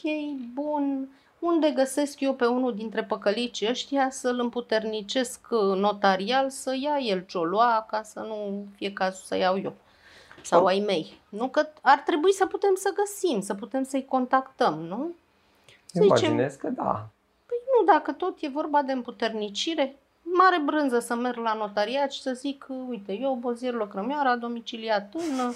bun, 0.55 1.09
unde 1.39 1.71
găsesc 1.71 2.21
eu 2.21 2.35
pe 2.35 2.47
unul 2.47 2.75
dintre 2.75 3.05
păcălicii 3.05 3.69
ăștia 3.69 4.11
să-l 4.11 4.39
împuternicesc 4.41 5.41
uh, 5.51 5.61
notarial, 5.61 6.51
să 6.51 6.77
ia 6.81 6.99
el 6.99 7.25
ce-o 7.27 7.45
lua, 7.45 7.87
ca 7.91 8.03
să 8.03 8.21
nu 8.21 8.67
fie 8.77 8.93
cazul 8.93 9.23
să 9.25 9.37
iau 9.37 9.59
eu. 9.59 9.73
Sau 10.43 10.61
Bun. 10.61 10.69
ai 10.69 10.79
mei. 10.87 11.21
Nu 11.29 11.49
că 11.49 11.69
ar 11.81 11.99
trebui 11.99 12.33
să 12.33 12.47
putem 12.47 12.75
să 12.75 12.93
găsim, 12.95 13.41
să 13.41 13.55
putem 13.55 13.83
să-i 13.85 14.05
contactăm, 14.05 14.75
nu? 14.75 15.11
Să 15.67 16.01
zicem, 16.01 16.05
Imaginez 16.05 16.55
că 16.55 16.69
da. 16.69 17.09
nu, 17.49 17.85
dacă 17.87 18.13
tot 18.13 18.37
e 18.41 18.49
vorba 18.49 18.83
de 18.83 18.93
împuternicire, 18.93 19.97
mare 20.23 20.61
brânză 20.65 20.99
să 20.99 21.15
merg 21.15 21.39
la 21.39 21.55
notariat 21.55 22.13
și 22.13 22.23
să 22.23 22.33
zic, 22.33 22.67
uite, 22.89 23.13
eu, 23.13 23.35
Bozier 23.35 23.73
Lăcrămioara, 23.73 24.37
domiciliat 24.37 25.15
în, 25.15 25.53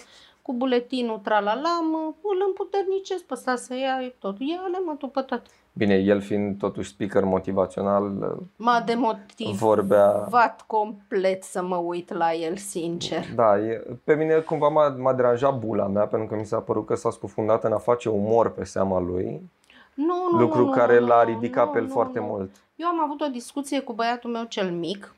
cu 0.49 0.55
buletinul 0.55 1.19
tralala, 1.19 1.81
mă, 1.91 1.99
îl 2.23 2.45
împuternicesc 2.47 3.25
pe 3.25 3.35
ăsta 3.35 3.57
să 3.57 3.75
ia 3.75 4.13
totul. 4.19 4.47
Ia-le, 4.47 4.79
mă, 4.87 4.95
tu 4.99 5.07
pe 5.07 5.21
tot. 5.21 5.43
Bine, 5.73 5.95
el 5.95 6.21
fiind 6.21 6.59
totuși 6.59 6.89
speaker 6.89 7.25
motivațional, 7.25 8.13
M-a 8.57 8.81
demotivat 8.81 9.55
vorbea... 9.55 10.29
complet 10.67 11.43
să 11.43 11.63
mă 11.63 11.77
uit 11.77 12.13
la 12.13 12.33
el, 12.35 12.57
sincer. 12.57 13.25
Da, 13.35 13.59
e, 13.59 13.87
pe 14.05 14.15
mine 14.15 14.35
cumva 14.39 14.69
m-a, 14.69 14.89
m-a 14.89 15.13
deranjat 15.13 15.59
bula 15.59 15.87
mea, 15.87 16.07
pentru 16.07 16.29
că 16.29 16.35
mi 16.35 16.45
s-a 16.47 16.59
părut 16.61 16.87
că 16.87 16.95
s-a 16.95 17.11
scufundat 17.11 17.65
în 17.65 17.73
a 17.73 17.79
face 17.79 18.09
umor 18.09 18.51
pe 18.53 18.65
seama 18.65 19.01
lui, 19.01 19.51
Nu, 19.95 20.15
nu, 20.33 20.39
lucru 20.39 20.65
nu, 20.65 20.71
care 20.71 20.99
nu, 21.01 21.07
l-a 21.07 21.23
nu, 21.23 21.29
ridicat 21.29 21.67
nu, 21.67 21.73
pe 21.73 21.79
el 21.79 21.85
nu, 21.85 21.91
foarte 21.91 22.19
nu. 22.19 22.25
mult. 22.25 22.51
Eu 22.77 22.87
am 22.89 23.01
avut 23.01 23.21
o 23.21 23.27
discuție 23.27 23.81
cu 23.81 23.93
băiatul 23.93 24.31
meu 24.31 24.45
cel 24.45 24.71
mic, 24.71 25.15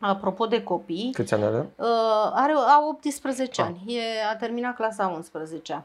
apropo 0.00 0.46
de 0.46 0.62
copii. 0.62 1.10
Câți 1.14 1.34
ani 1.34 1.44
are? 1.44 1.72
Uh, 1.76 1.86
are, 2.32 2.52
a 2.52 2.80
18 2.86 3.60
Ah. 3.62 3.66
ani, 3.66 3.94
e, 3.96 4.00
a 4.32 4.36
terminat 4.36 4.74
clasa 4.76 5.06
11 5.06 5.84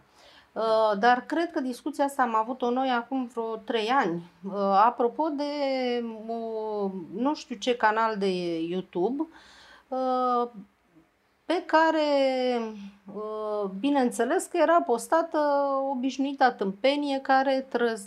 uh, 0.53 0.97
dar 0.99 1.24
cred 1.26 1.51
că 1.51 1.59
discuția 1.59 2.05
asta 2.05 2.22
am 2.22 2.36
avut-o 2.36 2.70
noi 2.70 2.89
acum 2.89 3.26
vreo 3.34 3.55
3 3.55 3.89
ani. 3.89 4.24
Uh, 4.43 4.53
apropo 4.86 5.28
de 5.30 5.43
uh, 6.28 6.91
nu 7.16 7.34
știu 7.34 7.55
ce 7.55 7.76
canal 7.76 8.18
de 8.18 8.59
YouTube, 8.59 9.28
uh, 9.88 10.49
pe 11.45 11.63
care, 11.65 12.07
uh, 13.13 13.69
bineînțeles 13.79 14.45
că 14.45 14.57
era 14.57 14.81
postată 14.81 15.39
obișnuita 15.91 16.51
tâmpenie 16.51 17.19
care 17.19 17.65
trăz, 17.69 18.05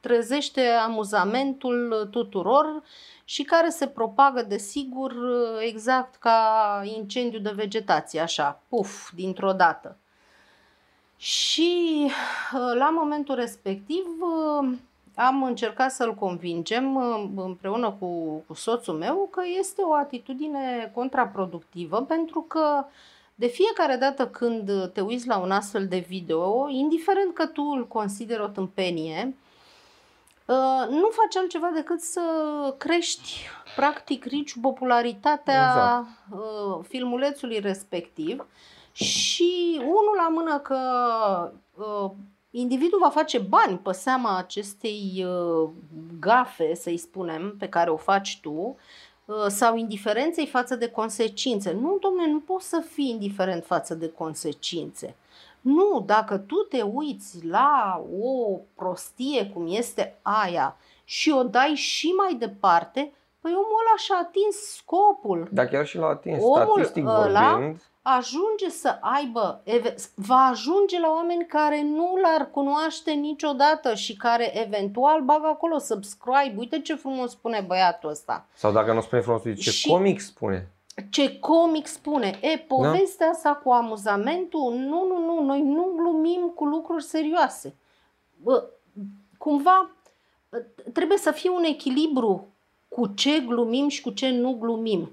trezește 0.00 0.66
amuzamentul 0.66 2.08
tuturor 2.10 2.82
și 3.24 3.42
care 3.42 3.68
se 3.68 3.86
propagă, 3.86 4.42
desigur, 4.42 5.14
exact 5.60 6.14
ca 6.14 6.82
incendiu 6.84 7.38
de 7.38 7.52
vegetație, 7.54 8.20
așa, 8.20 8.60
puf, 8.68 9.10
dintr-o 9.14 9.52
dată. 9.52 9.96
Și 11.16 12.00
uh, 12.04 12.74
la 12.74 12.90
momentul 12.90 13.34
respectiv 13.34 14.04
uh, 14.20 14.68
am 15.18 15.42
încercat 15.42 15.90
să-l 15.90 16.14
convingem 16.14 16.94
uh, 16.94 17.28
împreună 17.36 17.96
cu, 17.98 18.42
cu 18.46 18.54
soțul 18.54 18.94
meu 18.94 19.28
că 19.30 19.42
este 19.58 19.82
o 19.82 19.94
atitudine 19.94 20.90
contraproductivă 20.94 22.02
pentru 22.02 22.40
că 22.40 22.84
de 23.34 23.46
fiecare 23.46 23.96
dată 23.96 24.28
când 24.28 24.90
te 24.92 25.00
uiți 25.00 25.26
la 25.26 25.38
un 25.38 25.50
astfel 25.50 25.86
de 25.86 25.98
video, 26.08 26.68
indiferent 26.68 27.34
că 27.34 27.46
tu 27.46 27.62
îl 27.62 27.86
consideri 27.86 28.42
o 28.42 28.46
tâmpenie, 28.46 29.36
uh, 30.46 30.88
nu 30.88 31.08
faci 31.10 31.36
altceva 31.36 31.70
decât 31.74 32.00
să 32.00 32.22
crești, 32.78 33.48
practic, 33.76 34.24
rici 34.24 34.60
popularitatea 34.60 35.68
Exact. 35.68 36.42
uh, 36.42 36.84
filmulețului 36.88 37.58
respectiv 37.58 38.46
și 38.92 39.80
unul 39.80 40.14
la 40.16 40.28
mână 40.28 40.58
că 40.58 40.78
uh, 41.74 42.10
individul 42.60 42.98
va 42.98 43.08
face 43.08 43.38
bani 43.38 43.78
pe 43.78 43.92
seama 43.92 44.36
acestei 44.38 45.26
uh, 45.26 45.68
gafe, 46.20 46.74
să-i 46.74 46.96
spunem, 46.96 47.54
pe 47.58 47.68
care 47.68 47.90
o 47.90 47.96
faci 47.96 48.38
tu, 48.42 48.76
uh, 49.24 49.34
sau 49.46 49.76
indiferenței 49.76 50.46
față 50.46 50.76
de 50.76 50.88
consecințe. 50.88 51.72
Nu, 51.72 51.98
domne, 52.00 52.26
nu 52.26 52.40
poți 52.40 52.68
să 52.68 52.84
fii 52.90 53.10
indiferent 53.10 53.64
față 53.64 53.94
de 53.94 54.08
consecințe. 54.08 55.16
Nu, 55.60 56.02
dacă 56.06 56.36
tu 56.38 56.54
te 56.54 56.82
uiți 56.82 57.46
la 57.46 58.04
o 58.20 58.58
prostie 58.74 59.46
cum 59.46 59.66
este 59.68 60.18
aia 60.22 60.76
și 61.04 61.30
o 61.30 61.42
dai 61.42 61.74
și 61.74 62.06
mai 62.06 62.34
departe, 62.34 63.12
păi 63.40 63.50
omul 63.50 63.80
ăla 63.80 63.96
și-a 63.96 64.16
atins 64.22 64.56
scopul. 64.56 65.48
Dar 65.52 65.66
chiar 65.66 65.86
și 65.86 65.96
l-a 65.96 66.06
atins, 66.08 66.42
Omul 66.42 66.62
statistic 66.62 67.04
ăla- 67.04 67.50
vorbind, 67.50 67.82
Ajunge 68.16 68.68
să 68.70 68.98
aibă, 69.00 69.60
eve- 69.64 69.94
va 70.14 70.36
ajunge 70.36 71.00
la 71.00 71.08
oameni 71.08 71.46
care 71.46 71.82
nu 71.82 72.16
l-ar 72.22 72.50
cunoaște 72.50 73.10
niciodată 73.10 73.94
și 73.94 74.16
care 74.16 74.60
eventual 74.66 75.20
bagă 75.20 75.46
acolo 75.46 75.78
subscribe. 75.78 76.54
Uite 76.56 76.80
ce 76.80 76.94
frumos 76.94 77.30
spune 77.30 77.64
băiatul 77.66 78.10
ăsta. 78.10 78.46
sau 78.54 78.72
dacă 78.72 78.92
nu 78.92 79.00
spune 79.00 79.20
frumos, 79.22 79.42
zice 79.42 79.70
Și- 79.70 79.88
comic 79.88 80.20
spune. 80.20 80.70
Ce 81.10 81.38
comic 81.38 81.86
spune. 81.86 82.38
E, 82.40 82.58
povestea 82.58 83.28
asta 83.28 83.60
cu 83.64 83.70
amuzamentul, 83.70 84.72
nu, 84.74 85.06
nu, 85.06 85.24
nu, 85.24 85.44
noi 85.44 85.60
nu 85.62 85.92
glumim 85.96 86.52
cu 86.54 86.64
lucruri 86.64 87.02
serioase. 87.04 87.74
Bă, 88.42 88.64
cumva 89.38 89.90
ă, 90.52 90.58
trebuie 90.92 91.18
să 91.18 91.30
fie 91.30 91.50
un 91.50 91.62
echilibru 91.64 92.46
cu 92.88 93.06
ce 93.06 93.40
glumim 93.40 93.88
și 93.88 94.02
cu 94.02 94.10
ce 94.10 94.28
nu 94.30 94.52
glumim. 94.60 95.10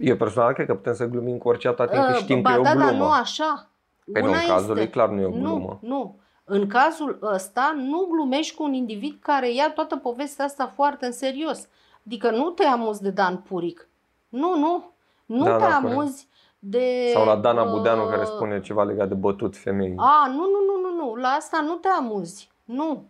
Eu 0.00 0.16
personal 0.16 0.52
cred 0.52 0.66
că 0.66 0.74
putem 0.74 0.94
să 0.94 1.06
glumim 1.06 1.38
cu 1.38 1.48
orice 1.48 1.68
atât 1.68 1.90
timp 1.90 2.04
cât 2.04 2.14
Uh, 2.14 2.20
știm 2.20 2.42
ba 2.42 2.50
că 2.50 2.56
e 2.56 2.58
o 2.60 2.62
da, 2.62 2.70
glumă. 2.72 2.86
dar 2.86 2.94
nu 2.94 3.10
așa. 3.10 3.68
Păi 4.12 4.22
nu, 4.22 4.28
Una 4.28 4.38
în 4.38 4.46
cazul 4.46 4.68
este- 4.68 4.72
lui 4.80 4.88
clar 4.90 5.08
nu 5.08 5.20
e 5.20 5.24
o 5.24 5.30
glumă. 5.30 5.78
Nu, 5.82 5.88
nu. 5.88 6.18
În 6.44 6.66
cazul 6.66 7.18
ăsta 7.22 7.74
nu 7.76 8.06
glumești 8.10 8.54
cu 8.56 8.62
un 8.62 8.72
individ 8.72 9.18
care 9.22 9.52
ia 9.52 9.70
toată 9.70 9.96
povestea 9.96 10.44
asta 10.44 10.72
foarte 10.74 11.06
în 11.06 11.12
serios. 11.12 11.68
Adică 12.06 12.30
nu 12.30 12.50
te 12.50 12.64
amuzi 12.64 13.02
de 13.02 13.10
Dan 13.10 13.36
Puric. 13.36 13.88
Nu, 14.28 14.56
nu. 14.58 14.92
Nu 15.26 15.44
Da, 15.44 15.56
te 15.56 15.58
da, 15.64 15.78
corect. 15.80 15.92
amuzi 15.98 16.28
de... 16.58 17.10
Sau 17.12 17.24
la 17.24 17.36
Dana 17.36 17.62
uh, 17.62 17.70
Budeanu 17.70 18.04
care 18.04 18.24
spune 18.24 18.60
ceva 18.60 18.82
legat 18.84 19.08
de 19.08 19.14
bătut 19.14 19.56
femei. 19.56 19.94
A, 19.96 20.26
nu, 20.28 20.36
nu, 20.36 20.60
nu, 20.66 20.88
nu, 20.90 20.96
nu. 21.04 21.14
La 21.14 21.28
asta 21.28 21.60
nu 21.60 21.74
te 21.74 21.88
amuzi. 21.88 22.50
Nu. 22.64 23.04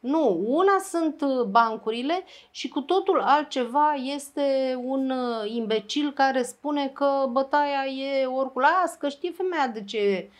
Nu, 0.00 0.40
una 0.46 0.78
sunt 0.90 1.20
uh, 1.20 1.44
bancurile 1.44 2.24
și 2.50 2.68
cu 2.68 2.80
totul 2.80 3.20
altceva 3.20 3.94
este 3.94 4.78
un 4.84 5.10
uh, 5.10 5.50
imbecil 5.50 6.12
care 6.12 6.42
spune 6.42 6.88
că 6.88 7.26
bătaia 7.30 7.86
e 7.86 8.26
oricul. 8.26 8.62
Las 8.62 8.94
că 8.94 9.08
știe 9.08 9.30
femeia 9.30 9.66
de 9.68 9.84
ce 9.84 10.30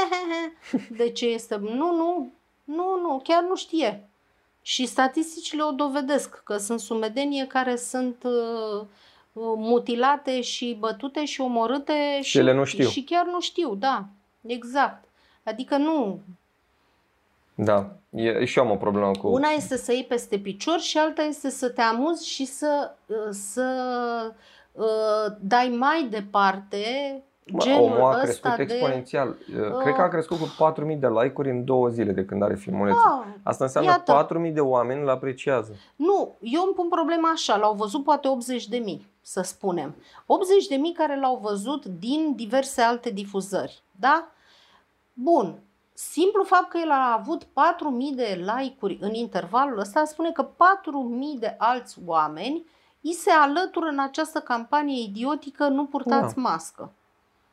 de 0.98 1.10
ce 1.10 1.26
este. 1.26 1.56
Nu, 1.56 1.94
nu, 1.94 2.32
nu, 2.64 3.00
nu, 3.00 3.20
chiar 3.24 3.42
nu 3.42 3.56
știe. 3.56 4.08
Și 4.62 4.86
statisticile 4.86 5.62
o 5.62 5.70
dovedesc 5.70 6.42
că 6.44 6.56
sunt 6.56 6.80
sumedenie 6.80 7.46
care 7.46 7.76
sunt 7.76 8.22
uh, 8.24 8.80
uh, 9.32 9.52
mutilate 9.56 10.40
și 10.40 10.76
bătute 10.78 11.24
și 11.24 11.40
omorâte 11.40 12.20
Și 12.22 12.38
ele 12.38 12.52
nu 12.52 12.64
știu. 12.64 12.88
și 12.88 13.02
chiar 13.02 13.26
nu 13.26 13.40
știu, 13.40 13.74
da, 13.74 14.04
exact. 14.46 15.04
Adică 15.42 15.76
nu, 15.76 16.20
Da, 17.60 17.90
e, 18.10 18.44
și 18.44 18.58
eu 18.58 18.64
am 18.64 18.70
o 18.70 18.76
problemă 18.76 19.10
cu... 19.10 19.28
una 19.28 19.48
este 19.48 19.76
să 19.76 19.92
iei 19.92 20.04
peste 20.04 20.38
picior 20.38 20.78
și 20.78 20.98
alta 20.98 21.22
este 21.22 21.50
să 21.50 21.68
te 21.68 21.80
amuzi 21.80 22.28
și 22.28 22.44
să, 22.44 22.90
uh, 23.06 23.16
să 23.30 23.64
uh, 24.72 25.36
dai 25.40 25.76
mai 25.78 26.08
departe 26.10 26.78
Bă, 27.52 27.58
genul 27.62 27.82
omul 27.82 28.00
a 28.00 28.20
ăsta 28.22 28.50
crescut 28.50 28.56
de... 28.56 28.62
exponențial. 28.62 29.36
Cred 29.82 29.94
că 29.94 30.00
a 30.00 30.08
crescut 30.08 30.38
cu 30.38 30.72
4.000 30.92 30.98
de 30.98 31.08
like-uri 31.08 31.50
în 31.50 31.64
două 31.64 31.88
zile 31.88 32.12
de 32.12 32.24
când 32.24 32.42
are 32.42 32.54
filmulețul. 32.54 33.02
Ah, 33.04 33.34
Asta 33.42 33.64
înseamnă 33.64 33.90
iată. 33.90 34.28
4.000 34.46 34.52
de 34.52 34.60
oameni 34.60 35.00
îl 35.00 35.08
apreciază. 35.08 35.74
Nu, 35.96 36.36
eu 36.40 36.62
îmi 36.62 36.74
pun 36.74 36.88
problema 36.88 37.28
așa, 37.28 37.56
l-au 37.56 37.74
văzut 37.74 38.04
poate 38.04 38.28
80 38.28 38.68
de 38.68 38.76
mii, 38.76 39.06
să 39.20 39.40
spunem. 39.40 39.94
80 40.26 40.66
de 40.66 40.74
mii 40.74 40.92
care 40.92 41.18
l-au 41.20 41.40
văzut 41.42 41.84
din 41.84 42.32
diverse 42.36 42.80
alte 42.80 43.10
difuzări, 43.10 43.82
da? 43.90 44.28
Bun, 45.12 45.62
simplu 45.98 46.42
fapt 46.42 46.68
că 46.68 46.78
el 46.78 46.90
a 46.90 47.16
avut 47.18 47.42
4.000 47.42 47.48
de 48.14 48.44
like-uri 48.56 48.98
în 49.00 49.14
intervalul 49.14 49.78
ăsta 49.78 50.04
spune 50.04 50.32
că 50.32 50.44
4.000 50.44 51.38
de 51.38 51.54
alți 51.58 51.96
oameni 52.06 52.64
îi 53.02 53.12
se 53.12 53.30
alătură 53.30 53.86
în 53.86 53.98
această 53.98 54.38
campanie 54.38 55.02
idiotică 55.02 55.68
nu 55.68 55.86
purtați 55.86 56.34
Da. 56.34 56.40
mască. 56.40 56.92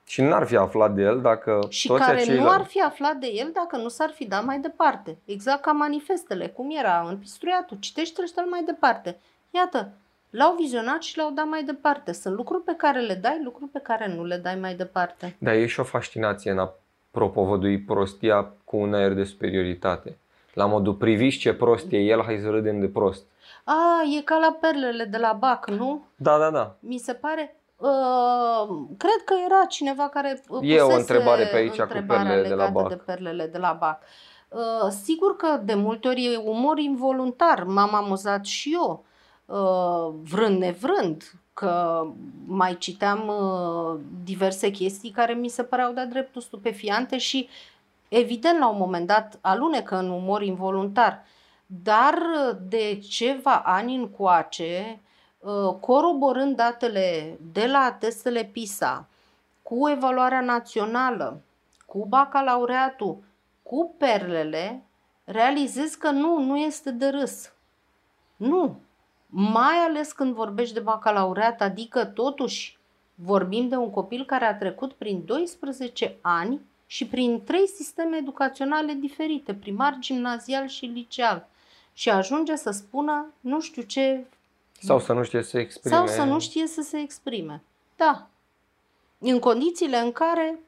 Și 0.08 0.22
n-ar 0.22 0.46
fi 0.46 0.56
aflat 0.56 0.94
de 0.94 1.02
el 1.02 1.22
dacă 1.22 1.60
Și 1.70 1.88
toți 1.88 2.02
care 2.02 2.18
acei 2.18 2.38
nu 2.38 2.50
ar 2.50 2.64
fi 2.64 2.82
aflat 2.82 3.16
de 3.16 3.28
el 3.28 3.52
dacă 3.54 3.78
nu 3.78 3.88
s-ar 3.88 4.10
fi 4.10 4.26
dat 4.26 4.46
mai 4.46 4.60
departe. 4.60 5.18
Exact 5.26 5.62
ca 5.62 5.72
manifestele, 5.72 6.48
cum 6.48 6.70
era 6.72 7.06
în 7.10 7.18
pistruiatul. 7.18 7.78
Citește-l 7.80 8.46
mai 8.50 8.64
departe. 8.64 9.20
Iată, 9.52 9.92
L-au 10.30 10.56
vizionat 10.60 11.02
și 11.02 11.18
l-au 11.18 11.32
dat 11.32 11.48
mai 11.48 11.64
departe. 11.64 12.12
Sunt 12.12 12.36
lucruri 12.36 12.64
pe 12.64 12.74
care 12.78 13.00
le 13.00 13.14
dai, 13.14 13.42
lucruri 13.44 13.72
pe 13.72 13.80
care 13.80 14.08
nu 14.08 14.24
le 14.24 14.38
dai 14.38 14.56
mai 14.56 14.76
departe. 14.76 15.36
Dar 15.40 15.54
e 15.54 15.66
și 15.66 15.80
o 15.80 15.84
fascinație 15.84 16.52
în 16.52 16.60
a 16.60 16.74
propovădui 17.16 17.80
prostia 17.80 18.54
cu 18.64 18.78
un 18.78 18.94
aer 18.94 19.14
de 19.14 19.24
superioritate. 19.24 20.18
La 20.54 20.66
modul 20.66 20.94
priviți 20.94 21.38
ce 21.38 21.54
prost 21.54 21.92
e 21.92 21.98
el, 21.98 22.22
hai 22.24 22.40
să 22.44 22.50
râdem 22.50 22.80
de 22.80 22.88
prost. 22.88 23.24
A, 23.64 24.02
e 24.18 24.22
ca 24.22 24.38
la 24.38 24.58
perlele 24.62 25.04
de 25.04 25.18
la 25.18 25.34
BAC, 25.40 25.70
nu? 25.70 26.06
Da, 26.16 26.38
da, 26.38 26.50
da. 26.50 26.76
Mi 26.80 26.98
se 26.98 27.14
pare... 27.14 27.60
Uh, 27.78 28.78
cred 28.98 29.22
că 29.26 29.34
era 29.46 29.66
cineva 29.66 30.10
care 30.10 30.42
E 30.62 30.82
o 30.82 30.86
pusese 30.86 31.00
întrebare 31.00 31.46
pe 31.46 31.56
aici 31.56 31.76
cu 31.76 31.82
întrebarea 31.82 32.24
perlele 32.24 32.48
de 32.48 32.54
la 32.54 32.66
legată 32.66 32.80
BAC. 32.80 32.90
de 32.90 32.96
perlele 33.06 33.48
de 33.48 33.58
la 33.58 33.78
BAC. 33.80 34.02
Uh, 34.50 34.90
sigur 35.04 35.36
că 35.36 35.60
de 35.64 35.74
multe 35.74 36.08
ori 36.08 36.34
e 36.34 36.38
umor 36.38 36.78
involuntar. 36.78 37.64
M-am 37.64 37.94
amuzat 37.94 38.46
și 38.46 38.74
eu, 38.74 39.06
uh, 39.46 40.14
vrând 40.24 40.58
nevrând, 40.60 41.24
că 41.56 42.06
mai 42.46 42.78
citeam 42.78 43.28
uh, 43.28 44.00
diverse 44.24 44.70
chestii 44.70 45.10
care 45.10 45.34
mi 45.34 45.48
se 45.48 45.64
păreau 45.64 45.94
de-a 45.94 46.06
dreptul 46.06 46.42
stupefiante 46.42 47.18
și 47.18 47.50
evident 48.10 48.60
la 48.60 48.68
un 48.68 48.78
moment 48.78 49.08
dat 49.08 49.38
alunecă 49.42 49.98
în 49.98 50.10
umor 50.10 50.42
involuntar. 50.42 51.26
Dar 51.66 52.14
uh, 52.14 52.58
de 52.70 53.00
ceva 53.00 53.62
ani 53.66 53.96
încoace, 53.96 55.00
uh, 55.40 55.76
coroborând 55.80 56.56
datele 56.56 57.40
de 57.52 57.68
la 57.68 57.96
testele 58.00 58.44
PISA, 58.44 59.08
cu 59.64 59.90
evaluarea 59.90 60.42
națională, 60.42 61.42
cu 61.86 62.06
bacalaureatul, 62.06 63.18
cu 63.64 63.96
perlele, 63.98 64.84
realizez 65.24 65.94
că 65.94 66.10
nu, 66.10 66.40
nu 66.40 66.58
este 66.58 66.92
de 66.92 67.08
râs. 67.08 67.52
Nu. 68.36 68.80
Mai 69.38 69.76
ales 69.88 70.12
când 70.12 70.34
vorbești 70.34 70.74
de 70.74 70.80
bacalaureat, 70.80 71.62
adică 71.62 72.06
totuși 72.06 72.78
vorbim 73.16 73.68
de 73.68 73.76
un 73.76 73.90
copil 73.90 74.26
care 74.26 74.46
a 74.46 74.56
trecut 74.56 74.94
prin 74.94 75.26
12 75.26 76.18
ani 76.22 76.62
și 76.86 77.08
prin 77.08 77.44
trei 77.44 77.68
sisteme 77.68 78.18
educaționale 78.18 78.94
diferite, 78.94 79.54
primar, 79.54 79.96
gimnazial 80.00 80.68
și 80.68 80.86
liceal. 80.86 81.48
Și 81.94 82.10
ajunge 82.10 82.56
să 82.56 82.72
spună 82.72 83.26
nu 83.40 83.60
știu 83.60 83.82
ce 83.82 84.26
Sau 84.80 85.00
să 85.00 85.14
nu 85.14 85.24
știe 85.24 85.42
să 85.42 85.50
se 85.50 85.60
exprime. 85.60 85.96
sau 85.96 86.08
să 86.08 86.24
nu 86.24 86.40
știe 86.40 86.68
să 86.68 86.82
se 86.82 86.98
exprime. 86.98 87.62
Da. 87.96 88.28
În 89.18 89.40
condițiile 89.40 89.98
în 89.98 90.12
care 90.12 90.60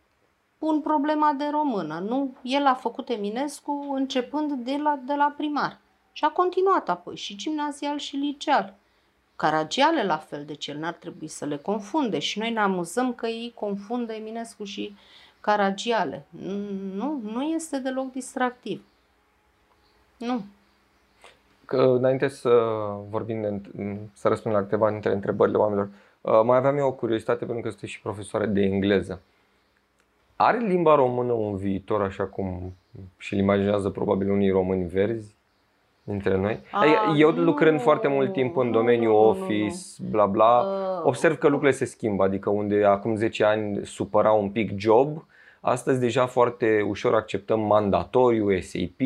pun 0.57 0.81
problema 0.81 1.33
de 1.33 1.47
română. 1.51 1.99
Nu, 1.99 2.35
el 2.41 2.65
a 2.65 2.73
făcut 2.73 3.09
Eminescu 3.09 3.85
începând 3.93 4.51
de 4.51 4.77
la, 4.83 4.99
de 5.05 5.13
la 5.13 5.33
primar. 5.37 5.79
Și 6.17 6.23
a 6.23 6.29
continuat 6.29 6.89
apoi 6.89 7.15
și 7.15 7.35
gimnazial 7.35 7.97
și 7.97 8.15
liceal. 8.15 8.73
Caragiale 9.35 10.03
la 10.03 10.17
fel, 10.17 10.45
deci 10.45 10.67
el 10.67 10.77
n-ar 10.77 10.93
trebui 10.93 11.27
să 11.27 11.45
le 11.45 11.57
confunde 11.57 12.19
și 12.19 12.39
noi 12.39 12.51
ne 12.51 12.59
amuzăm 12.59 13.13
că 13.13 13.27
ei 13.27 13.51
confundă 13.55 14.13
Eminescu 14.13 14.63
și 14.63 14.95
Caragiale. 15.41 16.25
Nu, 16.93 17.21
nu 17.23 17.43
este 17.43 17.79
deloc 17.79 18.11
distractiv. 18.11 18.83
Nu. 20.17 20.41
Că 21.65 21.81
înainte 21.81 22.27
să 22.27 22.49
vorbim, 23.09 23.41
de, 23.41 23.61
să 24.13 24.27
răspund 24.27 24.55
la 24.55 24.61
câteva 24.61 24.89
dintre 24.89 25.13
întrebările 25.13 25.57
oamenilor, 25.57 25.89
uh, 26.21 26.41
mai 26.43 26.57
aveam 26.57 26.77
eu 26.77 26.87
o 26.87 26.93
curiozitate 26.93 27.45
pentru 27.45 27.63
că 27.63 27.69
sunteți 27.69 27.91
și 27.91 28.01
profesoare 28.01 28.45
de 28.45 28.61
engleză. 28.61 29.21
Are 30.35 30.57
limba 30.57 30.95
română 30.95 31.31
un 31.31 31.55
viitor 31.55 32.01
așa 32.01 32.23
cum 32.23 32.73
și-l 33.17 33.37
imaginează 33.37 33.89
probabil 33.89 34.29
unii 34.29 34.49
români 34.49 34.87
verzi 34.87 35.35
dintre 36.07 36.37
noi? 36.37 36.59
A, 36.71 36.79
Adică 36.79 36.99
eu 37.17 37.31
nu, 37.33 37.43
lucrând 37.43 37.81
foarte 37.81 38.07
mult 38.07 38.31
timp 38.31 38.57
în 38.57 38.65
nu, 38.65 38.71
domeniul 38.71 39.13
nu, 39.13 39.19
nu, 39.19 39.27
office, 39.27 39.77
bla 40.09 40.25
bla, 40.25 40.59
Uh, 40.59 41.03
observ 41.03 41.37
că 41.37 41.47
lucrurile 41.47 41.77
se 41.77 41.85
schimbă, 41.85 42.23
adică 42.23 42.49
unde 42.49 42.85
acum 42.85 43.15
10 43.15 43.43
ani 43.43 43.85
supăra 43.85 44.31
un 44.31 44.49
pic 44.49 44.79
job, 44.79 45.25
astăzi 45.59 45.99
deja 45.99 46.25
foarte 46.25 46.85
ușor 46.87 47.15
acceptăm 47.15 47.59
mandatoriu, 47.59 48.59
SAP, 48.59 48.99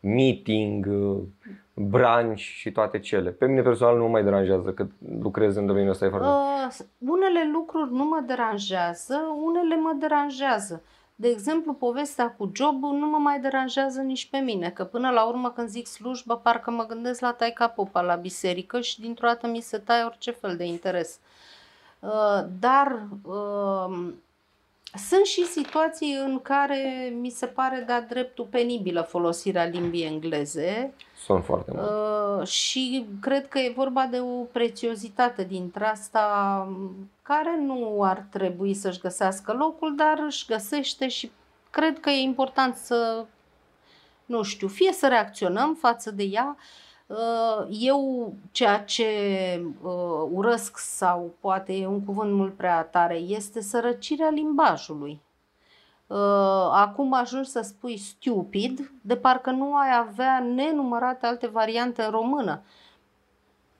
meeting, 0.00 0.86
uh, 0.86 1.18
branch 1.74 2.38
și 2.38 2.72
toate 2.72 2.98
cele. 2.98 3.30
Pe 3.30 3.46
mine 3.46 3.62
personal 3.62 3.96
nu 3.96 4.02
mă 4.02 4.08
mai 4.08 4.24
deranjează 4.24 4.70
că 4.70 4.86
lucrez 5.20 5.56
în 5.56 5.66
domeniul 5.66 5.90
ăsta 5.90 6.04
e 6.04 6.08
foarte... 6.08 6.26
Uh, 6.26 7.10
unele 7.10 7.50
lucruri 7.52 7.92
nu 7.92 8.04
mă 8.04 8.22
deranjează, 8.26 9.20
unele 9.44 9.76
mă 9.76 9.96
deranjează. 9.98 10.82
De 11.16 11.28
exemplu, 11.28 11.72
povestea 11.72 12.30
cu 12.30 12.50
jobul 12.54 12.96
nu 12.96 13.06
mă 13.06 13.16
mai 13.16 13.40
deranjează 13.40 14.00
nici 14.00 14.28
pe 14.30 14.38
mine, 14.38 14.70
că 14.70 14.84
până 14.84 15.10
la 15.10 15.24
urmă 15.24 15.50
când 15.50 15.68
zic 15.68 15.86
slujbă, 15.86 16.36
parcă 16.36 16.70
mă 16.70 16.86
gândesc 16.86 17.20
la 17.20 17.32
taica 17.32 17.68
popa 17.68 18.00
la 18.00 18.14
biserică 18.14 18.80
și 18.80 19.00
dintr-o 19.00 19.26
dată 19.26 19.46
mi 19.46 19.60
se 19.60 19.78
taie 19.78 20.04
orice 20.04 20.30
fel 20.30 20.56
de 20.56 20.64
interes. 20.64 21.18
Uh, 21.98 22.44
dar 22.60 23.06
uh, 23.22 24.12
sunt 24.96 25.24
și 25.24 25.44
situații 25.44 26.14
în 26.26 26.40
care 26.42 27.12
mi 27.20 27.30
se 27.30 27.46
pare 27.46 27.82
de-a 27.86 28.00
dreptul 28.00 28.46
penibilă 28.50 29.00
folosirea 29.00 29.64
limbii 29.64 30.04
engleze, 30.04 30.94
Sunt 31.24 31.44
foarte 31.44 31.72
mult. 31.74 31.90
Uh, 32.40 32.46
și 32.46 33.06
cred 33.20 33.48
că 33.48 33.58
e 33.58 33.72
vorba 33.76 34.06
de 34.10 34.20
o 34.20 34.42
prețiozitate 34.42 35.44
dintre 35.44 35.84
asta 35.84 36.66
m, 36.70 37.08
care 37.24 37.60
nu 37.60 38.02
ar 38.02 38.26
trebui 38.30 38.74
să-și 38.74 39.00
găsească 39.00 39.52
locul, 39.52 39.96
dar 39.96 40.18
își 40.26 40.46
găsește 40.46 41.08
și 41.08 41.30
cred 41.70 42.00
că 42.00 42.10
e 42.10 42.22
important 42.22 42.76
să, 42.76 43.26
nu 44.24 44.42
știu, 44.42 44.68
fie 44.68 44.92
să 44.92 45.08
reacționăm 45.08 45.74
față 45.74 46.10
de 46.10 46.22
ea. 46.22 46.56
Uh, 47.06 47.66
Eu 47.70 48.32
ceea 48.50 48.84
ce 48.84 49.06
uh, 49.82 50.28
urăsc 50.30 50.78
sau 50.78 51.34
poate 51.40 51.72
e 51.72 51.86
un 51.86 52.04
cuvânt 52.04 52.32
mult 52.32 52.56
prea 52.56 52.82
tare 52.82 53.16
este 53.16 53.60
sărăcirea 53.60 54.28
limbajului. 54.28 55.20
Uh, 56.06 56.18
acum 56.70 57.12
ajungi 57.12 57.50
să 57.50 57.60
spui 57.60 57.98
stupid, 57.98 58.92
de 59.00 59.16
parcă 59.16 59.50
nu 59.50 59.74
ai 59.74 59.96
avea 59.96 60.40
nenumărate 60.40 61.26
alte 61.26 61.46
variante 61.46 62.02
în 62.02 62.10
română. 62.10 62.62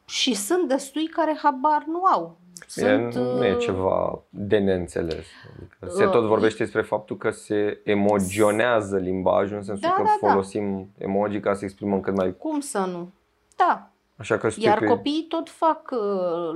Și 0.05 0.35
sunt 0.35 0.69
destui 0.69 1.07
care 1.07 1.39
habar 1.43 1.85
nu 1.87 2.05
au. 2.05 2.37
Bine, 2.77 3.11
Sunt, 3.11 3.15
nu 3.15 3.45
e 3.45 3.53
uh, 3.55 3.59
ceva 3.59 4.23
de 4.29 4.59
neînțeles. 4.59 5.27
Adică 5.57 5.87
se 5.97 6.05
uh, 6.05 6.11
tot 6.11 6.25
vorbește 6.25 6.63
despre 6.63 6.83
faptul 6.83 7.17
că 7.17 7.31
se 7.31 7.81
emogionează 7.85 8.97
limbajul, 8.97 9.57
în 9.57 9.63
sensul 9.63 9.89
Da, 9.89 9.95
că 9.95 10.03
da, 10.03 10.17
da. 10.21 10.29
folosim 10.29 10.89
emoji 10.99 11.41
ca 11.41 11.55
să 11.55 11.65
exprimăm 11.65 12.01
cât 12.01 12.17
mai... 12.17 12.37
Cum 12.37 12.61
să 12.61 12.79
nu? 12.79 13.11
Da. 13.57 13.89
Așa 14.17 14.39
că 14.39 14.49
Iar 14.57 14.77
stupid- 14.77 14.89
copiii 14.89 15.27
tot 15.29 15.49
fac 15.51 15.91
uh, 15.91 15.99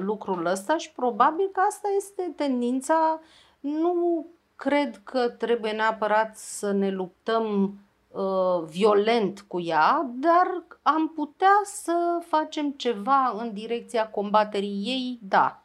lucrul 0.05 0.47
ăsta 0.47 0.77
și 0.77 0.93
probabil 0.93 1.49
că 1.53 1.61
asta 1.69 1.89
este 1.97 2.33
tendința. 2.37 3.21
Nu 3.61 4.27
cred 4.57 5.01
că 5.05 5.29
trebuie 5.29 5.71
neapărat 5.73 6.37
să 6.37 6.73
ne 6.73 6.91
luptăm 6.91 7.75
uh, 8.09 8.63
violent 8.67 9.45
cu 9.47 9.61
ea, 9.61 10.11
dar 10.15 10.65
am 10.83 11.09
putea 11.15 11.61
să 11.65 12.19
facem 12.27 12.71
ceva 12.71 13.35
în 13.39 13.53
direcția 13.53 14.09
combaterii 14.09 14.83
ei, 14.87 15.19
da. 15.23 15.63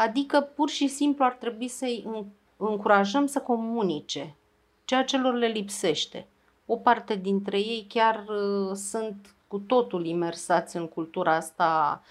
Adică 0.00 0.40
pur 0.40 0.68
și 0.68 0.88
simplu 0.88 1.24
ar 1.24 1.32
trebui 1.32 1.68
să-i 1.68 2.04
în- 2.06 2.24
încurajăm 2.56 3.26
să 3.26 3.40
comunice 3.40 4.36
ceea 4.84 5.04
ce 5.04 5.18
lor 5.18 5.34
le 5.34 5.46
lipsește. 5.46 6.26
O 6.66 6.76
parte 6.76 7.14
dintre 7.14 7.58
ei 7.58 7.86
chiar 7.88 8.24
uh, 8.28 8.74
sunt 8.74 9.34
cu 9.48 9.58
totul 9.58 10.06
imersați 10.06 10.76
în 10.76 10.88
cultura 10.88 11.34
asta 11.34 12.02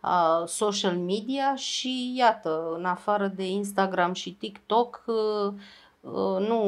a 0.00 0.44
social 0.46 0.96
media 0.96 1.54
și 1.54 2.14
iată, 2.16 2.74
în 2.76 2.84
afară 2.84 3.26
de 3.26 3.46
Instagram 3.48 4.12
și 4.12 4.32
TikTok, 4.32 5.04
uh, 5.06 5.52
uh, 6.00 6.46
nu, 6.48 6.62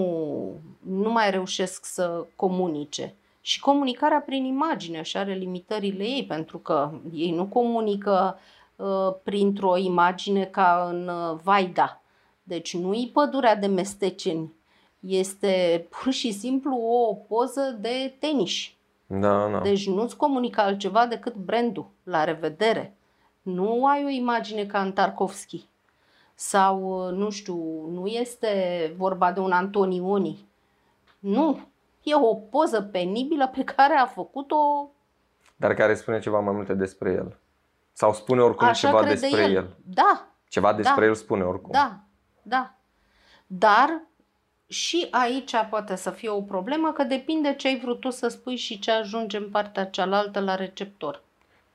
nu 0.79 1.11
mai 1.11 1.31
reușesc 1.31 1.85
să 1.85 2.27
comunice. 2.37 3.15
Și 3.41 3.61
comunicarea 3.61 4.21
prin 4.21 4.45
imagine 4.45 5.03
și 5.03 5.17
are 5.17 5.35
limitările 5.35 6.05
ei, 6.05 6.25
pentru 6.25 6.59
că 6.59 6.91
ei 7.13 7.31
nu 7.31 7.47
comunică 7.47 8.35
uh, 8.37 8.58
printr-o 9.23 9.77
imagine 9.77 10.45
ca 10.45 10.89
în 10.91 11.09
uh, 11.09 11.39
Vaida. 11.43 12.01
Deci 12.43 12.77
nu-i 12.77 13.11
pădurea 13.13 13.57
de 13.57 13.67
mesteceni, 13.67 14.53
este 15.01 15.87
pur 15.89 16.13
și 16.13 16.33
simplu 16.33 16.77
o 16.77 17.15
poză 17.15 17.77
de 17.81 18.17
tenis. 18.19 18.71
Da, 19.07 19.49
da. 19.49 19.61
Deci 19.61 19.89
nu-ți 19.89 20.17
comunică 20.17 20.61
altceva 20.61 21.07
decât 21.07 21.35
brandul. 21.35 21.87
La 22.03 22.25
revedere. 22.25 22.97
Nu 23.43 23.87
ai 23.87 24.05
o 24.05 24.09
imagine 24.09 24.67
ca 24.67 24.81
în 24.81 24.93
Tarkovski. 24.93 25.69
Sau, 26.35 27.09
nu 27.11 27.31
știu, 27.31 27.87
nu 27.91 28.07
este 28.07 28.93
vorba 28.97 29.33
de 29.33 29.41
un 29.41 29.53
Antonioni. 29.53 30.47
Nu. 31.19 31.61
E 32.03 32.15
o 32.15 32.35
poză 32.35 32.83
penibilă 32.83 33.51
pe 33.55 33.65
care 33.65 33.95
a 33.95 34.07
făcut-o 34.07 34.91
Dar 35.57 35.75
care 35.75 35.95
spune 35.95 36.19
ceva 36.19 36.41
mai 36.41 36.55
multe 36.55 36.75
despre 36.75 37.11
el. 37.11 37.37
Sau 37.99 38.15
spune 38.15 38.41
oricum 38.41 38.67
așa 38.67 38.87
ceva 38.89 39.01
crede 39.01 39.15
despre 39.21 39.43
el. 39.43 39.55
el. 39.55 39.77
Da, 39.85 40.27
Ceva 40.49 40.73
despre 40.73 41.01
Da. 41.01 41.07
el 41.07 41.15
spune 41.15 41.43
oricum. 41.45 41.71
da, 41.73 41.99
da. 42.43 42.75
Dar 43.47 44.01
și 44.67 45.09
aici 45.11 45.53
poate 45.71 45.97
să 45.97 46.11
fie 46.11 46.29
o 46.29 46.43
problemă 46.43 46.93
că 46.93 47.03
depinde 47.03 47.55
ce 47.55 47.69
ai 47.69 47.81
vrut 47.81 48.01
tu 48.01 48.11
să 48.11 48.29
spui 48.29 48.57
și 48.57 48.79
ce 48.79 48.91
ajunge 48.91 49.37
în 49.37 49.51
partea 49.51 49.87
cealaltă 49.87 50.41
la 50.41 50.55
receptor. 50.55 51.23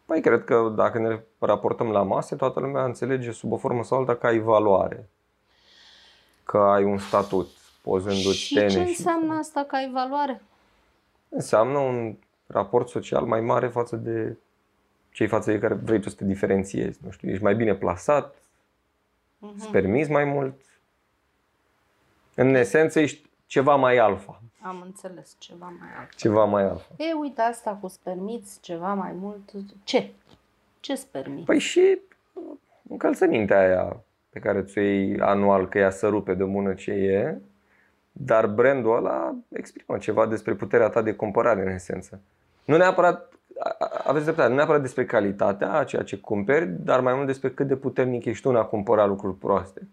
Păi 0.05 0.21
cred 0.21 0.43
că 0.43 0.73
dacă 0.75 0.99
ne 0.99 1.19
raportăm 1.39 1.91
la 1.91 2.03
mase, 2.03 2.35
toată 2.35 2.59
lumea 2.59 2.83
înțelege 2.85 3.31
sub 3.31 3.51
o 3.51 3.57
formă 3.57 3.83
sau 3.83 3.97
alta 3.99 4.15
că 4.15 4.27
ai 4.27 4.39
valoare, 4.39 5.09
că 6.43 6.57
ai 6.57 6.83
un 6.83 6.97
statut, 6.97 7.47
pozându-ți 7.81 8.37
Și 8.37 8.53
tene 8.53 8.67
ce 8.67 8.73
și- 8.73 8.87
înseamnă 8.87 9.33
asta 9.37 9.63
că 9.63 9.75
ai 9.75 9.89
valoare? 9.91 10.41
Înseamnă 11.29 11.77
un 11.77 12.15
raport 12.47 12.89
social 12.89 13.25
mai 13.25 13.41
mare 13.41 13.67
față 13.67 13.95
de 13.95 14.37
cei 15.13 15.27
față 15.27 15.51
de 15.51 15.59
care 15.59 15.73
vrei 15.73 15.99
tu 15.99 16.09
să 16.09 16.15
te 16.15 16.25
diferențiezi. 16.25 16.99
Nu 17.03 17.11
știu, 17.11 17.29
ești 17.29 17.43
mai 17.43 17.55
bine 17.55 17.75
plasat, 17.75 18.35
Mhm. 19.37 19.53
îți 19.55 19.67
permiți 19.69 20.11
mai 20.11 20.23
mult. 20.23 20.55
În 22.35 22.55
esență 22.55 22.99
ești 22.99 23.29
ceva 23.45 23.75
mai 23.75 23.97
alfa. 23.97 24.41
Am 24.61 24.81
înțeles 24.85 25.35
ceva 25.39 25.73
mai 25.79 25.87
alt. 25.99 26.15
Ceva 26.15 26.45
mai 26.45 26.63
alfa. 26.63 26.87
E, 26.97 27.13
uite, 27.13 27.41
asta 27.41 27.71
cu 27.79 27.85
îți 27.85 27.99
permiți 28.03 28.59
ceva 28.61 28.93
mai 28.93 29.11
mult. 29.11 29.51
Ce? 29.83 30.11
Ce-ți 30.79 31.07
permiți? 31.07 31.45
Păi 31.45 31.59
și 31.59 31.99
încălțămintea 32.89 33.59
aia 33.59 33.97
pe 34.29 34.39
care 34.39 34.63
ți-o 34.63 34.81
iei 34.81 35.19
anual, 35.19 35.69
că 35.69 35.77
ea 35.77 35.89
să 35.89 36.07
rupe 36.07 36.33
de 36.33 36.43
mână 36.43 36.73
ce 36.73 36.91
e, 36.91 37.37
dar 38.11 38.47
brandul 38.47 38.95
ăla 38.95 39.35
exprimă 39.49 39.97
ceva 39.97 40.25
despre 40.27 40.53
puterea 40.53 40.89
ta 40.89 41.01
de 41.01 41.13
cumpărare 41.13 41.61
în 41.61 41.67
esență. 41.67 42.21
Nu 42.65 42.77
neapărat, 42.77 43.21
a- 43.21 43.23
a- 43.23 43.33
aveți 44.03 44.23
dreptate, 44.23 44.49
nu 44.49 44.55
neapărat 44.55 44.81
despre 44.81 45.05
calitatea 45.05 45.73
a 45.73 45.83
ceea 45.83 46.03
ce 46.03 46.17
cumperi, 46.17 46.65
dar 46.69 46.99
mai 46.99 47.13
mult 47.13 47.25
despre 47.25 47.49
cât 47.51 47.67
de 47.67 47.75
puternic 47.75 48.25
ești 48.25 48.43
tu 48.43 48.49
în 48.49 48.55
a 48.55 48.63
cumpăra 48.63 49.05
lucruri 49.05 49.35
proaste. 49.37 49.87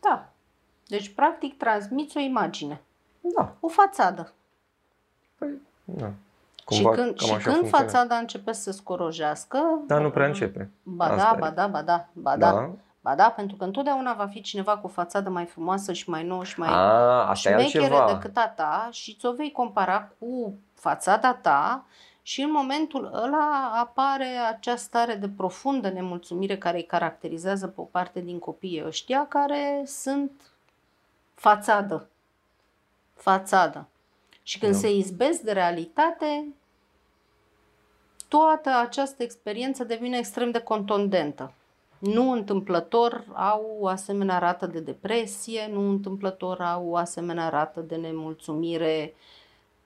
Da. 0.00 0.28
Deci, 0.86 1.08
practic, 1.14 1.56
transmiți 1.58 2.16
o 2.16 2.20
imagine. 2.20 2.80
Da, 3.36 3.52
O 3.60 3.68
fațadă. 3.68 4.32
păi, 5.38 5.48
da. 5.84 6.06
și 6.06 6.64
Cumva 6.64 6.90
când, 6.90 7.16
cam 7.16 7.26
și 7.26 7.32
așa 7.32 7.42
când 7.42 7.56
funcționează. 7.56 7.92
fațada 7.96 8.16
începe 8.16 8.52
să 8.52 8.70
scorojească... 8.72 9.58
Dar 9.86 10.00
nu 10.00 10.10
prea 10.10 10.26
începe. 10.26 10.70
Ba 10.82 11.04
Asta 11.04 11.16
da, 11.30 11.36
e. 11.36 11.38
ba 11.38 11.50
da, 11.50 11.66
ba 11.66 11.82
da, 11.82 12.08
ba 12.12 12.36
da. 12.36 12.50
Da. 12.50 12.70
Ba 13.00 13.14
da, 13.14 13.30
pentru 13.36 13.56
că 13.56 13.64
întotdeauna 13.64 14.12
va 14.14 14.26
fi 14.26 14.40
cineva 14.40 14.76
cu 14.78 14.86
o 14.86 14.88
fațadă 14.88 15.30
mai 15.30 15.44
frumoasă 15.44 15.92
și 15.92 16.10
mai 16.10 16.24
nouă 16.24 16.44
și 16.44 16.58
mai 16.58 16.68
A, 16.70 17.28
asta 17.28 17.50
e 17.50 17.52
șmechere 17.52 17.94
altceva. 17.94 18.12
decât 18.12 18.36
a 18.36 18.48
ta 18.56 18.88
și 18.92 19.16
ți-o 19.18 19.32
vei 19.32 19.52
compara 19.52 20.10
cu 20.18 20.54
fațada 20.74 21.34
ta 21.34 21.84
și 22.26 22.42
în 22.42 22.50
momentul 22.50 23.10
ăla 23.14 23.72
apare 23.74 24.24
acea 24.24 24.76
stare 24.76 25.14
de 25.14 25.28
profundă 25.28 25.88
nemulțumire 25.88 26.58
care 26.58 26.76
îi 26.76 26.84
caracterizează 26.84 27.66
pe 27.66 27.80
o 27.80 27.84
parte 27.84 28.20
din 28.20 28.38
copiii 28.38 28.84
ăștia 28.86 29.26
care 29.26 29.82
sunt 29.86 30.30
fațadă. 31.34 32.08
Fațadă. 33.14 33.88
Și 34.42 34.58
când 34.58 34.72
Da. 34.72 34.78
se 34.78 34.94
izbesc 34.94 35.40
de 35.40 35.52
realitate, 35.52 36.54
toată 38.28 38.70
această 38.70 39.22
experiență 39.22 39.84
devine 39.84 40.18
extrem 40.18 40.50
de 40.50 40.60
contundentă. 40.60 41.52
Nu 41.98 42.30
întâmplător 42.30 43.24
au 43.32 43.76
o 43.80 43.86
asemenea 43.86 44.38
rată 44.38 44.66
de 44.66 44.80
depresie, 44.80 45.68
nu 45.72 45.88
întâmplător 45.88 46.60
au 46.60 46.88
o 46.88 46.96
asemenea 46.96 47.48
rată 47.48 47.80
de 47.80 47.96
nemulțumire 47.96 49.14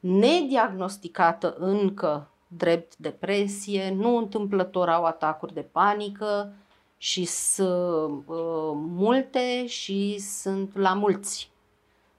nediagnosticată 0.01 1.55
încă 1.59 2.29
drept 2.47 2.97
depresie, 2.97 3.91
nu 3.91 4.17
întâmplător 4.17 4.89
au 4.89 5.05
atacuri 5.05 5.55
de 5.55 5.61
panică 5.61 6.53
și 6.97 7.25
sunt 7.25 8.25
uh, 8.27 8.73
multe 8.75 9.67
și 9.67 10.19
sunt 10.19 10.77
la 10.77 10.95
mulți. 10.95 11.51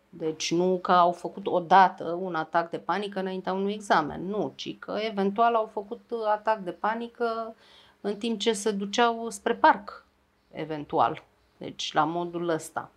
Deci 0.10 0.52
nu 0.52 0.80
că 0.82 0.92
au 0.92 1.12
făcut 1.12 1.48
odată 1.48 2.18
un 2.22 2.36
atac 2.36 2.70
de 2.70 2.78
panică 2.78 3.20
înaintea 3.20 3.54
unui 3.54 3.74
examen, 3.74 4.26
nu, 4.26 4.54
ci 4.56 4.80
că 4.80 4.98
eventual 5.10 5.56
au 5.56 5.70
făcut 5.74 6.02
uh, 6.10 6.20
atac 6.26 6.60
de 6.60 6.72
panică 6.72 7.56
în 8.02 8.16
timp 8.16 8.40
ce 8.40 8.54
se 8.54 8.72
duceau 8.72 9.30
spre 9.30 9.56
parc, 9.56 10.06
eventual. 10.52 11.24
Deci 11.58 11.94
la 11.94 12.04
modul 12.04 12.50
ăsta. 12.50 12.92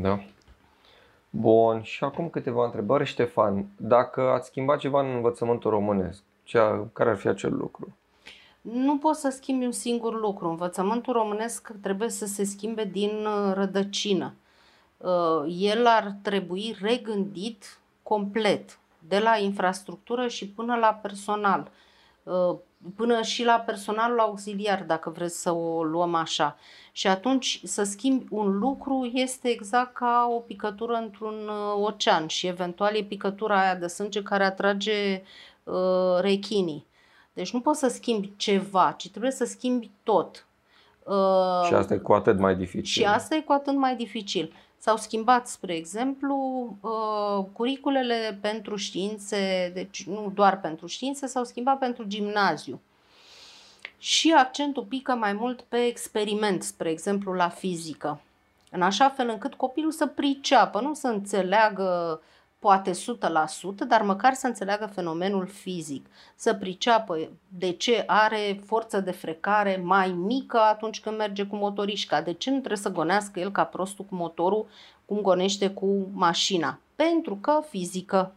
Da. 0.00 0.24
Bun, 1.30 1.82
și 1.82 2.04
acum 2.04 2.28
câteva 2.28 2.64
întrebări, 2.64 3.04
Ștefan. 3.04 3.66
Dacă 3.76 4.20
ați 4.20 4.46
schimbat 4.46 4.78
ceva 4.78 5.00
în 5.00 5.14
învățământul 5.14 5.70
românesc, 5.70 6.22
cea, 6.42 6.88
care 6.92 7.10
ar 7.10 7.16
fi 7.16 7.28
acel 7.28 7.56
lucru? 7.56 7.96
Nu 8.60 8.98
poți 8.98 9.20
să 9.20 9.28
schimbi 9.28 9.64
un 9.64 9.72
singur 9.72 10.20
lucru. 10.20 10.48
Învățământul 10.48 11.12
românesc 11.12 11.72
trebuie 11.82 12.08
să 12.08 12.26
se 12.26 12.44
schimbe 12.44 12.84
din 12.84 13.10
uh, 13.26 13.52
rădăcină. 13.54 14.34
Uh, 14.96 15.44
El 15.58 15.86
ar 15.86 16.16
trebui 16.22 16.76
regândit 16.80 17.78
complet, 18.02 18.78
de 19.08 19.18
la 19.18 19.36
infrastructură 19.38 20.26
și 20.26 20.48
până 20.48 20.76
la 20.76 20.98
personal. 21.02 21.70
Uh, 22.84 22.92
Până 22.96 23.22
și 23.22 23.44
la 23.44 23.62
personalul 23.66 24.18
auxiliar, 24.18 24.82
dacă 24.86 25.10
vreți 25.10 25.40
să 25.40 25.52
o 25.52 25.84
luăm 25.84 26.14
așa. 26.14 26.56
Și 26.92 27.06
atunci 27.06 27.60
să 27.64 27.82
schimbi 27.82 28.26
un 28.30 28.58
lucru 28.58 29.10
este 29.14 29.48
exact 29.48 29.94
ca 29.94 30.28
o 30.30 30.38
picătură 30.38 30.94
într-un 30.94 31.48
uh, 31.48 31.86
ocean 31.86 32.26
și 32.26 32.46
eventual 32.46 32.94
e 32.94 33.02
picătura 33.02 33.60
aia 33.60 33.74
de 33.74 33.86
sânge 33.86 34.22
care 34.22 34.44
atrage 34.44 35.22
uh, 35.64 36.18
rechinii. 36.20 36.86
Deci 37.32 37.52
nu 37.52 37.60
poți 37.60 37.78
să 37.78 37.88
schimbi 37.88 38.32
ceva, 38.36 38.94
ci 38.98 39.10
trebuie 39.10 39.30
să 39.30 39.44
schimbi 39.44 39.90
tot. 40.02 40.46
Uh, 41.02 41.66
Și 41.66 41.74
asta 41.74 41.94
e 41.94 41.98
cu 41.98 42.12
atât 42.12 42.38
mai 42.38 42.56
dificil. 42.56 43.02
și 43.02 43.04
asta 43.04 43.34
e 43.34 43.40
cu 43.40 43.52
atât 43.52 43.74
mai 43.76 43.96
dificil. 43.96 44.52
S-au 44.78 44.96
schimbat, 44.96 45.48
spre 45.48 45.74
exemplu, 45.74 46.36
uh, 46.80 47.44
curiculele 47.52 48.38
pentru 48.40 48.76
științe, 48.76 49.70
deci 49.74 50.04
nu 50.06 50.32
doar 50.34 50.60
pentru 50.60 50.86
științe, 50.86 51.26
s-au 51.26 51.44
schimbat 51.44 51.78
pentru 51.78 52.04
gimnaziu. 52.04 52.80
Și 53.98 54.32
accentul 54.32 54.82
pică 54.82 55.12
mai 55.12 55.32
mult 55.32 55.60
pe 55.60 55.76
experiment, 55.76 56.62
spre 56.62 56.90
exemplu 56.90 57.32
la 57.32 57.48
fizică. 57.48 58.20
În 58.70 58.82
așa 58.82 59.08
fel 59.08 59.28
încât 59.28 59.54
copilul 59.54 59.92
să 59.92 60.06
priceapă, 60.06 60.80
nu 60.80 60.94
să 60.94 61.06
înțeleagă 61.06 62.20
poate 62.58 62.90
100%, 62.90 62.94
dar 63.88 64.02
măcar 64.02 64.34
să 64.34 64.46
înțeleagă 64.46 64.86
fenomenul 64.86 65.46
fizic, 65.46 66.06
să 66.34 66.54
priceapă 66.54 67.18
de 67.58 67.72
ce 67.72 68.04
are 68.06 68.60
forță 68.64 69.00
de 69.00 69.10
frecare 69.10 69.80
mai 69.84 70.12
mică 70.12 70.58
atunci 70.58 71.00
când 71.00 71.16
merge 71.16 71.46
cu 71.46 71.56
motorișca, 71.56 72.22
de 72.22 72.32
ce 72.32 72.50
nu 72.50 72.56
trebuie 72.56 72.78
să 72.78 72.92
gonească 72.92 73.40
el 73.40 73.50
ca 73.50 73.64
prostul 73.64 74.04
cu 74.04 74.14
motorul 74.14 74.66
cum 75.04 75.20
gonește 75.20 75.70
cu 75.70 76.08
mașina. 76.12 76.78
Pentru 76.96 77.36
că 77.36 77.62
fizică. 77.68 78.32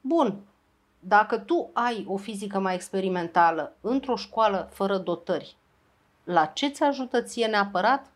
Bun, 0.00 0.36
dacă 1.00 1.38
tu 1.38 1.70
ai 1.72 2.04
o 2.08 2.16
fizică 2.16 2.58
mai 2.58 2.74
experimentală 2.74 3.76
într-o 3.80 4.16
școală 4.16 4.68
fără 4.72 4.98
dotări, 4.98 5.56
la 6.24 6.44
ce 6.44 6.68
ți 6.68 6.82
ajută 6.82 7.22
ție 7.22 7.46
neapărat? 7.46 8.06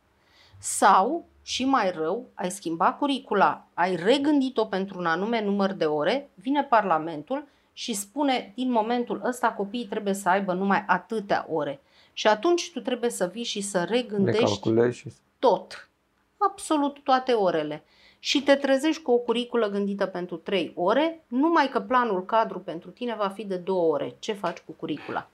Sau, 0.59 1.25
și 1.49 1.65
mai 1.65 1.91
rău, 1.91 2.31
ai 2.35 2.51
schimbat 2.51 2.99
curicula, 2.99 3.67
ai 3.75 3.97
regândit-o 3.97 4.65
pentru 4.65 4.99
un 4.99 5.07
anume 5.07 5.43
număr 5.43 5.73
de 5.73 5.85
ore, 5.85 6.31
vine 6.35 6.65
Parlamentul 6.65 7.49
și 7.73 7.95
spune 7.95 8.53
din 8.55 8.71
momentul 8.71 9.21
ăsta 9.25 9.53
copiii 9.53 9.87
trebuie 9.87 10.15
să 10.15 10.29
aibă 10.29 10.53
numai 10.53 10.85
atâtea 10.87 11.47
ore. 11.51 11.81
Și 12.13 12.27
atunci 12.27 12.73
tu 12.73 12.81
trebuie 12.81 13.11
să 13.11 13.31
vii 13.33 13.45
și 13.45 13.61
să 13.61 13.79
Le 13.79 13.85
regândești 13.85 14.45
calculezi 14.45 14.99
și... 14.99 15.09
tot, 15.39 15.91
absolut 16.37 16.99
toate 17.03 17.33
orele. 17.33 17.85
Și 18.19 18.43
te 18.43 18.55
trezești 18.55 19.03
cu 19.03 19.11
o 19.11 19.19
curiculă 19.19 19.69
gândită 19.69 20.07
pentru 20.07 20.37
3 20.37 20.73
ore, 20.75 21.25
numai 21.29 21.69
că 21.69 21.81
planul 21.81 22.25
cadru 22.25 22.61
pentru 22.61 22.91
tine 22.91 23.15
va 23.15 23.29
fi 23.29 23.45
de 23.45 23.57
2 23.57 23.77
ore. 23.77 24.17
Ce 24.19 24.33
faci 24.33 24.59
cu 24.59 24.73
curicula? 24.73 25.31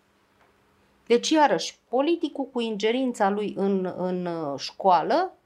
Deci, 1.07 1.31
iarăși, 1.31 1.79
politicul 1.89 2.45
cu 2.53 2.61
ingerința 2.61 3.31
lui 3.31 3.55
în, 3.57 3.95
în 3.97 4.27
uh, 4.27 4.59
școală 4.59 5.39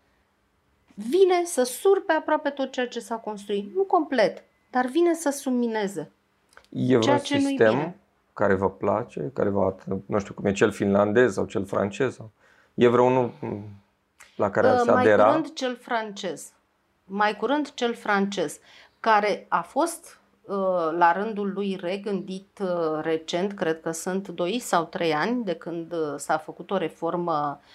vine 1.10 1.44
să 1.44 1.62
surpe 1.62 2.12
aproape 2.12 2.50
tot 2.50 2.72
ceea 2.72 2.88
ce 2.88 3.00
s-a 3.00 3.14
construit. 3.16 3.74
Nu 3.74 3.82
complet, 3.82 4.44
dar 4.70 4.86
vine 4.86 5.14
să 5.14 5.30
submineze. 5.30 6.10
E 6.70 6.86
Ceea 6.86 6.98
vreun 6.98 7.18
ce 7.18 7.34
nu-i 7.34 7.44
sistem 7.44 7.70
bine. 7.70 7.96
care 8.32 8.54
vă 8.54 8.70
place, 8.70 9.30
care 9.34 9.48
vă, 9.48 9.74
nu 10.06 10.18
știu 10.18 10.34
cum 10.34 10.44
e 10.44 10.52
cel 10.52 10.70
finlandez 10.70 11.32
sau 11.32 11.44
cel 11.44 11.64
francez? 11.64 12.14
Sau... 12.14 12.30
E 12.74 12.88
vreunul 12.88 13.32
m, 13.40 13.62
la 14.36 14.50
care 14.50 14.68
ați 14.68 14.88
Uh, 14.88 14.94
mai 14.94 15.02
adera? 15.02 15.26
curând 15.26 15.52
cel 15.52 15.76
francez. 15.76 16.52
Mai 17.04 17.36
curând 17.36 17.74
cel 17.74 17.94
francez, 17.94 18.58
care 19.00 19.46
a 19.48 19.60
fost 19.60 20.20
uh, 20.42 20.56
la 20.96 21.12
rândul 21.12 21.52
lui 21.52 21.78
regândit 21.80 22.58
uh, 22.62 23.00
recent, 23.02 23.52
cred 23.52 23.80
că 23.80 23.90
sunt 23.90 24.28
2 24.28 24.58
sau 24.58 24.84
3 24.84 25.14
ani 25.14 25.44
de 25.44 25.54
când 25.54 25.92
uh, 25.92 26.14
s-a 26.16 26.38
făcut 26.38 26.70
o 26.70 26.76
reformă 26.76 27.60
uh, 27.60 27.66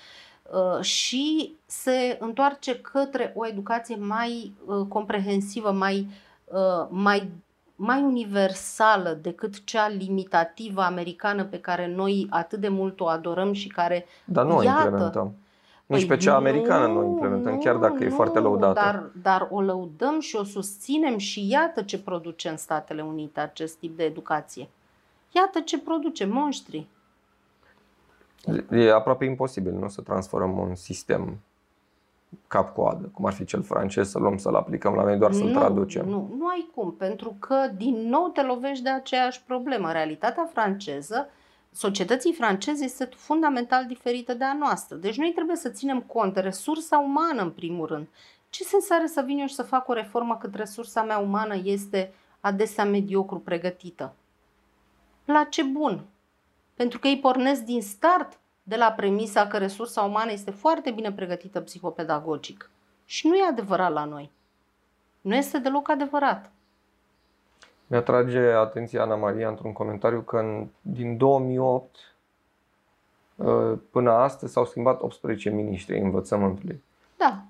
și 0.82 1.56
se 1.66 2.18
întoarce 2.20 2.80
către 2.80 3.34
o 3.36 3.48
educație 3.48 3.96
mai 3.96 4.54
uh, 4.66 4.86
comprehensivă, 4.88 5.72
mai, 5.72 6.08
uh, 6.46 6.88
mai, 6.90 7.30
mai 7.76 8.02
universală 8.02 9.18
decât 9.22 9.64
cea 9.64 9.88
limitativă 9.88 10.82
americană 10.82 11.44
pe 11.44 11.60
care 11.60 11.94
noi 11.96 12.28
atât 12.30 12.60
de 12.60 12.68
mult 12.68 13.00
o 13.00 13.08
adorăm 13.08 13.54
și 13.54 13.68
care 13.68 14.06
Dar 14.26 14.46
nu 14.46 14.56
o 14.56 14.64
Iată. 14.64 14.84
implementăm. 14.84 15.34
Nici 15.86 16.06
Păi 16.06 16.18
pe 16.18 16.24
cea 16.24 16.36
americană 16.36 16.88
nu 16.88 16.98
o 16.98 17.02
nu, 17.02 17.08
implementăm, 17.08 17.54
nu, 17.54 17.60
chiar 17.60 17.76
dacă 17.76 18.04
e 18.04 18.08
nu, 18.08 18.16
foarte 18.16 18.40
lăudată. 18.40 18.80
Dar, 18.80 19.04
dar 19.22 19.48
o 19.52 19.62
lăudăm 19.62 20.20
și 20.20 20.36
o 20.36 20.44
susținem 20.44 21.18
și 21.18 21.50
iată 21.50 21.82
ce 21.82 22.00
produce 22.00 22.50
în 22.50 22.58
Statele 22.58 23.02
Unite 23.02 23.40
acest 23.40 23.78
tip 23.78 23.98
de 23.98 24.04
educație. 24.04 24.70
Iată 25.32 25.60
ce 25.60 25.80
produce 25.80 26.26
monștri. 26.26 26.88
E 28.72 28.92
aproape 28.92 29.26
imposibil, 29.26 29.72
nu, 29.72 29.88
să 29.88 30.02
transformăm 30.02 30.58
un 30.58 30.76
sistem 30.76 31.40
cap-coadă, 32.48 33.10
cum 33.14 33.26
ar 33.26 33.34
fi 33.34 33.46
cel 33.46 33.62
francez, 33.62 34.10
să 34.10 34.20
luăm 34.20 34.38
să-l 34.38 34.56
aplicăm 34.56 34.94
la 34.94 35.04
noi, 35.04 35.18
doar 35.18 35.32
să-l 35.32 35.48
nu, 35.48 35.60
traducem. 35.60 36.08
Nu, 36.08 36.34
nu 36.38 36.48
ai 36.48 36.70
cum, 36.76 36.94
pentru 36.94 37.36
că 37.40 37.72
din 37.78 38.08
nou 38.10 38.28
te 38.28 38.42
lovești 38.42 38.84
de 38.84 38.90
aceeași 38.90 39.44
problemă. 39.44 39.92
Realitatea 39.92 40.50
franceză, 40.54 41.30
societății 41.72 42.34
franceze 42.34 42.84
este 42.84 43.10
fundamental 43.16 43.86
diferită 43.86 44.34
de 44.34 44.44
a 44.44 44.54
noastră. 44.54 44.96
Deci 44.96 45.18
noi 45.18 45.32
trebuie 45.36 45.56
să 45.56 45.70
ținem 45.70 46.02
cont 46.02 46.34
de 46.34 46.40
resursa 46.40 46.98
umană 46.98 47.42
în 47.42 47.52
primul 47.52 47.88
rând. 47.88 48.08
Ce 48.50 48.64
sens 48.64 48.90
are 48.90 49.08
să 49.08 49.24
vin 49.26 49.40
eu 49.40 49.46
și 49.46 49.54
să 49.56 49.64
fac 49.64 49.88
o 49.88 49.94
reformă 49.94 50.38
cât 50.38 50.56
resursa 50.56 51.04
mea 51.04 51.18
umană 51.18 51.56
este 51.64 52.14
adesea 52.40 52.86
mediocru 52.86 53.40
pregătită? 53.40 54.14
La 55.26 55.44
ce 55.44 55.64
bun? 55.64 56.06
Pentru 56.84 57.02
că 57.02 57.08
ei 57.08 57.20
pornesc 57.20 57.62
din 57.62 57.82
start 57.82 58.40
de 58.64 58.76
la 58.76 58.92
premisa 58.92 59.48
că 59.48 59.58
resursa 59.58 60.02
umană 60.02 60.32
este 60.32 60.52
foarte 60.52 60.92
bine 60.92 61.12
pregătită 61.12 61.62
psihopedagogic. 61.62 62.70
Și 63.06 63.28
nu 63.28 63.36
e 63.36 63.48
adevărat 63.50 63.92
la 63.92 64.06
noi. 64.06 64.32
Nu 65.22 65.36
este 65.36 65.58
deloc 65.58 65.90
adevărat. 65.90 66.52
Mi-atrage 67.88 68.40
atenția 68.40 69.02
Ana 69.02 69.16
Maria 69.16 69.50
într-un 69.50 69.74
comentariu 69.74 70.22
că 70.22 70.38
în, 70.38 70.68
din 70.82 71.18
2008 71.18 71.96
uh, 73.36 73.78
până 73.92 74.12
astăzi 74.12 74.54
s-au 74.54 74.66
schimbat 74.66 75.02
18 75.02 75.50
miniștri 75.50 76.00
învățământului. 76.00 76.84
Da. 77.18 77.44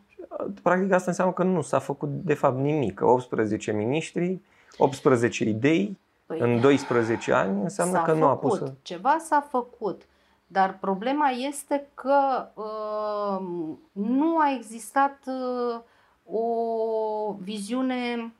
Practic 0.61 0.91
asta 0.91 1.09
înseamnă 1.09 1.33
că 1.33 1.43
nu 1.43 1.61
s-a 1.61 1.79
făcut 1.79 2.09
de 2.09 2.33
fapt 2.33 2.57
nimic. 2.57 3.01
18 3.01 3.71
miniștri, 3.71 4.39
18 4.77 5.43
idei 5.43 5.97
păi, 6.37 6.53
în 6.53 6.61
12 6.61 7.33
ani 7.33 7.61
înseamnă 7.61 8.01
că 8.01 8.13
nu 8.13 8.25
a 8.25 8.35
pus... 8.37 8.61
Ceva 8.81 9.17
s-a 9.19 9.47
făcut. 9.49 10.01
Dar 10.47 10.77
problema 10.79 11.29
este 11.29 11.89
că 11.93 12.47
uh, 12.53 13.45
nu 13.91 14.37
a 14.37 14.51
existat 14.55 15.19
uh, 15.25 15.79
o 16.25 17.35
viziune 17.39 18.33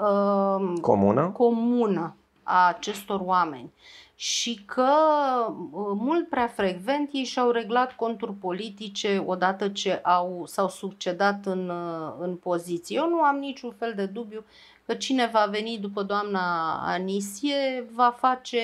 uh, 0.00 0.72
comună? 0.80 1.30
comună 1.30 2.14
a 2.42 2.68
acestor 2.68 3.20
oameni 3.24 3.72
și 4.14 4.64
că 4.64 4.90
uh, 5.48 5.92
mult 5.94 6.28
prea 6.28 6.46
frecvent 6.46 7.10
ei 7.12 7.24
și-au 7.24 7.50
reglat 7.50 7.92
conturi 7.92 8.32
politice 8.32 9.22
odată 9.26 9.68
ce 9.68 9.92
au, 9.92 10.42
s-au 10.46 10.68
succedat 10.68 11.46
în, 11.46 11.68
uh, 11.68 12.14
în 12.18 12.36
poziție. 12.36 12.96
Eu 12.96 13.08
nu 13.08 13.20
am 13.20 13.36
niciun 13.36 13.74
fel 13.78 13.92
de 13.96 14.06
dubiu 14.06 14.44
că 14.86 14.94
cine 14.94 15.30
va 15.32 15.46
veni 15.50 15.78
după 15.78 16.02
doamna 16.02 16.74
Anisie 16.84 17.86
va 17.94 18.14
face 18.18 18.58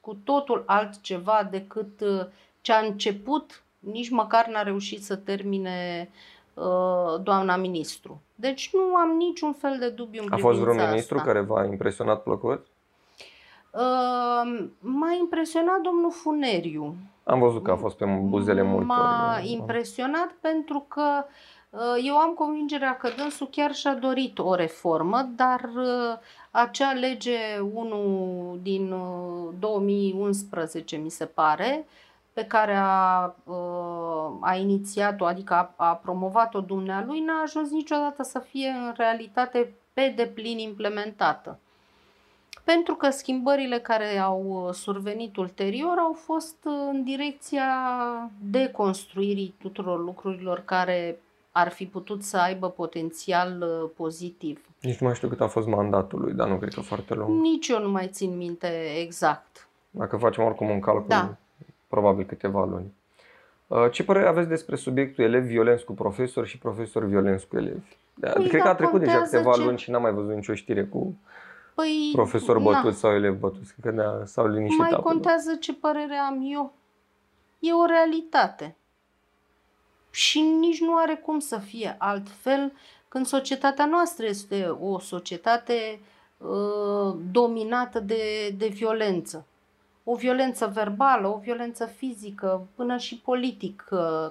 cu 0.00 0.16
totul 0.24 0.62
altceva 0.66 1.48
decât 1.50 2.00
uh, 2.00 2.26
ce 2.60 2.72
a 2.72 2.78
început, 2.78 3.62
nici 3.78 4.10
măcar 4.10 4.46
n-a 4.46 4.62
reușit 4.62 5.04
să 5.04 5.16
termine 5.16 6.08
uh, 6.54 7.20
doamna 7.22 7.56
ministru. 7.56 8.20
Deci 8.34 8.70
nu 8.72 8.94
am 8.94 9.16
niciun 9.16 9.52
fel 9.52 9.76
de 9.78 9.88
dubiu 9.88 10.22
în 10.22 10.32
A 10.32 10.36
fost 10.36 10.58
vreun 10.58 10.88
ministru 10.88 11.16
asta. 11.16 11.26
care 11.26 11.40
v-a 11.40 11.64
impresionat 11.64 12.22
plăcut? 12.22 12.66
Uh, 13.70 14.68
m-a 14.78 15.12
impresionat 15.18 15.80
domnul 15.80 16.10
Funeriu. 16.10 16.96
Am 17.24 17.38
văzut 17.38 17.62
că 17.62 17.70
a 17.70 17.76
fost 17.76 17.96
pe 17.96 18.04
buzele 18.04 18.62
multor. 18.62 18.86
M-a 18.86 19.40
impresionat 19.42 20.34
pentru 20.40 20.84
că 20.88 21.24
uh, 21.24 21.24
eu 22.04 22.16
am 22.16 22.34
convingerea 22.34 22.96
că 22.96 23.08
dânsul 23.16 23.48
chiar 23.50 23.74
și-a 23.74 23.94
dorit 23.94 24.38
o 24.38 24.54
reformă, 24.54 25.28
dar 25.36 25.70
uh, 25.76 26.18
acea 26.50 26.92
lege 26.92 27.58
1 27.72 28.58
din 28.62 28.94
2011, 29.58 30.96
uh, 30.96 31.02
mi 31.02 31.10
se 31.10 31.24
pare, 31.26 31.86
pe 32.32 32.44
care 32.44 32.74
a, 32.74 33.34
uh, 33.44 34.32
a 34.40 34.54
inițiat-o, 34.54 35.24
adică 35.24 35.54
a, 35.54 35.74
a 35.76 35.94
promovat-o 35.94 36.60
dumnealui, 36.60 37.20
n-a 37.20 37.40
ajuns 37.42 37.70
niciodată 37.70 38.22
să 38.22 38.38
fie 38.38 38.68
în 38.68 38.92
realitate 38.96 39.74
pe 39.92 40.12
deplin 40.16 40.58
implementată. 40.58 41.58
Pentru 42.64 42.94
că 42.94 43.10
schimbările 43.10 43.78
care 43.78 44.18
au 44.18 44.64
uh, 44.66 44.74
survenit 44.74 45.36
ulterior 45.36 45.98
au 45.98 46.12
fost 46.12 46.56
în 46.90 47.02
direcția 47.04 47.66
deconstruirii 48.40 49.54
tuturor 49.60 50.00
lucrurilor 50.04 50.62
care 50.64 51.20
ar 51.52 51.68
fi 51.68 51.86
putut 51.86 52.22
să 52.22 52.36
aibă 52.36 52.70
potențial 52.70 53.64
pozitiv. 53.96 54.64
Nici 54.80 54.98
nu 54.98 55.06
mai 55.06 55.16
știu 55.16 55.28
cât 55.28 55.40
a 55.40 55.46
fost 55.46 55.66
mandatul 55.66 56.20
lui, 56.20 56.32
dar 56.32 56.48
nu 56.48 56.56
cred 56.56 56.74
că 56.74 56.80
foarte 56.80 57.14
lung. 57.14 57.40
Nici 57.40 57.68
eu 57.68 57.80
nu 57.80 57.90
mai 57.90 58.08
țin 58.08 58.36
minte 58.36 58.68
exact. 59.00 59.68
Dacă 59.90 60.16
facem 60.16 60.44
oricum 60.44 60.70
un 60.70 60.80
calcul, 60.80 61.04
da. 61.08 61.36
probabil 61.88 62.24
câteva 62.24 62.64
luni. 62.64 62.92
Uh, 63.66 63.90
ce 63.90 64.04
părere 64.04 64.28
aveți 64.28 64.48
despre 64.48 64.76
subiectul 64.76 65.24
elevi 65.24 65.46
violenți 65.46 65.84
cu 65.84 65.92
profesori 65.92 66.48
și 66.48 66.58
profesori 66.58 67.06
violenți 67.06 67.48
cu 67.48 67.56
elevi? 67.56 67.96
Păi, 68.20 68.48
cred 68.48 68.60
da, 68.60 68.62
că 68.62 68.68
a 68.68 68.74
trecut 68.74 69.00
deja 69.00 69.18
câteva 69.18 69.52
ce... 69.52 69.64
luni 69.64 69.78
și 69.78 69.90
n-am 69.90 70.02
mai 70.02 70.12
văzut 70.12 70.34
nicio 70.34 70.54
știre 70.54 70.84
cu 70.84 71.16
păi, 71.74 72.10
profesor 72.12 72.58
bătuți 72.58 72.98
sau 72.98 73.14
elevi 73.14 73.38
bătuți. 73.38 73.74
Cred 73.80 73.94
că 73.94 74.22
s-au 74.24 74.46
liniștit 74.46 74.78
Mai 74.78 74.90
apă, 74.90 75.02
contează 75.02 75.54
ce 75.54 75.74
părere 75.74 76.14
am 76.14 76.40
eu. 76.42 76.72
E 77.58 77.72
o 77.72 77.86
realitate. 77.86 78.76
Și 80.14 80.40
nici 80.40 80.80
nu 80.80 80.96
are 80.96 81.14
cum 81.14 81.38
să 81.38 81.58
fie 81.58 81.96
altfel 81.98 82.72
când 83.08 83.26
societatea 83.26 83.86
noastră 83.86 84.26
este 84.26 84.64
o 84.80 84.98
societate 84.98 86.00
uh, 86.38 87.14
dominată 87.30 88.00
de, 88.00 88.54
de 88.58 88.66
violență. 88.66 89.46
O 90.04 90.14
violență 90.14 90.70
verbală, 90.74 91.28
o 91.28 91.38
violență 91.38 91.86
fizică, 91.86 92.66
până 92.74 92.96
și 92.96 93.18
politic, 93.18 93.88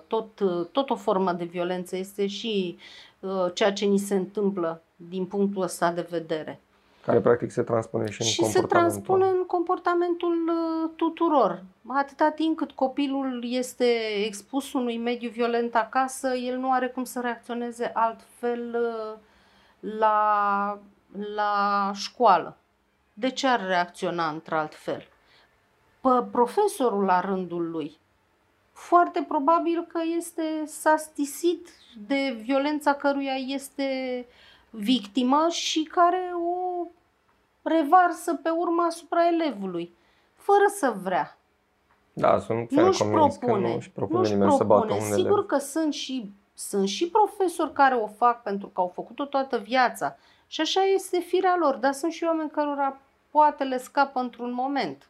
tot, 0.07 0.41
tot 0.71 0.89
o 0.89 0.95
formă 0.95 1.32
de 1.32 1.43
violență 1.43 1.95
este 1.97 2.27
și 2.27 2.77
uh, 3.19 3.45
ceea 3.53 3.73
ce 3.73 3.86
ni 3.86 3.97
se 3.97 4.15
întâmplă 4.15 4.82
din 4.95 5.25
punctul 5.25 5.61
ăsta 5.61 5.91
de 5.91 6.07
vedere. 6.09 6.59
Care 7.06 7.20
practic 7.20 7.52
se 7.52 7.62
transpune 7.62 8.10
și 8.10 8.22
în 8.22 8.28
și 8.28 8.43
se 8.43 8.62
transpune 8.62 9.26
în 9.26 9.45
comportamentul 9.45 10.49
uh, 10.49 10.89
tuturor. 10.95 11.64
Atâta 11.88 12.30
timp 12.30 12.58
cât 12.58 12.72
copilul 12.72 13.43
este 13.45 13.86
expus 14.26 14.74
unui 14.74 14.97
mediu 14.97 15.30
violent 15.30 15.76
acasă, 15.76 16.36
el 16.36 16.58
nu 16.58 16.72
are 16.72 16.88
cum 16.88 17.04
să 17.04 17.20
reacționeze 17.20 17.91
altfel 17.93 18.76
uh, 18.76 19.20
la, 19.97 20.80
la 21.36 21.91
școală. 21.93 22.58
De 23.14 23.30
ce 23.30 23.47
ar 23.47 23.66
reacționa 23.66 24.30
într-altfel? 24.30 25.08
Pă, 26.02 26.28
profesorul 26.32 27.04
la 27.04 27.20
rândul 27.20 27.70
lui, 27.70 27.99
foarte 28.74 29.26
probabil 29.28 29.86
că 29.88 29.99
este 30.18 30.64
s-a 30.66 30.95
stisit 30.97 31.70
de 32.08 32.38
violența 32.41 32.93
căruia 32.93 33.36
este 33.36 34.26
victimă 34.72 35.47
și 35.49 35.84
care 35.84 36.32
o 36.36 36.86
revarsă 37.61 38.36
pe 38.36 38.49
urma 38.49 38.86
asupra 38.86 39.28
elevului, 39.28 39.93
fără 40.34 40.65
să 40.76 40.93
vrea. 41.03 41.38
Da, 42.13 42.39
sunt 42.39 42.72
nu-și 42.72 43.03
propune, 43.03 43.67
că 43.67 43.74
nu 43.74 43.80
și 43.80 43.89
propune 43.89 44.19
nu-și 44.19 44.34
propune. 44.34 44.57
să 44.57 44.63
bată 44.63 44.93
un 44.93 44.99
Sigur 44.99 45.38
elev. 45.38 45.45
că 45.45 45.57
sunt 45.57 45.93
și, 45.93 46.32
sunt 46.53 46.88
și 46.88 47.09
profesori 47.09 47.74
care 47.74 47.95
o 47.95 48.07
fac 48.07 48.41
pentru 48.41 48.67
că 48.67 48.82
au 48.82 48.91
făcut-o 48.93 49.26
toată 49.26 49.57
viața 49.57 50.17
și 50.47 50.61
așa 50.61 50.82
este 50.82 51.19
firea 51.19 51.55
lor, 51.59 51.76
dar 51.76 51.93
sunt 51.93 52.11
și 52.11 52.24
oameni 52.24 52.49
care 52.49 52.99
poate 53.32 53.63
le 53.63 53.78
scapă 53.78 54.19
într-un 54.19 54.53
moment. 54.53 55.07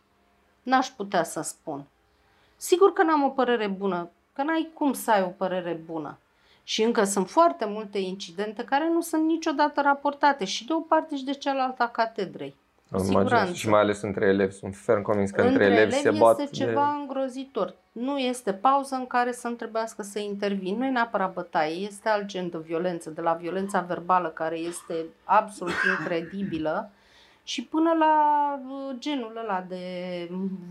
N-aș 0.63 0.87
putea 0.87 1.23
să 1.23 1.41
spun. 1.41 1.83
Sigur 2.55 2.93
că 2.93 3.03
n-am 3.03 3.23
o 3.23 3.29
părere 3.29 3.67
bună, 3.67 4.09
că 4.33 4.43
n-ai 4.43 4.71
cum 4.73 4.93
să 4.93 5.11
ai 5.11 5.21
o 5.23 5.27
părere 5.27 5.81
bună. 5.85 6.17
Și 6.63 6.83
încă 6.83 7.03
sunt 7.03 7.29
foarte 7.29 7.65
multe 7.65 7.97
incidente 7.97 8.63
care 8.63 8.89
nu 8.93 9.01
sunt 9.01 9.25
niciodată 9.25 9.81
raportate 9.81 10.45
și 10.45 10.65
de 10.65 10.73
o 10.73 10.79
parte 10.79 11.15
și 11.15 11.23
de 11.23 11.33
cealaltă 11.33 11.83
a 11.83 11.87
catedrei. 11.87 12.55
Siguranță. 12.99 13.53
Și 13.53 13.69
mai 13.69 13.79
ales 13.79 14.01
între 14.01 14.25
elevi. 14.25 14.53
Sunt 14.53 14.75
ferm 14.75 15.01
convins 15.01 15.31
că 15.31 15.41
între, 15.41 15.65
între 15.65 15.81
elevi, 15.81 15.95
elevi 15.95 16.17
se 16.17 16.23
bat 16.23 16.39
este 16.39 16.55
ceva 16.55 16.91
de... 16.93 16.99
îngrozitor. 17.01 17.75
Nu 17.91 18.17
este 18.17 18.53
pauză 18.53 18.95
în 18.95 19.07
care 19.07 19.31
să 19.31 19.49
trebuiască 19.49 20.01
să 20.01 20.19
intervin. 20.19 20.77
Nu 20.77 20.85
e 20.85 20.89
neapărat 20.89 21.33
bătaie, 21.33 21.73
este 21.73 22.09
alt 22.09 22.25
gen 22.25 22.49
de 22.49 22.57
violență, 22.57 23.09
de 23.09 23.21
la 23.21 23.33
violența 23.33 23.79
verbală 23.79 24.27
care 24.27 24.57
este 24.57 25.05
absolut 25.23 25.73
incredibilă 25.99 26.91
și 27.43 27.63
până 27.63 27.91
la 27.99 28.15
uh, 28.69 28.95
genul 28.99 29.39
ăla 29.43 29.65
de 29.67 29.85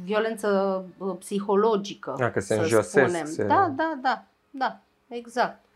violență 0.05 0.85
uh, 0.99 1.17
psihologică. 1.19 2.15
Dacă 2.19 2.41
se 2.41 2.67
să 2.69 2.81
spunem. 2.81 3.27
Se... 3.27 3.45
Da, 3.45 3.73
da, 3.77 3.99
da, 4.03 4.25
da, 4.51 4.79
exact 5.09 5.65
uh, 5.65 5.70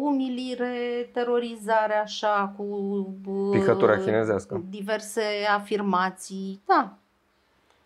umilire, 0.00 1.08
terorizare 1.12 1.94
așa, 1.94 2.52
cu 2.56 2.62
uh, 3.26 3.58
picătura 3.58 3.98
chinezească. 3.98 4.62
diverse 4.68 5.22
afirmații, 5.56 6.62
da. 6.66 6.92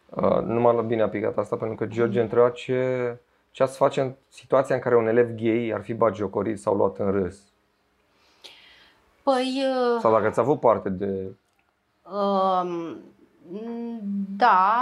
Uh, 0.09 0.43
nu 0.43 0.61
m-a 0.61 0.83
bine 0.83 1.03
a 1.03 1.09
picat 1.09 1.39
asta 1.39 1.57
pentru 1.57 1.77
că 1.77 1.87
George 1.87 2.21
întreba 2.21 2.51
ce, 2.51 3.17
ce 3.51 3.63
ați 3.63 3.77
face 3.77 4.01
în 4.01 4.13
situația 4.29 4.75
în 4.75 4.81
care 4.81 4.97
un 4.97 5.07
elev 5.07 5.29
gay 5.29 5.73
ar 5.75 5.83
fi 5.83 5.95
bagiocorit 5.95 6.61
sau 6.61 6.75
luat 6.75 6.99
în 6.99 7.11
râs. 7.11 7.39
Păi... 9.23 9.63
Uh, 9.95 10.01
sau 10.01 10.13
dacă 10.13 10.27
ați 10.27 10.41
avut 10.41 10.61
parte 10.61 10.89
de... 10.89 11.35
Uh, 12.03 12.97
da, 14.37 14.79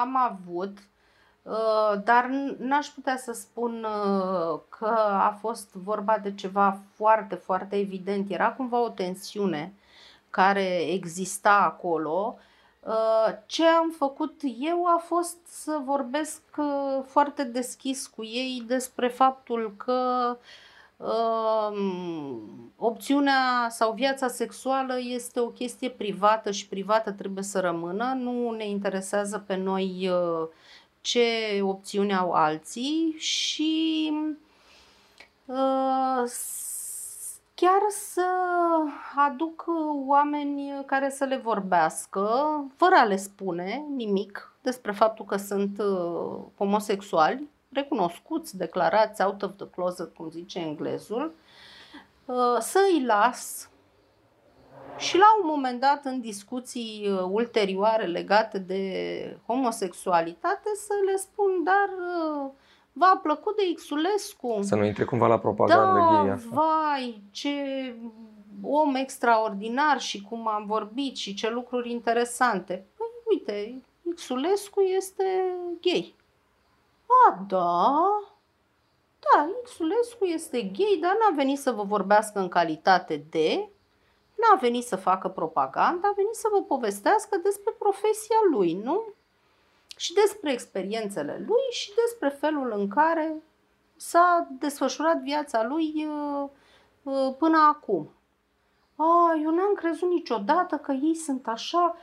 am 0.00 0.16
avut. 0.16 0.78
Uh, 1.42 2.02
dar 2.04 2.26
n-aș 2.58 2.86
putea 2.86 3.16
să 3.16 3.32
spun 3.32 3.84
uh, 3.84 4.60
că 4.68 4.94
a 5.08 5.36
fost 5.40 5.72
vorba 5.72 6.18
de 6.18 6.34
ceva 6.34 6.80
foarte, 6.94 7.34
foarte 7.34 7.76
evident. 7.76 8.30
Era 8.30 8.52
cumva 8.52 8.80
o 8.80 8.88
tensiune 8.88 9.74
care 10.30 10.92
exista 10.92 11.52
acolo. 11.52 12.38
Uh, 12.80 13.34
ce 13.46 13.66
am 13.66 13.94
făcut 13.98 14.40
eu 14.58 14.84
a 14.86 15.02
fost 15.06 15.36
să 15.46 15.80
vorbesc 15.84 16.42
foarte 17.06 17.44
deschis 17.44 18.06
cu 18.06 18.24
ei 18.24 18.64
despre 18.66 19.08
faptul 19.08 19.74
că 19.76 20.36
opțiunea 22.76 23.66
sau 23.68 23.92
viața 23.92 24.28
sexuală 24.28 24.94
este 25.00 25.40
o 25.40 25.46
chestie 25.46 25.90
privată 25.90 26.50
și 26.50 26.68
privată 26.68 27.12
trebuie 27.12 27.44
să 27.44 27.60
rămână. 27.60 28.14
Nu 28.16 28.50
ne 28.50 28.68
interesează 28.68 29.44
pe 29.46 29.56
noi 29.56 30.08
uh, 30.08 30.48
ce 31.00 31.60
opțiuni 31.62 32.14
au 32.14 32.32
alții 32.32 33.14
și 33.18 34.12
uh, 35.44 36.30
chiar 37.54 37.82
să 37.88 38.26
aduc 39.16 39.64
oameni 40.06 40.82
care 40.86 41.10
să 41.10 41.24
le 41.24 41.36
vorbească, 41.36 42.28
fără 42.76 42.94
a 42.94 43.04
le 43.04 43.16
spune 43.16 43.84
nimic 43.96 44.54
despre 44.62 44.92
faptul 44.92 45.24
că 45.24 45.36
sunt 45.36 45.78
uh, 45.78 46.38
homosexuali, 46.56 47.48
recunoscuți, 47.72 48.56
declarați 48.56 49.22
out 49.22 49.42
of 49.42 49.50
the 49.56 49.66
closet, 49.68 50.14
cum 50.14 50.30
zice 50.30 50.58
englezul, 50.58 51.34
uh, 52.24 52.56
să 52.58 52.78
îi 52.92 53.04
las 53.04 53.69
și 54.96 55.16
la 55.16 55.26
un 55.42 55.48
moment 55.48 55.80
dat, 55.80 56.04
în 56.04 56.20
discuții 56.20 57.08
uh, 57.10 57.26
ulterioare 57.30 58.06
legate 58.06 58.58
de 58.58 58.82
homosexualitate, 59.46 60.70
să 60.74 60.92
le 61.10 61.16
spun, 61.16 61.64
dar 61.64 61.88
uh, 61.88 62.50
v-a 62.92 63.20
plăcut 63.22 63.56
de 63.56 63.62
Xulescu? 63.74 64.58
Să 64.60 64.74
nu 64.74 64.84
intre 64.84 65.04
cumva 65.04 65.26
la 65.26 65.38
propagandă 65.38 65.98
da, 65.98 66.22
gay 66.22 66.30
asta. 66.30 66.48
vai, 66.52 67.22
ce 67.30 67.50
om 68.62 68.94
extraordinar 68.94 70.00
și 70.00 70.22
cum 70.22 70.48
am 70.48 70.64
vorbit 70.66 71.16
și 71.16 71.34
ce 71.34 71.50
lucruri 71.50 71.90
interesante. 71.90 72.86
Păi, 72.96 73.06
uite, 73.30 73.82
Xulescu 74.14 74.80
este 74.80 75.24
gay. 75.80 76.14
A, 77.06 77.44
da, 77.48 78.02
da, 79.18 79.48
Xulescu 79.64 80.24
este 80.24 80.62
gay, 80.62 80.98
dar 81.00 81.12
n-a 81.12 81.36
venit 81.36 81.58
să 81.58 81.70
vă 81.70 81.82
vorbească 81.82 82.38
în 82.38 82.48
calitate 82.48 83.24
de, 83.30 83.68
N-a 84.40 84.58
venit 84.60 84.84
să 84.84 84.96
facă 84.96 85.28
propaganda, 85.28 86.08
a 86.08 86.12
venit 86.16 86.34
să 86.34 86.48
vă 86.52 86.62
povestească 86.62 87.36
despre 87.36 87.74
profesia 87.78 88.40
lui, 88.50 88.72
nu? 88.72 89.04
Și 89.96 90.12
despre 90.12 90.52
experiențele 90.52 91.44
lui 91.46 91.66
și 91.70 91.92
despre 91.94 92.28
felul 92.28 92.72
în 92.76 92.88
care 92.88 93.42
s-a 93.96 94.46
desfășurat 94.58 95.16
viața 95.16 95.64
lui 95.64 96.06
uh, 96.08 96.48
uh, 97.02 97.34
până 97.38 97.58
acum. 97.68 98.10
A, 98.96 99.38
eu 99.42 99.50
n-am 99.54 99.74
crezut 99.74 100.08
niciodată 100.08 100.76
că 100.76 100.92
ei 100.92 101.14
sunt 101.14 101.48
așa. 101.48 101.96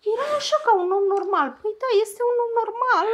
Era 0.00 0.36
așa 0.36 0.56
ca 0.64 0.74
un 0.74 0.90
om 0.90 1.04
normal. 1.16 1.48
Păi 1.62 1.74
da, 1.82 2.00
este 2.00 2.20
un 2.30 2.36
om 2.44 2.52
normal. 2.62 3.06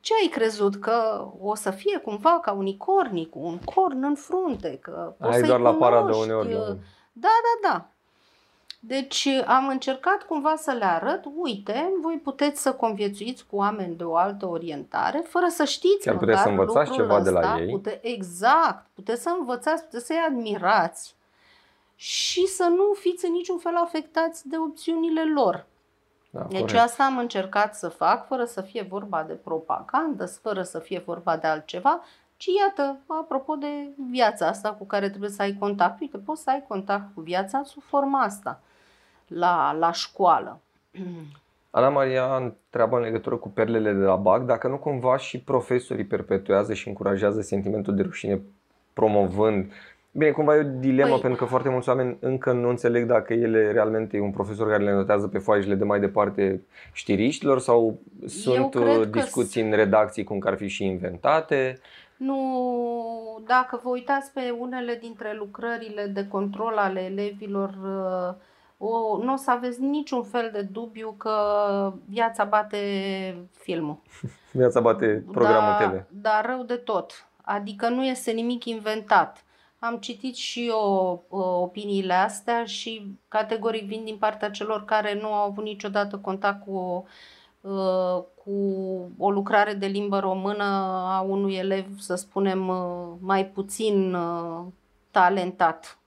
Ce 0.00 0.14
ai 0.20 0.28
crezut? 0.28 0.76
Că 0.76 1.26
o 1.40 1.54
să 1.54 1.70
fie 1.70 1.98
cumva 1.98 2.40
ca 2.40 2.52
unicornii 2.52 3.28
cu 3.28 3.38
un 3.38 3.58
corn 3.58 4.04
în 4.04 4.14
frunte? 4.14 4.78
Că 4.82 5.14
o 5.20 5.28
Ai 5.28 5.42
doar 5.42 5.60
la 5.60 5.74
paradă 5.74 6.16
uneori. 6.16 6.54
Uh, 6.54 6.76
da, 7.12 7.28
da, 7.42 7.68
da. 7.68 7.86
Deci 8.84 9.28
am 9.46 9.68
încercat 9.68 10.22
cumva 10.22 10.56
să 10.56 10.72
le 10.72 10.84
arăt, 10.84 11.24
uite, 11.34 11.92
voi 12.00 12.20
puteți 12.22 12.62
să 12.62 12.72
conviețuiți 12.72 13.46
cu 13.46 13.56
oameni 13.56 13.96
de 13.96 14.04
o 14.04 14.16
altă 14.16 14.46
orientare, 14.46 15.24
fără 15.28 15.46
să 15.48 15.64
știți 15.64 16.04
Chiar 16.04 16.16
puteți 16.16 16.42
să 16.42 16.48
învățați 16.48 16.92
ceva 16.92 17.16
ăsta, 17.16 17.30
de 17.30 17.30
la 17.30 17.60
ei. 17.60 17.70
Pute, 17.70 17.98
exact, 18.02 18.86
puteți 18.94 19.22
să 19.22 19.34
învățați, 19.38 19.84
puteți 19.84 20.06
să-i 20.06 20.24
admirați 20.28 21.14
și 21.94 22.46
să 22.46 22.64
nu 22.64 22.92
fiți 22.94 23.26
în 23.26 23.32
niciun 23.32 23.58
fel 23.58 23.76
afectați 23.76 24.48
de 24.48 24.56
opțiunile 24.58 25.24
lor. 25.24 25.66
Da, 26.30 26.42
deci 26.48 26.60
corect. 26.60 26.78
asta 26.78 27.04
am 27.04 27.18
încercat 27.18 27.74
să 27.74 27.88
fac, 27.88 28.26
fără 28.26 28.44
să 28.44 28.60
fie 28.60 28.82
vorba 28.82 29.22
de 29.22 29.32
propagandă, 29.32 30.26
fără 30.26 30.62
să 30.62 30.78
fie 30.78 31.02
vorba 31.06 31.36
de 31.36 31.46
altceva, 31.46 32.02
ci 32.42 32.48
iată, 32.60 32.98
apropo 33.06 33.54
de 33.54 33.66
viața 34.10 34.46
asta 34.46 34.72
cu 34.72 34.86
care 34.86 35.08
trebuie 35.08 35.30
să 35.30 35.42
ai 35.42 35.56
contact, 35.58 36.00
uite, 36.00 36.18
poți 36.18 36.42
să 36.42 36.50
ai 36.50 36.64
contact 36.68 37.14
cu 37.14 37.20
viața 37.20 37.62
sub 37.64 37.82
forma 37.82 38.20
asta, 38.20 38.60
la, 39.26 39.76
la 39.78 39.92
școală. 39.92 40.60
Ana 41.70 41.88
Maria 41.88 42.36
întreabă 42.36 42.96
în 42.96 43.02
legătură 43.02 43.36
cu 43.36 43.48
perlele 43.48 43.92
de 43.92 44.04
la 44.04 44.16
BAC, 44.16 44.44
dacă 44.44 44.68
nu 44.68 44.76
cumva 44.76 45.16
și 45.16 45.40
profesorii 45.40 46.04
perpetuează 46.04 46.74
și 46.74 46.88
încurajează 46.88 47.40
sentimentul 47.40 47.94
de 47.94 48.02
rușine 48.02 48.40
promovând 48.92 49.72
Bine, 50.14 50.30
cumva 50.30 50.56
e 50.56 50.58
o 50.58 50.78
dilemă 50.78 51.10
păi, 51.10 51.20
pentru 51.20 51.38
că 51.38 51.44
foarte 51.44 51.68
mulți 51.68 51.88
oameni 51.88 52.16
încă 52.20 52.52
nu 52.52 52.68
înțeleg 52.68 53.06
dacă 53.06 53.32
ele 53.32 53.72
realmente 53.72 54.16
e 54.16 54.20
un 54.20 54.30
profesor 54.30 54.68
care 54.68 54.84
le 54.84 54.92
notează 54.92 55.26
pe 55.28 55.38
foaie 55.38 55.62
și 55.62 55.68
le 55.68 55.74
dă 55.74 55.84
mai 55.84 56.00
departe 56.00 56.62
știriștilor 56.92 57.60
sau 57.60 57.98
sunt 58.26 58.76
discuții 59.10 59.62
în 59.62 59.72
redacții 59.72 60.24
cum 60.24 60.38
că 60.38 60.48
ar 60.48 60.56
fi 60.56 60.66
și 60.66 60.84
inventate. 60.84 61.78
Nu, 62.22 63.42
dacă 63.46 63.80
vă 63.82 63.88
uitați 63.88 64.32
pe 64.32 64.56
unele 64.58 64.94
dintre 64.94 65.34
lucrările 65.34 66.06
de 66.06 66.28
control 66.28 66.76
ale 66.76 67.00
elevilor, 67.00 67.68
uh, 67.68 68.34
o, 68.88 69.22
nu 69.22 69.32
o 69.32 69.36
să 69.36 69.50
aveți 69.50 69.80
niciun 69.80 70.22
fel 70.22 70.50
de 70.52 70.62
dubiu 70.62 71.14
că 71.18 71.32
viața 72.08 72.44
bate 72.44 72.78
filmul. 73.58 73.98
Viața 74.52 74.80
bate 74.80 75.24
programul 75.32 75.76
da, 75.78 75.88
TV. 75.88 76.04
Dar 76.08 76.46
rău 76.46 76.62
de 76.62 76.76
tot. 76.76 77.28
Adică 77.42 77.88
nu 77.88 78.04
este 78.04 78.30
nimic 78.30 78.64
inventat. 78.64 79.44
Am 79.78 79.96
citit 79.96 80.34
și 80.34 80.66
eu 80.66 81.24
uh, 81.28 81.40
opiniile 81.44 82.14
astea 82.14 82.64
și 82.64 83.18
categoric 83.28 83.86
vin 83.86 84.04
din 84.04 84.16
partea 84.16 84.50
celor 84.50 84.84
care 84.84 85.18
nu 85.20 85.32
au 85.32 85.50
avut 85.50 85.64
niciodată 85.64 86.18
contact 86.18 86.64
cu 86.64 86.70
Uh, 86.70 87.08
cu 88.44 88.52
o 89.18 89.30
lucrare 89.30 89.74
de 89.74 89.86
limbă 89.86 90.18
română 90.18 90.64
a 91.06 91.20
unui 91.20 91.54
elev, 91.54 91.98
să 91.98 92.14
spunem, 92.14 92.68
uh, 92.68 93.12
mai 93.20 93.46
puțin 93.46 94.14
uh, 94.14 94.64
talentat. 95.10 95.98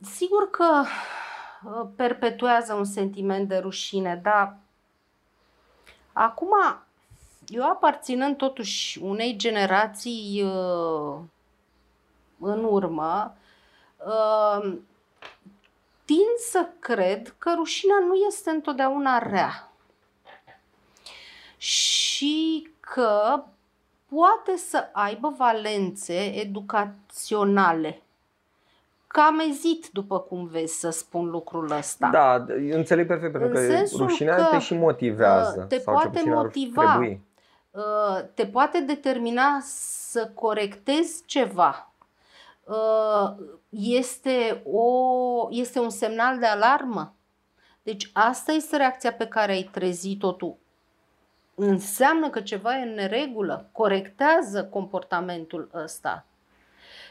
Sigur 0.00 0.50
că 0.50 0.84
perpetuează 1.96 2.74
un 2.74 2.84
sentiment 2.84 3.48
de 3.48 3.56
rușine, 3.56 4.20
dar 4.22 4.56
acum 6.12 6.50
eu 7.46 7.64
aparținând 7.70 8.36
totuși 8.36 8.98
unei 9.02 9.36
generații 9.36 10.40
în 12.40 12.64
urmă, 12.64 13.36
tind 16.08 16.36
să 16.50 16.68
cred 16.78 17.34
că 17.38 17.52
rușinea 17.56 17.96
nu 18.06 18.14
este 18.14 18.50
întotdeauna 18.50 19.18
rea 19.18 19.70
și 21.56 22.68
că 22.80 23.42
poate 24.08 24.56
să 24.56 24.88
aibă 24.92 25.34
valențe 25.38 26.40
educaționale. 26.40 28.02
Cam 29.06 29.38
ezit, 29.38 29.88
după 29.92 30.18
cum 30.20 30.46
vezi, 30.46 30.78
să 30.78 30.90
spun 30.90 31.30
lucrul 31.30 31.70
ăsta. 31.70 32.08
Da, 32.08 32.44
înțeleg 32.70 33.06
perfect, 33.06 33.32
pentru 33.32 33.50
că 33.50 33.84
rușinea 33.96 34.36
că 34.36 34.44
te 34.50 34.58
și 34.58 34.74
motivează. 34.74 35.60
Te 35.68 35.78
sau 35.78 35.94
poate 35.94 36.22
motiva, 36.26 37.00
uh, 37.70 38.24
te 38.34 38.46
poate 38.46 38.80
determina 38.80 39.58
să 39.62 40.30
corectezi 40.34 41.22
ceva 41.24 41.87
Uh, 41.87 41.87
este, 43.68 44.62
o, 44.64 45.48
este 45.50 45.78
un 45.78 45.90
semnal 45.90 46.38
de 46.38 46.46
alarmă. 46.46 47.14
Deci 47.82 48.10
asta 48.12 48.52
este 48.52 48.76
reacția 48.76 49.12
pe 49.12 49.26
care 49.26 49.52
ai 49.52 49.68
trezit-o 49.72 50.32
tu. 50.32 50.58
Înseamnă 51.54 52.30
că 52.30 52.40
ceva 52.40 52.78
e 52.78 52.82
în 52.82 52.94
neregulă, 52.94 53.68
corectează 53.72 54.64
comportamentul 54.64 55.70
ăsta. 55.74 56.26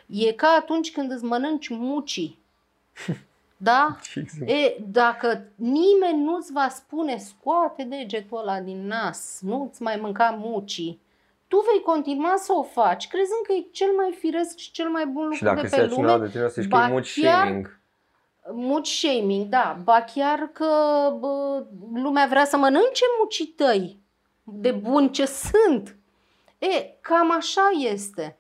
E 0.06 0.34
ca 0.34 0.48
atunci 0.48 0.92
când 0.92 1.12
îți 1.12 1.24
mănânci 1.24 1.70
mucii. 1.70 2.40
Da? 3.60 3.98
E, 4.46 4.78
dacă 4.88 5.44
nimeni 5.56 6.24
nu-ți 6.24 6.52
va 6.52 6.70
spune 6.70 7.18
scoate 7.18 7.84
degetul 7.84 8.38
ăla 8.38 8.60
din 8.60 8.88
nas, 8.88 9.40
nu-ți 9.42 9.82
mai 9.82 9.96
mânca 9.96 10.30
mucii, 10.30 11.02
tu 11.48 11.66
vei 11.72 11.82
continua 11.82 12.34
să 12.38 12.54
o 12.54 12.64
faci, 12.64 13.08
crezând 13.08 13.42
că 13.48 13.54
e 13.54 13.68
cel 13.72 13.92
mai 13.92 14.16
firesc 14.20 14.58
și 14.58 14.72
cel 14.72 14.90
mai 14.90 15.06
bun 15.06 15.22
lucru 15.22 15.38
și 15.38 15.44
dacă 15.44 15.62
de 15.62 15.68
pe 15.68 15.86
lume. 15.86 16.18
de 16.18 16.28
tine, 16.28 16.48
să 16.48 16.62
zici 16.62 16.72
că 16.72 16.78
e 16.78 16.88
mood 16.88 17.06
shaming. 17.06 17.80
Mood 18.52 18.86
shaming, 18.86 19.46
da. 19.46 19.78
Ba 19.84 20.06
chiar 20.16 20.50
că 20.54 20.66
bă, 21.20 21.66
lumea 21.94 22.28
vrea 22.30 22.46
să 22.46 22.58
mănânce 22.58 23.06
mucii 23.20 23.46
tăi 23.46 24.00
de 24.44 24.72
bun 24.72 25.12
ce 25.12 25.26
sunt. 25.26 25.96
E, 26.60 26.98
cam 27.02 27.32
așa 27.32 27.70
este. 27.80 28.38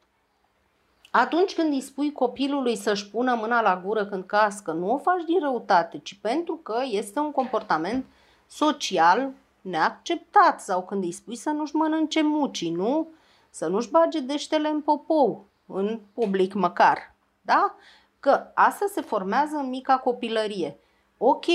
Atunci 1.11 1.55
când 1.55 1.73
îi 1.73 1.81
spui 1.81 2.11
copilului 2.11 2.75
să-și 2.75 3.09
pună 3.09 3.35
mâna 3.35 3.61
la 3.61 3.81
gură 3.85 4.05
când 4.05 4.25
cască, 4.25 4.71
nu 4.71 4.93
o 4.93 4.97
faci 4.97 5.23
din 5.25 5.39
răutate, 5.39 5.99
ci 6.03 6.19
pentru 6.21 6.55
că 6.55 6.81
este 6.89 7.19
un 7.19 7.31
comportament 7.31 8.05
social 8.47 9.31
neacceptat 9.67 10.61
sau 10.61 10.83
când 10.83 11.03
îi 11.03 11.11
spui 11.11 11.35
să 11.35 11.49
nu-și 11.49 11.75
mănânce 11.75 12.21
mucii, 12.21 12.71
nu? 12.71 13.07
Să 13.49 13.67
nu-și 13.67 13.89
bage 13.89 14.19
deștele 14.19 14.67
în 14.67 14.81
popou, 14.81 15.45
în 15.65 15.99
public 16.13 16.53
măcar, 16.53 17.15
da? 17.41 17.75
Că 18.19 18.51
asta 18.53 18.85
se 18.89 19.01
formează 19.01 19.55
în 19.55 19.69
mica 19.69 19.97
copilărie. 19.97 20.79
Ok, 21.17 21.45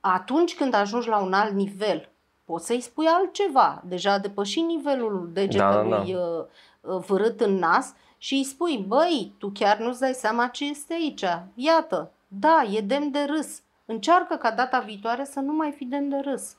atunci 0.00 0.54
când 0.54 0.74
ajungi 0.74 1.08
la 1.08 1.18
un 1.18 1.32
alt 1.32 1.52
nivel, 1.52 2.08
poți 2.44 2.66
să-i 2.66 2.80
spui 2.80 3.06
altceva. 3.06 3.82
Deja 3.86 4.12
a 4.12 4.18
depășit 4.18 4.64
nivelul 4.64 5.30
degetelui 5.32 5.90
da, 6.12 6.18
da, 6.18 6.46
da. 6.80 6.96
vârât 6.96 7.40
în 7.40 7.54
nas 7.54 7.94
și 8.18 8.34
îi 8.34 8.44
spui, 8.44 8.84
băi, 8.86 9.32
tu 9.38 9.50
chiar 9.54 9.78
nu-ți 9.78 10.00
dai 10.00 10.12
seama 10.12 10.46
ce 10.46 10.64
este 10.64 10.92
aici. 10.92 11.24
Iată, 11.54 12.10
da, 12.28 12.62
e 12.70 12.80
demn 12.80 13.10
de 13.10 13.24
râs. 13.24 13.60
Încearcă 13.84 14.36
ca 14.36 14.50
data 14.50 14.78
viitoare 14.78 15.24
să 15.24 15.40
nu 15.40 15.52
mai 15.52 15.72
fi 15.72 15.84
demn 15.84 16.08
de 16.08 16.16
râs. 16.16 16.56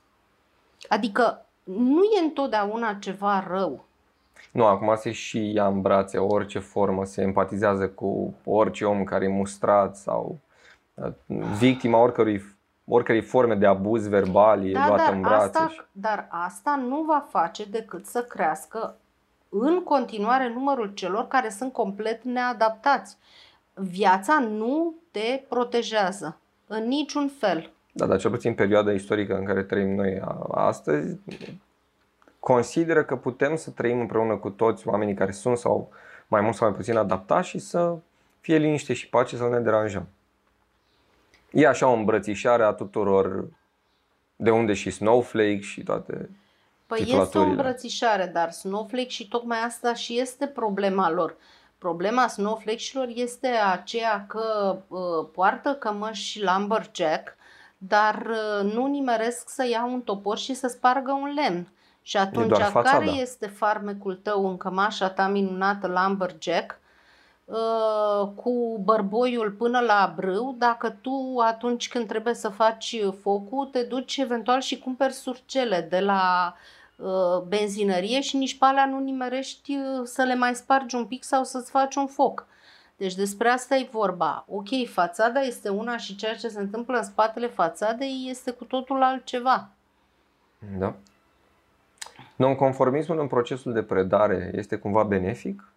Adică 0.88 1.46
nu 1.64 2.02
e 2.02 2.22
întotdeauna 2.22 2.94
ceva 2.94 3.46
rău. 3.48 3.84
Nu, 4.50 4.64
acum 4.64 4.96
se 4.96 5.12
și 5.12 5.52
ia 5.52 5.66
în 5.66 5.80
brațe 5.80 6.18
orice 6.18 6.58
formă, 6.58 7.04
se 7.04 7.22
empatizează 7.22 7.88
cu 7.88 8.34
orice 8.44 8.84
om 8.84 9.04
care 9.04 9.24
e 9.24 9.28
mustrat 9.28 9.96
sau 9.96 10.38
uh, 10.94 11.12
victima 11.58 11.98
oricărui, 11.98 12.42
oricărei 12.84 13.22
forme 13.22 13.54
de 13.54 13.66
abuz 13.66 14.06
verbal 14.06 14.68
e 14.68 14.72
da, 14.72 14.86
luată 14.86 15.12
în 15.12 15.20
brațe. 15.20 15.44
Asta, 15.44 15.68
și... 15.68 15.80
Dar 15.92 16.26
asta 16.30 16.76
nu 16.76 17.02
va 17.02 17.26
face 17.30 17.64
decât 17.64 18.06
să 18.06 18.22
crească 18.22 18.96
în 19.48 19.82
continuare 19.82 20.52
numărul 20.52 20.92
celor 20.94 21.26
care 21.26 21.48
sunt 21.48 21.72
complet 21.72 22.22
neadaptați. 22.22 23.16
Viața 23.74 24.38
nu 24.38 24.94
te 25.10 25.42
protejează 25.48 26.38
în 26.66 26.88
niciun 26.88 27.28
fel. 27.38 27.72
Da, 27.98 28.06
dar 28.06 28.18
cel 28.18 28.30
puțin 28.30 28.54
perioada 28.54 28.92
istorică 28.92 29.36
în 29.36 29.44
care 29.44 29.62
trăim 29.62 29.94
noi 29.94 30.22
astăzi, 30.50 31.18
consideră 32.38 33.04
că 33.04 33.16
putem 33.16 33.56
să 33.56 33.70
trăim 33.70 34.00
împreună 34.00 34.36
cu 34.36 34.50
toți 34.50 34.88
oamenii 34.88 35.14
care 35.14 35.32
sunt 35.32 35.58
sau 35.58 35.90
mai 36.26 36.40
mult 36.40 36.54
sau 36.54 36.68
mai 36.68 36.76
puțin 36.76 36.96
adaptați 36.96 37.48
și 37.48 37.58
să 37.58 37.96
fie 38.40 38.56
liniște 38.56 38.92
și 38.92 39.08
pace 39.08 39.36
să 39.36 39.42
nu 39.42 39.48
ne 39.48 39.60
deranjăm. 39.60 40.08
E 41.50 41.66
așa 41.66 41.88
o 41.88 41.92
îmbrățișare 41.92 42.62
a 42.62 42.72
tuturor 42.72 43.48
de 44.36 44.50
unde 44.50 44.72
și 44.72 44.90
Snowflake 44.90 45.60
și 45.60 45.82
toate 45.82 46.30
Păi 46.86 47.00
este 47.00 47.38
o 47.38 47.42
îmbrățișare, 47.42 48.26
dar 48.26 48.50
Snowflake 48.50 49.08
și 49.08 49.28
tocmai 49.28 49.58
asta 49.58 49.94
și 49.94 50.18
este 50.18 50.46
problema 50.46 51.10
lor. 51.10 51.36
Problema 51.78 52.28
snowflake-șilor 52.28 53.08
este 53.14 53.46
aceea 53.46 54.24
că 54.28 54.76
uh, 54.88 55.28
poartă 55.32 55.74
cămăși 55.74 56.42
lumberjack, 56.42 57.36
dar 57.78 58.26
uh, 58.30 58.72
nu 58.72 58.86
nimeresc 58.86 59.48
să 59.48 59.66
ia 59.66 59.84
un 59.84 60.00
topor 60.00 60.38
și 60.38 60.54
să 60.54 60.66
spargă 60.66 61.12
un 61.12 61.32
lemn. 61.34 61.72
Și 62.02 62.16
atunci, 62.16 62.58
care 62.72 63.06
este 63.06 63.46
farmecul 63.46 64.14
tău 64.14 64.48
în 64.48 64.56
cămașa 64.56 65.10
ta 65.10 65.26
minunată 65.26 65.86
lumberjack, 65.86 66.80
uh, 67.44 68.28
cu 68.34 68.80
bărboiul 68.84 69.50
până 69.50 69.80
la 69.80 70.12
brâu, 70.16 70.54
dacă 70.58 70.96
tu 71.00 71.36
atunci 71.46 71.88
când 71.88 72.06
trebuie 72.06 72.34
să 72.34 72.48
faci 72.48 72.96
focul, 73.22 73.66
te 73.66 73.82
duci 73.82 74.16
eventual 74.16 74.60
și 74.60 74.78
cumperi 74.78 75.12
surcele 75.12 75.86
de 75.90 76.00
la 76.00 76.54
uh, 76.54 76.78
Uh, 76.98 77.42
benzinărie 77.46 78.20
și 78.20 78.36
nici 78.36 78.58
pe 78.58 78.64
alea 78.64 78.86
nu 78.86 78.98
nimerești 78.98 79.76
uh, 79.76 80.00
să 80.04 80.22
le 80.22 80.34
mai 80.34 80.54
spargi 80.54 80.94
un 80.94 81.06
pic 81.06 81.24
sau 81.24 81.44
să-ți 81.44 81.70
faci 81.70 81.94
un 81.94 82.06
foc. 82.06 82.46
Deci 82.98 83.14
despre 83.14 83.48
asta 83.48 83.76
e 83.76 83.88
vorba. 83.90 84.44
Ok, 84.48 84.68
fațada 84.92 85.40
este 85.40 85.68
una 85.68 85.96
și 85.96 86.16
ceea 86.16 86.36
ce 86.36 86.48
se 86.48 86.60
întâmplă 86.60 86.96
în 86.96 87.04
spatele 87.04 87.46
fațadei 87.46 88.26
este 88.28 88.50
cu 88.50 88.64
totul 88.64 89.02
altceva. 89.02 89.68
Da. 90.78 90.94
Nonconformismul 92.36 93.20
în 93.20 93.26
procesul 93.26 93.72
de 93.72 93.82
predare 93.82 94.50
este 94.54 94.76
cumva 94.76 95.02
benefic? 95.02 95.72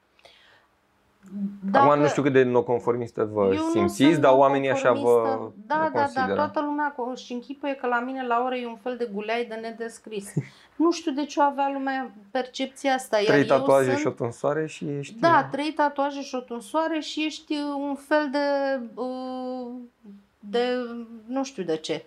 Dacă, 1.72 1.86
Acum 1.86 2.00
nu 2.00 2.08
știu 2.08 2.22
cât 2.22 2.34
de 2.34 2.44
nonconformistă 2.44 3.30
vă 3.32 3.56
simțiți, 3.72 4.20
dar 4.20 4.34
oamenii 4.34 4.70
așa 4.70 4.92
vă 4.92 5.50
Da, 5.68 5.90
vă 5.94 6.10
da, 6.14 6.26
da, 6.28 6.34
toată 6.34 6.62
lumea 6.62 6.96
și 7.16 7.34
închipuie 7.34 7.74
că 7.74 7.88
la 7.88 8.00
mine 8.00 8.26
la 8.28 8.44
oră 8.46 8.56
e 8.56 8.68
un 8.68 8.78
fel 8.84 8.98
de 8.98 9.10
guleai 9.14 9.46
de 9.50 9.56
nedescris. 9.56 10.34
nu 10.84 10.92
știu 10.92 11.12
de 11.12 11.26
ce 11.26 11.40
o 11.40 11.44
avea 11.44 11.70
lumea 11.74 12.12
percepția 12.32 12.94
asta. 12.94 13.18
Iar 13.18 13.26
trei 13.26 13.46
tatuaje 13.46 13.90
sunt... 13.90 14.00
și 14.00 14.08
o 14.08 14.10
tunsoare 14.10 14.66
și 14.66 14.86
ești... 14.90 15.20
Da, 15.20 15.48
trei 15.52 15.74
tatuaje 15.74 16.22
și 16.22 16.36
o 16.36 16.40
tunsoare 16.40 17.00
și 17.00 17.26
ești 17.26 17.56
un 17.78 17.96
fel 17.96 18.30
de... 18.32 18.80
Uh, 18.94 19.68
de 20.40 20.64
nu 21.26 21.44
știu 21.44 21.64
de 21.64 21.76
ce. 21.76 22.06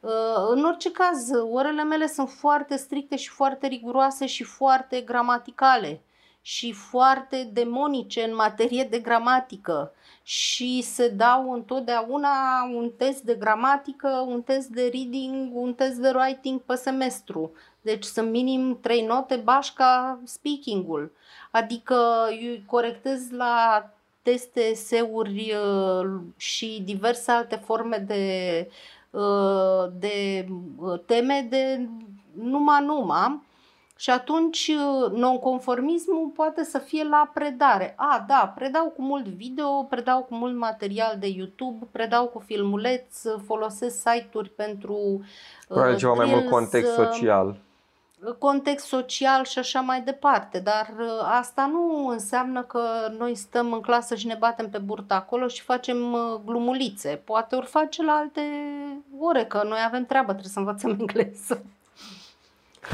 Uh, 0.00 0.10
în 0.50 0.64
orice 0.64 0.90
caz, 0.90 1.30
orele 1.52 1.82
mele 1.82 2.06
sunt 2.06 2.28
foarte 2.28 2.76
stricte 2.76 3.16
și 3.16 3.28
foarte 3.28 3.66
riguroase 3.66 4.26
și 4.26 4.44
foarte 4.44 5.00
gramaticale 5.00 6.00
și 6.46 6.72
foarte 6.72 7.50
demonice 7.52 8.22
în 8.22 8.34
materie 8.34 8.86
de 8.90 8.98
gramatică 8.98 9.92
și 10.22 10.82
se 10.82 11.08
dau 11.08 11.52
întotdeauna 11.52 12.30
un 12.74 12.90
test 12.96 13.22
de 13.22 13.34
gramatică, 13.34 14.24
un 14.26 14.42
test 14.42 14.68
de 14.68 14.90
reading, 14.92 15.50
un 15.54 15.74
test 15.74 15.96
de 15.96 16.12
writing 16.14 16.60
pe 16.60 16.74
semestru. 16.74 17.52
Deci 17.80 18.04
sunt 18.04 18.30
minim 18.30 18.78
trei 18.80 19.06
note 19.06 19.36
bașca 19.36 20.18
speaking-ul. 20.24 21.12
Adică 21.50 22.28
eu 22.42 22.56
corectez 22.66 23.30
la 23.30 23.84
teste, 24.22 24.74
seuri 24.74 25.54
uh, 25.54 26.20
și 26.36 26.82
diverse 26.84 27.30
alte 27.30 27.56
forme 27.64 28.04
de, 28.06 28.68
uh, 29.10 29.90
de 29.98 30.46
uh, 30.78 31.00
teme 31.06 31.46
de 31.50 31.88
numai 32.32 32.84
numai 32.84 33.44
și 33.98 34.10
atunci 34.10 34.68
uh, 34.68 35.10
nonconformismul 35.12 36.32
poate 36.34 36.64
să 36.64 36.78
fie 36.78 37.04
la 37.04 37.30
predare. 37.34 37.94
A, 37.96 38.24
da, 38.28 38.52
predau 38.54 38.92
cu 38.96 39.02
mult 39.02 39.26
video, 39.26 39.82
predau 39.82 40.22
cu 40.22 40.34
mult 40.34 40.56
material 40.56 41.16
de 41.18 41.26
YouTube, 41.26 41.86
predau 41.90 42.26
cu 42.26 42.38
filmuleț, 42.38 43.22
folosesc 43.46 43.96
site-uri 43.96 44.48
pentru 44.48 44.94
uh, 44.94 45.26
Probabil 45.68 45.96
ceva 45.96 46.12
mai 46.12 46.26
mult 46.26 46.48
context 46.50 46.92
social. 46.92 47.56
Context 48.38 48.86
social 48.86 49.44
și 49.44 49.58
așa 49.58 49.80
mai 49.80 50.00
departe, 50.00 50.58
dar 50.58 50.94
uh, 50.98 51.06
asta 51.38 51.66
nu 51.72 52.06
înseamnă 52.06 52.62
că 52.62 52.80
noi 53.18 53.34
stăm 53.34 53.72
în 53.72 53.80
clasă 53.80 54.14
și 54.14 54.26
ne 54.26 54.36
batem 54.38 54.70
pe 54.70 54.78
burtă 54.78 55.14
acolo 55.14 55.46
și 55.46 55.62
facem 55.62 56.12
uh, 56.12 56.40
glumulițe. 56.44 57.22
Poate 57.24 57.54
ori 57.54 57.66
face 57.66 58.02
la 58.02 58.12
alte 58.12 58.40
ore, 59.18 59.44
că 59.44 59.62
noi 59.64 59.78
avem 59.86 60.04
treabă, 60.04 60.30
trebuie 60.30 60.52
să 60.52 60.58
învățăm 60.58 60.90
engleză. 61.00 61.64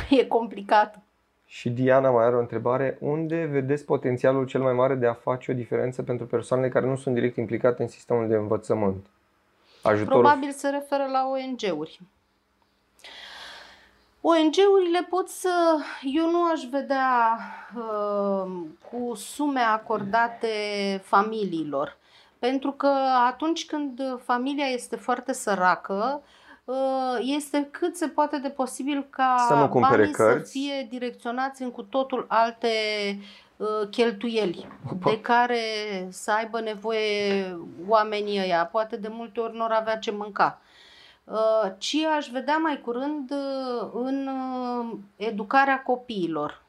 e 0.19 0.25
complicat. 0.25 0.99
Și 1.47 1.71
Diana 1.71 2.11
mai 2.11 2.25
are 2.25 2.37
o 2.37 2.41
întrebare. 2.41 2.97
Unde 3.01 3.45
vedeți 3.45 3.85
potențialul 3.85 4.47
cel 4.47 4.61
mai 4.61 4.73
mare 4.73 4.95
de 4.95 5.07
a 5.07 5.15
face 5.15 5.51
o 5.51 5.55
diferență 5.55 6.03
pentru 6.03 6.27
persoanele 6.27 6.69
care 6.69 6.87
nu 6.87 6.97
sunt 6.97 7.15
direct 7.15 7.37
implicate 7.37 7.83
în 7.83 7.89
sistemul 7.89 8.29
de 8.29 8.35
învățământ? 8.35 9.07
Ajutorul... 9.83 10.21
Probabil 10.21 10.51
se 10.51 10.69
referă 10.69 11.07
la 11.13 11.29
ONG-uri. 11.29 12.01
ONG-urile 14.21 15.07
pot 15.11 15.29
să. 15.29 15.77
Eu 16.03 16.31
nu 16.31 16.45
aș 16.45 16.63
vedea 16.71 17.39
uh, 17.77 18.53
cu 18.91 19.15
sume 19.15 19.61
acordate 19.61 20.49
familiilor. 21.05 21.97
Pentru 22.39 22.71
că 22.71 22.93
atunci 23.27 23.67
când 23.67 24.01
familia 24.25 24.67
este 24.67 24.97
foarte 24.97 25.33
săracă, 25.33 26.21
uh, 26.23 26.23
Uh, 26.23 26.42
este 27.21 27.69
cât 27.71 27.97
se 27.97 28.09
poate 28.09 28.39
de 28.39 28.49
posibil 28.49 29.07
ca 29.11 29.45
să 29.49 29.55
nu 29.55 29.81
banii 29.81 30.11
cărți. 30.11 30.51
să 30.51 30.59
fie 30.59 30.87
direcționați 30.91 31.63
în 31.63 31.71
cu 31.71 31.83
totul 31.83 32.25
alte 32.29 32.69
uh, 33.57 33.89
cheltuieli 33.91 34.69
Opa. 34.91 35.11
de 35.11 35.21
care 35.21 35.61
să 36.09 36.31
aibă 36.31 36.61
nevoie 36.61 37.57
oamenii 37.89 38.41
ăia. 38.41 38.67
Poate 38.67 38.97
de 38.97 39.09
multe 39.11 39.41
ori 39.41 39.57
nu 39.57 39.63
avea 39.63 39.99
ce 39.99 40.11
mânca. 40.11 40.61
Uh, 41.25 41.73
ci 41.79 41.97
aș 42.17 42.29
vedea 42.29 42.57
mai 42.57 42.81
curând 42.81 43.33
în 43.93 44.29
educarea 45.17 45.83
copiilor 45.83 46.63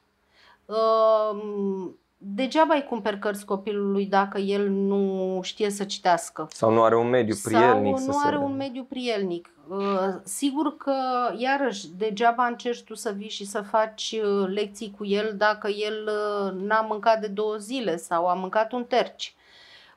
degeaba 2.26 2.74
îi 2.74 2.84
cumperi 2.84 3.20
cărți 3.20 3.46
copilului 3.46 4.06
dacă 4.06 4.38
el 4.38 4.70
nu 4.70 5.40
știe 5.44 5.70
să 5.70 5.84
citească. 5.84 6.48
Sau 6.50 6.72
nu 6.72 6.84
are 6.84 6.98
un 6.98 7.10
mediu 7.10 7.36
prielnic. 7.44 7.98
Sau 7.98 8.08
nu 8.08 8.22
are 8.24 8.38
un 8.38 8.56
mediu 8.56 8.84
prielnic. 8.84 9.50
Uh, 9.68 10.14
sigur 10.24 10.78
că, 10.78 10.96
iarăși, 11.38 11.88
degeaba 11.98 12.46
încerci 12.46 12.84
tu 12.84 12.96
să 12.96 13.12
vii 13.12 13.30
și 13.30 13.46
să 13.46 13.62
faci 13.62 14.20
uh, 14.24 14.48
lecții 14.48 14.94
cu 14.98 15.06
el 15.06 15.34
dacă 15.38 15.70
el 15.70 16.10
uh, 16.10 16.62
n-a 16.62 16.82
mâncat 16.82 17.22
de 17.22 17.28
două 17.28 17.56
zile 17.56 17.98
sau 17.98 18.28
a 18.28 18.34
mâncat 18.34 18.72
un 18.72 18.84
terci. 18.84 19.36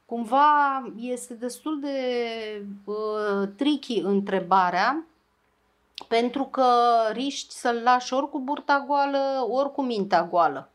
Cumva 0.04 0.82
este 0.98 1.34
destul 1.34 1.80
de 1.80 1.98
uh, 2.84 3.48
tricky 3.56 4.00
întrebarea 4.00 5.04
pentru 6.08 6.44
că 6.44 6.66
riști 7.12 7.54
să-l 7.54 7.80
lași 7.84 8.14
ori 8.14 8.30
cu 8.30 8.40
burta 8.40 8.84
goală, 8.86 9.46
ori 9.50 9.72
cu 9.72 9.82
mintea 9.82 10.24
goală. 10.24 10.70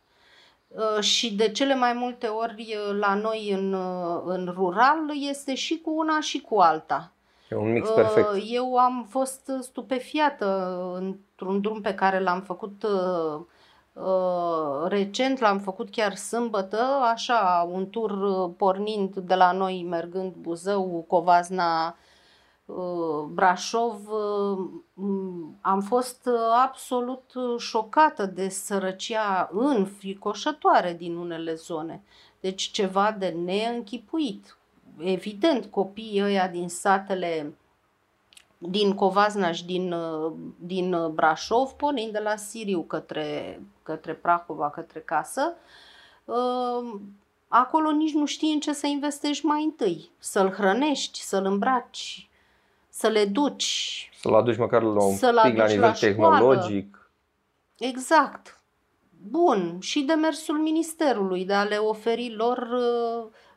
Uh, 0.75 1.03
și 1.03 1.35
de 1.35 1.49
cele 1.49 1.75
mai 1.75 1.93
multe 1.93 2.27
ori 2.27 2.75
uh, 2.89 2.97
la 2.99 3.13
noi 3.13 3.51
în, 3.51 3.73
uh, 3.73 4.21
în 4.25 4.53
rural 4.55 4.99
este 5.29 5.55
și 5.55 5.81
cu 5.81 5.91
una 5.95 6.19
și 6.19 6.41
cu 6.41 6.59
alta. 6.59 7.11
E 7.49 7.55
un 7.55 7.71
mix 7.71 7.89
perfect. 7.89 8.29
Uh, 8.29 8.49
Eu 8.51 8.75
am 8.75 9.05
fost 9.09 9.51
stupefiată 9.59 10.79
într-un 10.95 11.61
drum 11.61 11.81
pe 11.81 11.93
care 11.93 12.19
l-am 12.19 12.41
făcut 12.41 12.83
uh, 12.83 13.41
uh, 13.93 14.87
recent, 14.87 15.39
l-am 15.39 15.59
făcut 15.59 15.89
chiar 15.89 16.15
sâmbătă, 16.15 16.81
așa, 17.13 17.69
un 17.71 17.89
tur 17.89 18.11
uh, 18.11 18.51
pornind 18.57 19.15
de 19.15 19.35
la 19.35 19.51
noi, 19.51 19.85
mergând 19.89 20.33
Buzău, 20.33 21.05
Covazna, 21.07 21.87
uh, 21.87 21.93
Brașov. 23.33 24.07
uh, 24.07 24.69
m- 24.93 25.59
Am 25.61 25.81
fost 25.81 26.25
uh, 26.25 26.39
absolut 26.63 27.33
uh, 27.35 27.59
șocată 27.59 28.25
de 28.25 28.49
sărăcia 28.49 29.49
înfricoșătoare 29.51 30.93
din 30.93 31.15
unele 31.15 31.53
zone. 31.53 32.03
Deci 32.39 32.61
ceva 32.61 33.11
de 33.11 33.27
neînchipuit. 33.27 34.57
Evident, 34.97 35.65
copiii 35.65 36.21
ăia 36.23 36.47
din 36.47 36.69
satele 36.69 37.55
din 38.57 38.93
Covazna 38.95 39.51
și 39.51 39.65
din, 39.65 39.91
uh, 39.91 40.33
din 40.59 40.93
uh, 40.93 41.09
Brașov, 41.09 41.69
pornind 41.69 42.11
de 42.11 42.19
la 42.19 42.35
Siriu 42.35 42.81
către, 42.81 43.61
către 43.83 44.13
Prahova, 44.13 44.69
către 44.69 44.99
casă, 44.99 45.53
uh, 46.25 46.99
acolo 47.47 47.91
nici 47.91 48.13
nu 48.13 48.25
știi 48.25 48.53
în 48.53 48.59
ce 48.59 48.73
să 48.73 48.87
investești 48.87 49.45
mai 49.45 49.63
întâi. 49.63 50.11
Să-l 50.17 50.51
hrănești, 50.51 51.19
să-l 51.19 51.45
îmbraci, 51.45 52.29
să 52.93 53.07
le 53.07 53.25
duci. 53.25 54.09
Să-l 54.19 54.33
aduci 54.33 54.57
măcar 54.57 54.81
la 54.81 55.03
un 55.03 55.15
Să-l 55.15 55.39
pic 55.43 55.57
la 55.57 55.63
aduci 55.63 55.73
nivel 55.73 55.79
la 55.89 55.93
școală. 55.93 56.13
tehnologic. 56.13 57.11
Exact. 57.77 58.59
Bun. 59.29 59.77
Și 59.79 60.01
demersul 60.01 60.57
ministerului 60.57 61.45
de 61.45 61.53
a 61.53 61.63
le 61.63 61.75
oferi 61.77 62.33
lor 62.35 62.57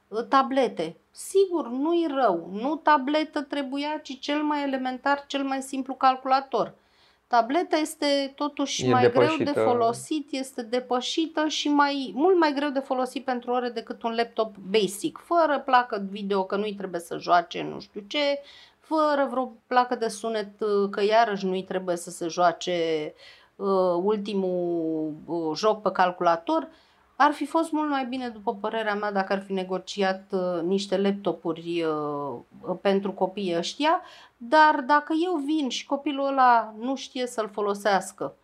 uh, 0.09 0.24
tablete. 0.28 0.97
Sigur, 1.11 1.68
nu-i 1.68 2.07
rău. 2.14 2.49
Nu 2.53 2.74
tabletă 2.76 3.41
trebuia, 3.41 4.01
ci 4.03 4.18
cel 4.20 4.43
mai 4.43 4.62
elementar, 4.62 5.24
cel 5.26 5.43
mai 5.43 5.62
simplu 5.62 5.95
calculator. 5.95 6.74
Tableta 7.26 7.76
este 7.76 8.32
totuși 8.37 8.85
E 8.87 8.91
mai 8.91 9.11
greu 9.11 9.37
de 9.37 9.45
depășită. 9.45 9.61
folosit, 9.62 10.28
este 10.30 10.62
depășită 10.62 11.49
și 11.49 11.68
mai, 11.68 12.12
mult 12.14 12.39
mai 12.39 12.53
greu 12.53 12.70
de 12.70 12.78
folosit 12.78 13.24
pentru 13.24 13.51
ore 13.51 13.68
decât 13.68 14.03
un 14.03 14.14
laptop 14.14 14.57
basic, 14.57 15.18
fără 15.24 15.62
placă 15.64 16.07
video 16.11 16.45
că 16.45 16.57
nu-i 16.57 16.74
trebuie 16.74 17.01
să 17.01 17.18
joace 17.18 17.62
nu 17.62 17.80
știu 17.80 18.05
ce, 18.07 18.41
fără 18.85 19.26
vreo 19.30 19.53
placă 19.66 19.95
de 19.95 20.09
sunet 20.09 20.61
uh, 20.61 20.89
că 20.91 21.03
iarăși 21.03 21.47
nu-i 21.47 21.64
trebuie 21.64 21.97
să 21.97 22.11
se 22.11 22.28
joace 22.28 23.12
uh, 23.57 24.01
ultimul 24.03 25.12
uh, 25.26 25.57
joc 25.57 25.82
pe 25.82 25.91
calculator, 25.91 26.68
ar 27.16 27.32
fi 27.32 27.47
fost 27.47 27.70
mult 27.72 27.91
mai 27.91 28.07
bine, 28.07 28.28
după 28.28 28.55
părerea 28.55 28.95
mea, 28.95 29.12
dacă 29.12 29.32
ar 29.32 29.43
fi 29.43 29.53
negociat 29.53 30.24
uh, 30.30 30.62
niște 30.62 30.97
laptopuri 30.97 31.82
uh, 31.82 32.39
uh, 32.61 32.76
pentru 32.80 33.12
copiii 33.12 33.57
ăștia, 33.57 34.01
dar 34.37 34.80
dacă 34.87 35.12
eu 35.24 35.43
vin 35.47 35.68
și 35.68 35.87
copilul 35.87 36.26
ăla 36.26 36.74
nu 36.78 36.97
știe 36.97 37.26
să-l 37.26 37.49
folosească 37.53 38.35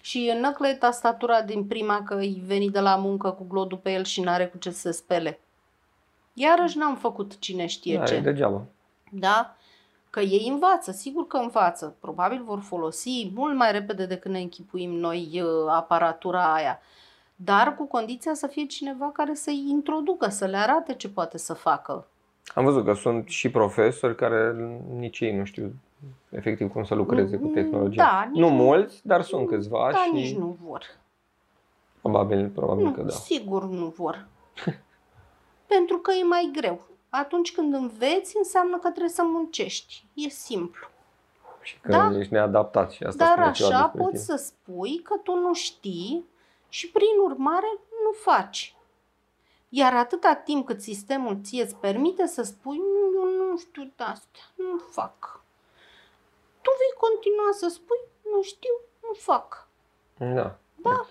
și 0.00 0.32
înăclă 0.36 0.68
tastatura 0.72 1.42
din 1.42 1.64
prima 1.64 2.02
că 2.02 2.14
îi 2.14 2.42
veni 2.46 2.70
de 2.70 2.80
la 2.80 2.96
muncă 2.96 3.30
cu 3.30 3.46
glodul 3.48 3.78
pe 3.78 3.92
el 3.92 4.04
și 4.04 4.20
n-are 4.20 4.46
cu 4.46 4.58
ce 4.58 4.70
să 4.70 4.78
se 4.78 4.90
spele, 4.90 5.40
iarăși 6.32 6.78
n-am 6.78 6.96
făcut 6.96 7.38
cine 7.38 7.66
știe 7.66 7.98
Da, 7.98 8.04
ce. 8.04 8.14
e 8.14 8.20
degeaba. 8.20 8.62
Da? 9.10 9.56
Că 10.10 10.20
ei 10.20 10.48
învață, 10.52 10.90
sigur 10.92 11.26
că 11.26 11.36
învață. 11.36 11.96
Probabil 12.00 12.42
vor 12.44 12.60
folosi 12.60 13.30
mult 13.34 13.56
mai 13.56 13.72
repede 13.72 14.06
decât 14.06 14.30
ne 14.30 14.38
închipuim 14.40 14.90
noi 14.90 15.42
uh, 15.42 15.48
aparatura 15.68 16.54
aia. 16.54 16.80
Dar 17.36 17.74
cu 17.74 17.84
condiția 17.86 18.34
să 18.34 18.46
fie 18.46 18.64
cineva 18.66 19.10
care 19.12 19.34
să-i 19.34 19.64
introducă, 19.68 20.28
să 20.28 20.44
le 20.46 20.56
arate 20.56 20.94
ce 20.94 21.08
poate 21.08 21.38
să 21.38 21.54
facă. 21.54 22.06
Am 22.54 22.64
văzut 22.64 22.84
că 22.84 22.92
sunt 22.92 23.28
și 23.28 23.50
profesori 23.50 24.16
care 24.16 24.54
nici 24.98 25.20
ei 25.20 25.36
nu 25.36 25.44
știu 25.44 25.72
efectiv 26.30 26.72
cum 26.72 26.84
să 26.84 26.94
lucreze 26.94 27.36
cu 27.36 27.46
Mm, 27.46 27.52
tehnologia. 27.52 28.02
da, 28.02 28.28
nici 28.32 28.40
nu 28.40 28.48
nu- 28.48 28.54
mulți, 28.54 29.00
dar 29.06 29.22
sunt 29.22 29.48
câțiva 29.48 29.88
Dar 29.92 30.00
și 30.02 30.12
nici 30.12 30.36
nu 30.36 30.56
vor. 30.62 30.82
probabil, 32.00 32.48
probabil 32.48 32.84
Nu, 32.84 32.90
că 32.92 33.02
da. 33.02 33.08
sigur 33.10 33.64
nu 33.68 33.86
vor. 33.96 34.26
Pentru 35.66 35.96
că 35.98 36.12
e 36.20 36.22
mai 36.24 36.50
greu. 36.56 36.80
Atunci 37.18 37.52
când 37.52 37.74
înveți, 37.74 38.36
înseamnă 38.36 38.78
că 38.78 38.88
trebuie 38.88 39.08
să 39.12 39.22
muncești. 39.22 40.04
E 40.14 40.28
simplu. 40.28 40.86
Și 41.62 41.78
că 41.80 41.90
Da. 41.90 42.18
ești 42.18 42.32
neadaptat 42.32 42.90
și 42.90 43.02
asta 43.04 43.24
Dar 43.24 43.32
spune 43.36 43.52
ceva 43.52 43.68
așa 43.68 43.82
despre 43.82 44.02
poți 44.02 44.24
tine. 44.24 44.36
să 44.38 44.44
spui 44.44 44.98
că 45.02 45.16
tu 45.16 45.34
nu 45.34 45.54
știi 45.54 46.24
și 46.68 46.90
prin 46.90 47.18
urmare 47.24 47.78
nu 48.04 48.10
faci. 48.12 48.76
Iar 49.68 49.94
atâta 49.94 50.34
timp 50.34 50.66
cât 50.66 50.80
sistemul 50.82 51.40
ție 51.42 51.62
îți 51.62 51.76
permite 51.76 52.26
să 52.26 52.42
spui 52.42 52.76
"Nu, 52.76 53.20
eu 53.20 53.48
nu 53.50 53.56
știu 53.58 53.82
de 53.96 54.02
astea, 54.02 54.42
nu 54.54 54.78
fac. 54.90 55.40
Tu 56.60 56.70
vei 56.78 57.10
continua 57.10 57.50
să 57.52 57.68
spui 57.68 57.98
nu 58.32 58.42
știu, 58.42 58.74
nu 59.02 59.12
fac. 59.12 59.68
Da. 60.18 60.58
Da. 60.76 61.06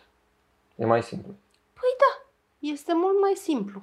E 0.76 0.86
mai 0.86 1.04
simplu. 1.04 1.32
Păi 1.74 1.96
da, 1.98 2.26
este 2.60 2.94
mult 2.94 3.20
mai 3.20 3.34
simplu. 3.36 3.82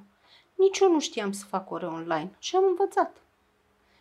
Nici 0.55 0.79
eu 0.79 0.91
nu 0.91 0.99
știam 0.99 1.31
să 1.31 1.45
fac 1.45 1.71
ore 1.71 1.85
online 1.85 2.35
și 2.39 2.55
am 2.55 2.63
învățat. 2.67 3.17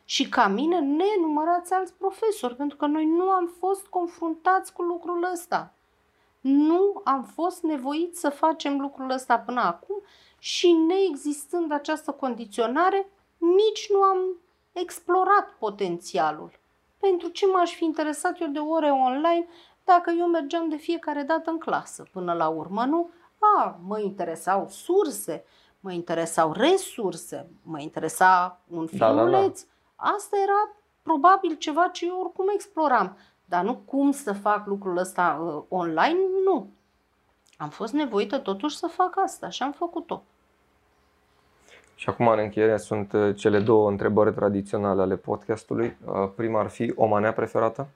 Și 0.04 0.28
ca 0.28 0.46
mine, 0.46 0.80
nenumărați 0.80 1.72
alți 1.72 1.94
profesori, 1.94 2.56
pentru 2.56 2.76
că 2.76 2.86
noi 2.86 3.04
nu 3.04 3.28
am 3.28 3.52
fost 3.58 3.86
confruntați 3.86 4.72
cu 4.72 4.82
lucrul 4.82 5.28
ăsta. 5.32 5.72
Nu 6.40 7.00
am 7.04 7.22
fost 7.22 7.62
nevoiți 7.62 8.20
să 8.20 8.28
facem 8.28 8.80
lucrul 8.80 9.10
ăsta 9.10 9.38
până 9.38 9.60
acum 9.60 9.96
și 10.38 10.72
neexistând 10.72 11.72
această 11.72 12.10
condiționare, 12.10 13.08
nici 13.38 13.90
nu 13.90 14.02
am 14.02 14.18
explorat 14.72 15.50
potențialul. 15.58 16.50
Pentru 16.98 17.28
ce 17.28 17.46
m-aș 17.46 17.74
fi 17.74 17.84
interesat 17.84 18.40
eu 18.40 18.48
de 18.48 18.58
ore 18.58 18.90
online 18.90 19.46
dacă 19.84 20.12
eu 20.18 20.26
mergeam 20.26 20.68
de 20.68 20.76
fiecare 20.76 21.22
dată 21.22 21.50
în 21.50 21.58
clasă 21.58 22.04
până 22.12 22.32
la 22.32 22.48
urmă, 22.48 22.84
nu? 22.84 23.10
A, 23.38 23.78
mă 23.86 23.98
interesau 23.98 24.68
surse, 24.68 25.44
mă 25.82 25.92
interesau 25.92 26.52
resurse, 26.52 27.46
mă 27.62 27.80
interesa 27.80 28.60
un 28.68 28.88
Da, 28.92 29.06
da, 29.06 29.14
da. 29.14 29.22
filmuleț. 29.22 29.64
Asta 29.96 30.36
era 30.42 30.76
probabil 31.02 31.56
ceva 31.56 31.88
ce 31.88 32.06
eu 32.06 32.20
oricum 32.20 32.44
exploram. 32.54 33.16
Dar 33.44 33.64
nu 33.64 33.74
cum 33.74 34.10
să 34.10 34.32
fac 34.32 34.66
lucrul 34.66 34.96
ăsta 34.96 35.40
uh, 35.42 35.62
online, 35.68 36.18
nu. 36.44 36.70
Am 37.56 37.68
fost 37.68 37.92
nevoită 37.92 38.38
totuși 38.38 38.76
să 38.76 38.86
fac 38.86 39.18
asta 39.24 39.48
și 39.48 39.62
am 39.62 39.72
făcut-o. 39.72 40.22
Și 41.94 42.08
acum, 42.08 42.28
în 42.28 42.38
încheiere, 42.38 42.76
sunt 42.76 43.12
uh, 43.12 43.36
cele 43.36 43.60
două 43.60 43.90
întrebări 43.90 44.34
tradiționale 44.34 45.02
ale 45.02 45.16
podcastului. 45.16 45.96
Uh, 46.04 46.30
Prima 46.36 46.60
ar 46.60 46.68
fi 46.68 46.92
o 46.96 47.06
manea 47.06 47.32
preferată? 47.32 47.88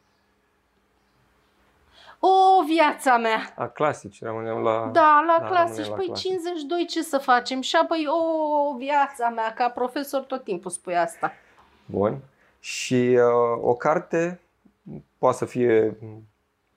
O, 2.21 2.63
viața 2.67 3.17
mea! 3.17 3.55
A, 3.57 3.67
clasici, 3.67 4.23
rămânem 4.23 4.57
la... 4.57 4.91
Da, 4.93 5.25
la 5.27 5.37
da, 5.41 5.47
clasici. 5.47 5.85
rămânem 5.85 5.91
la 5.91 5.97
Păi 5.97 6.07
clasici. 6.07 6.31
52 6.31 6.87
ce 6.87 7.03
să 7.03 7.19
facem? 7.19 7.61
Și 7.61 7.77
apoi, 7.77 8.07
o, 8.09 8.77
viața 8.77 9.29
mea, 9.29 9.53
ca 9.53 9.69
profesor 9.69 10.21
tot 10.21 10.45
timpul 10.45 10.71
spui 10.71 10.97
asta. 10.97 11.33
Bun. 11.87 12.19
Și 12.61 13.19
uh, 13.19 13.63
o 13.63 13.75
carte 13.75 14.41
poate 15.19 15.37
să 15.37 15.45
fie 15.45 15.99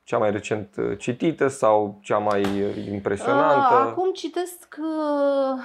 cea 0.03 0.17
mai 0.17 0.31
recent 0.31 0.75
uh, 0.77 0.97
citită 0.97 1.47
sau 1.47 1.99
cea 2.01 2.17
mai 2.17 2.41
uh, 2.41 2.85
impresionantă. 2.91 3.75
A, 3.75 3.79
acum 3.79 4.11
citesc 4.11 4.77
uh, 4.79 5.59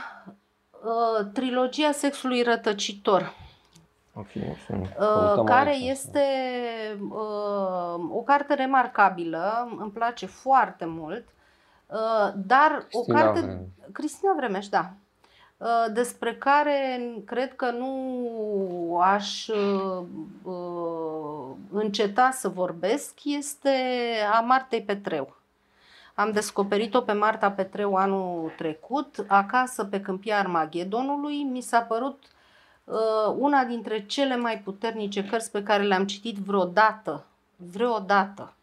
uh, 0.70 1.26
trilogia 1.32 1.92
sexului 1.92 2.42
rătăcitor. 2.42 3.34
Ok, 4.16 4.30
să 4.66 4.72
Uh, 4.72 4.88
căutăm 4.98 5.44
care 5.44 5.70
aici. 5.70 5.88
este 5.90 6.20
uh, 7.10 8.04
o 8.10 8.22
carte 8.24 8.54
remarcabilă, 8.54 9.68
îmi 9.78 9.90
place 9.90 10.26
foarte 10.26 10.84
mult, 10.84 11.24
uh, 11.86 12.32
dar 12.34 12.86
o 12.92 13.00
Cristina 13.00 13.20
carte 13.22 13.40
Vreme. 13.40 13.66
Cristina 13.92 14.32
Vremeș, 14.36 14.68
da. 14.68 14.90
Uh, 15.56 15.86
despre 15.92 16.34
care 16.34 17.00
cred 17.24 17.56
că 17.56 17.70
nu 17.70 18.98
aș 19.02 19.46
uh, 19.48 20.04
uh, 20.42 21.56
înceta 21.72 22.30
să 22.30 22.48
vorbesc 22.48 23.24
este 23.24 23.70
a 24.36 24.40
Martei 24.40 24.82
Petreu. 24.82 25.36
Am 26.14 26.32
descoperit-o 26.32 27.00
pe 27.00 27.12
Marta 27.12 27.50
Petreu 27.50 27.94
anul 27.94 28.52
trecut, 28.56 29.24
acasă 29.28 29.84
pe 29.84 30.00
câmpia 30.00 30.38
Armagedonului. 30.38 31.42
Mi 31.42 31.60
s-a 31.60 31.80
părut 31.80 32.18
uh, 32.22 32.33
una 33.36 33.64
dintre 33.64 34.06
cele 34.06 34.36
mai 34.36 34.58
puternice 34.58 35.24
cărți 35.24 35.50
pe 35.50 35.62
care 35.62 35.82
le-am 35.82 36.06
citit 36.06 36.36
vreodată. 36.36 37.26
Vreodată. 37.56 38.54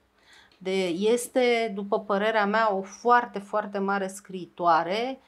De, 0.58 0.86
este, 0.88 1.72
după 1.76 2.00
părerea 2.00 2.46
mea, 2.46 2.74
o 2.74 2.82
foarte, 2.82 3.40
foarte 3.40 3.78
mare 3.78 4.08
scriitoare. 4.08 5.20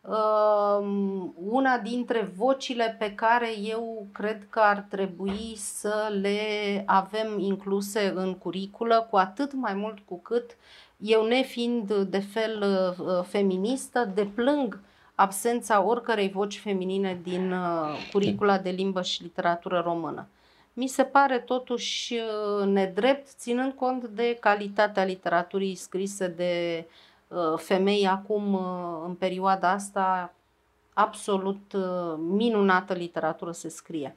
Uh, 0.00 0.86
una 1.34 1.78
dintre 1.78 2.32
vocile 2.36 2.96
pe 2.98 3.14
care 3.14 3.58
eu 3.58 4.06
cred 4.12 4.46
că 4.50 4.60
ar 4.60 4.86
trebui 4.88 5.54
să 5.56 6.08
le 6.20 6.38
avem 6.86 7.38
incluse 7.38 8.12
în 8.14 8.34
curiculă, 8.34 9.06
cu 9.10 9.16
atât 9.16 9.52
mai 9.52 9.74
mult 9.74 9.98
cu 9.98 10.20
cât 10.20 10.56
eu, 10.96 11.26
nefiind 11.26 11.94
de 11.94 12.18
fel 12.18 12.64
uh, 12.98 13.24
feministă, 13.24 14.10
deplâng 14.14 14.80
absența 15.20 15.82
oricărei 15.82 16.30
voci 16.30 16.58
feminine 16.58 17.20
din 17.22 17.52
uh, 17.52 18.08
curicula 18.12 18.58
de 18.58 18.70
limbă 18.70 19.02
și 19.02 19.22
literatură 19.22 19.80
română. 19.84 20.26
mi 20.72 20.86
se 20.86 21.02
pare 21.02 21.38
totuși 21.38 22.14
uh, 22.14 22.66
nedrept, 22.66 23.28
ținând 23.28 23.72
cont 23.72 24.04
de 24.04 24.36
calitatea 24.40 25.04
literaturii 25.04 25.74
scrise 25.74 26.28
de 26.28 26.84
uh, 27.28 27.38
femei 27.56 28.06
acum, 28.06 28.54
uh, 28.54 29.04
în 29.06 29.14
perioada 29.14 29.70
asta, 29.70 30.32
absolut 30.92 31.76
minunată 32.18 32.92
literatură 32.92 33.52
se 33.52 33.68
scrie. 33.68 34.16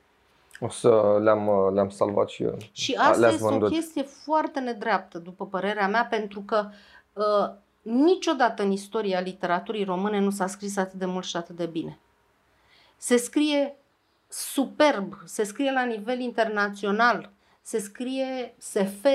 O 0.60 0.70
să 0.70 1.20
le-am, 1.22 1.74
le-am 1.74 1.90
salvat 1.90 2.30
și 2.30 2.44
eu. 2.44 2.58
Și 2.72 2.94
asta 2.94 3.28
este 3.28 3.44
vândut. 3.44 3.68
o 3.68 3.72
chestie 3.72 4.04
foarte 4.04 4.60
nedreaptă, 4.60 5.18
după 5.18 5.46
părerea 5.46 5.88
mea, 5.88 6.08
pentru 6.10 6.42
că 6.42 6.70
uh, 7.14 7.52
niciodată 7.82 8.64
în 8.64 8.72
istoria 8.72 9.20
literaturii 9.20 9.84
române 9.84 10.20
nu 10.20 10.30
s-a 10.30 10.48
scris 10.48 10.78
atât 10.78 11.00
de 11.00 11.06
mult 11.06 11.26
și 11.26 11.36
atât 11.36 11.56
de 11.56 11.66
bine. 11.66 12.00
Se 12.98 13.18
scrie 13.18 13.76
superb, 14.28 15.14
se 15.26 15.44
scrie 15.44 15.72
la 15.72 15.84
nivel 15.84 16.20
internațional, 16.20 17.32
se 17.62 17.80
scrie 17.80 18.56
SF, 18.58 19.06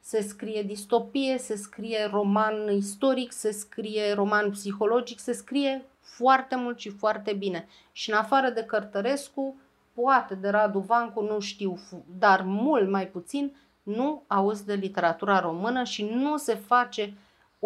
se 0.00 0.20
scrie 0.20 0.62
distopie, 0.62 1.38
se 1.38 1.56
scrie 1.56 2.08
roman 2.10 2.72
istoric, 2.72 3.32
se 3.32 3.50
scrie 3.50 4.12
roman 4.12 4.50
psihologic, 4.50 5.18
se 5.18 5.32
scrie 5.32 5.84
foarte 6.00 6.56
mult 6.56 6.78
și 6.78 6.90
foarte 6.90 7.32
bine. 7.32 7.68
Și 7.92 8.10
în 8.10 8.16
afară 8.16 8.50
de 8.50 8.62
Cărtărescu, 8.62 9.56
poate 9.94 10.34
de 10.34 10.48
Radu 10.48 10.78
Vancu, 10.78 11.20
nu 11.22 11.40
știu, 11.40 11.78
dar 12.18 12.42
mult 12.42 12.88
mai 12.90 13.06
puțin, 13.08 13.56
nu 13.82 14.22
auzi 14.26 14.66
de 14.66 14.74
literatura 14.74 15.40
română 15.40 15.84
și 15.84 16.04
nu 16.04 16.36
se 16.36 16.54
face 16.54 17.14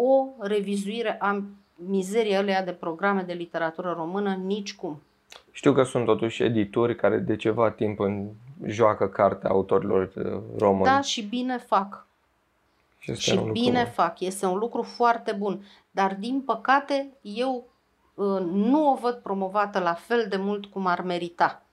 o 0.01 0.27
revizuire 0.39 1.15
a 1.19 1.43
mizeriei 1.75 2.35
alea 2.35 2.63
de 2.63 2.71
programe 2.71 3.21
de 3.21 3.33
literatură 3.33 3.93
română 3.97 4.33
nici 4.33 4.75
cum. 4.75 5.01
Știu 5.51 5.73
că 5.73 5.83
sunt 5.83 6.05
totuși 6.05 6.43
edituri 6.43 6.95
care 6.95 7.17
de 7.17 7.35
ceva 7.35 7.71
timp 7.71 7.99
în 7.99 8.27
joacă 8.65 9.07
cartea 9.07 9.49
autorilor 9.49 10.11
uh, 10.15 10.41
români. 10.57 10.83
Da, 10.83 11.01
și 11.01 11.21
bine 11.21 11.57
fac. 11.57 12.07
Și, 12.99 13.13
și 13.15 13.39
bine 13.51 13.81
bun. 13.83 13.91
fac. 13.91 14.19
Este 14.19 14.45
un 14.45 14.57
lucru 14.57 14.81
foarte 14.81 15.31
bun. 15.31 15.65
Dar, 15.91 16.15
din 16.19 16.41
păcate, 16.41 17.09
eu 17.21 17.67
uh, 18.13 18.41
nu 18.51 18.91
o 18.91 18.95
văd 18.95 19.13
promovată 19.13 19.79
la 19.79 19.93
fel 19.93 20.25
de 20.29 20.37
mult 20.37 20.65
cum 20.65 20.85
ar 20.85 21.01
merita. 21.01 21.63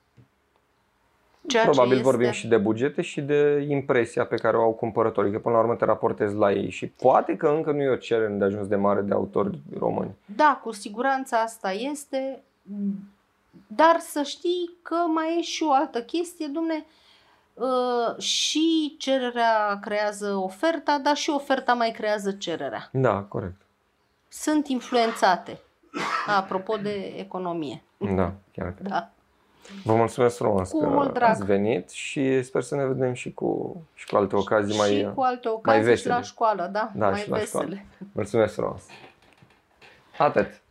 Ceea 1.47 1.63
Probabil 1.63 1.91
este... 1.91 2.03
vorbim 2.03 2.31
și 2.31 2.47
de 2.47 2.57
bugete 2.57 3.01
și 3.01 3.21
de 3.21 3.65
impresia 3.69 4.25
pe 4.25 4.35
care 4.35 4.57
o 4.57 4.61
au 4.61 4.71
cumpărătorii, 4.71 5.31
că 5.31 5.39
până 5.39 5.55
la 5.55 5.61
urmă 5.61 5.75
te 5.75 5.85
raportezi 5.85 6.35
la 6.35 6.51
ei 6.51 6.69
și 6.69 6.87
poate 6.87 7.35
că 7.35 7.47
încă 7.47 7.71
nu 7.71 7.81
e 7.81 7.89
o 7.89 7.95
cerere 7.95 8.33
de 8.33 8.43
ajuns 8.43 8.67
de 8.67 8.75
mare 8.75 9.01
de 9.01 9.13
autori 9.13 9.59
români. 9.79 10.15
Da, 10.25 10.59
cu 10.63 10.71
siguranță 10.71 11.35
asta 11.35 11.71
este, 11.71 12.43
dar 13.67 13.99
să 13.99 14.21
știi 14.21 14.77
că 14.81 14.95
mai 14.95 15.37
e 15.37 15.41
și 15.41 15.63
o 15.63 15.71
altă 15.71 16.01
chestie, 16.01 16.47
dumne, 16.47 16.85
uh, 17.53 18.21
și 18.21 18.95
cererea 18.97 19.79
creează 19.81 20.33
oferta, 20.35 20.99
dar 21.03 21.15
și 21.15 21.29
oferta 21.29 21.73
mai 21.73 21.91
creează 21.91 22.31
cererea. 22.31 22.89
Da, 22.91 23.21
corect. 23.21 23.61
Sunt 24.27 24.67
influențate, 24.67 25.59
apropo 26.27 26.75
de 26.75 27.13
economie. 27.17 27.81
Da, 28.15 28.33
chiar. 28.51 28.73
Da. 28.81 29.11
Vă 29.83 29.95
mulțumesc 29.95 30.35
frumos 30.37 30.69
cu 30.71 30.79
că 30.79 30.87
mult 30.87 31.13
drag. 31.13 31.29
ați 31.29 31.45
venit 31.45 31.89
și 31.89 32.41
sper 32.43 32.61
să 32.61 32.75
ne 32.75 32.85
vedem 32.85 33.13
și 33.13 33.33
cu, 33.33 33.81
și 33.93 34.05
cu 34.07 34.15
alte 34.15 34.35
ocazii 34.35 34.77
mai 34.77 34.89
Și 34.89 35.07
cu 35.15 35.21
alte 35.21 35.47
ocazii 35.47 35.81
mai 35.81 35.89
vesele. 35.89 36.13
și 36.13 36.19
la 36.19 36.21
școală, 36.21 36.69
da, 36.71 36.91
da 36.95 37.09
mai 37.09 37.19
și 37.19 37.29
vesele. 37.29 37.63
La 37.63 37.65
școală. 37.65 37.81
Mulțumesc 38.13 38.53
frumos. 38.53 38.81
Atât. 40.17 40.61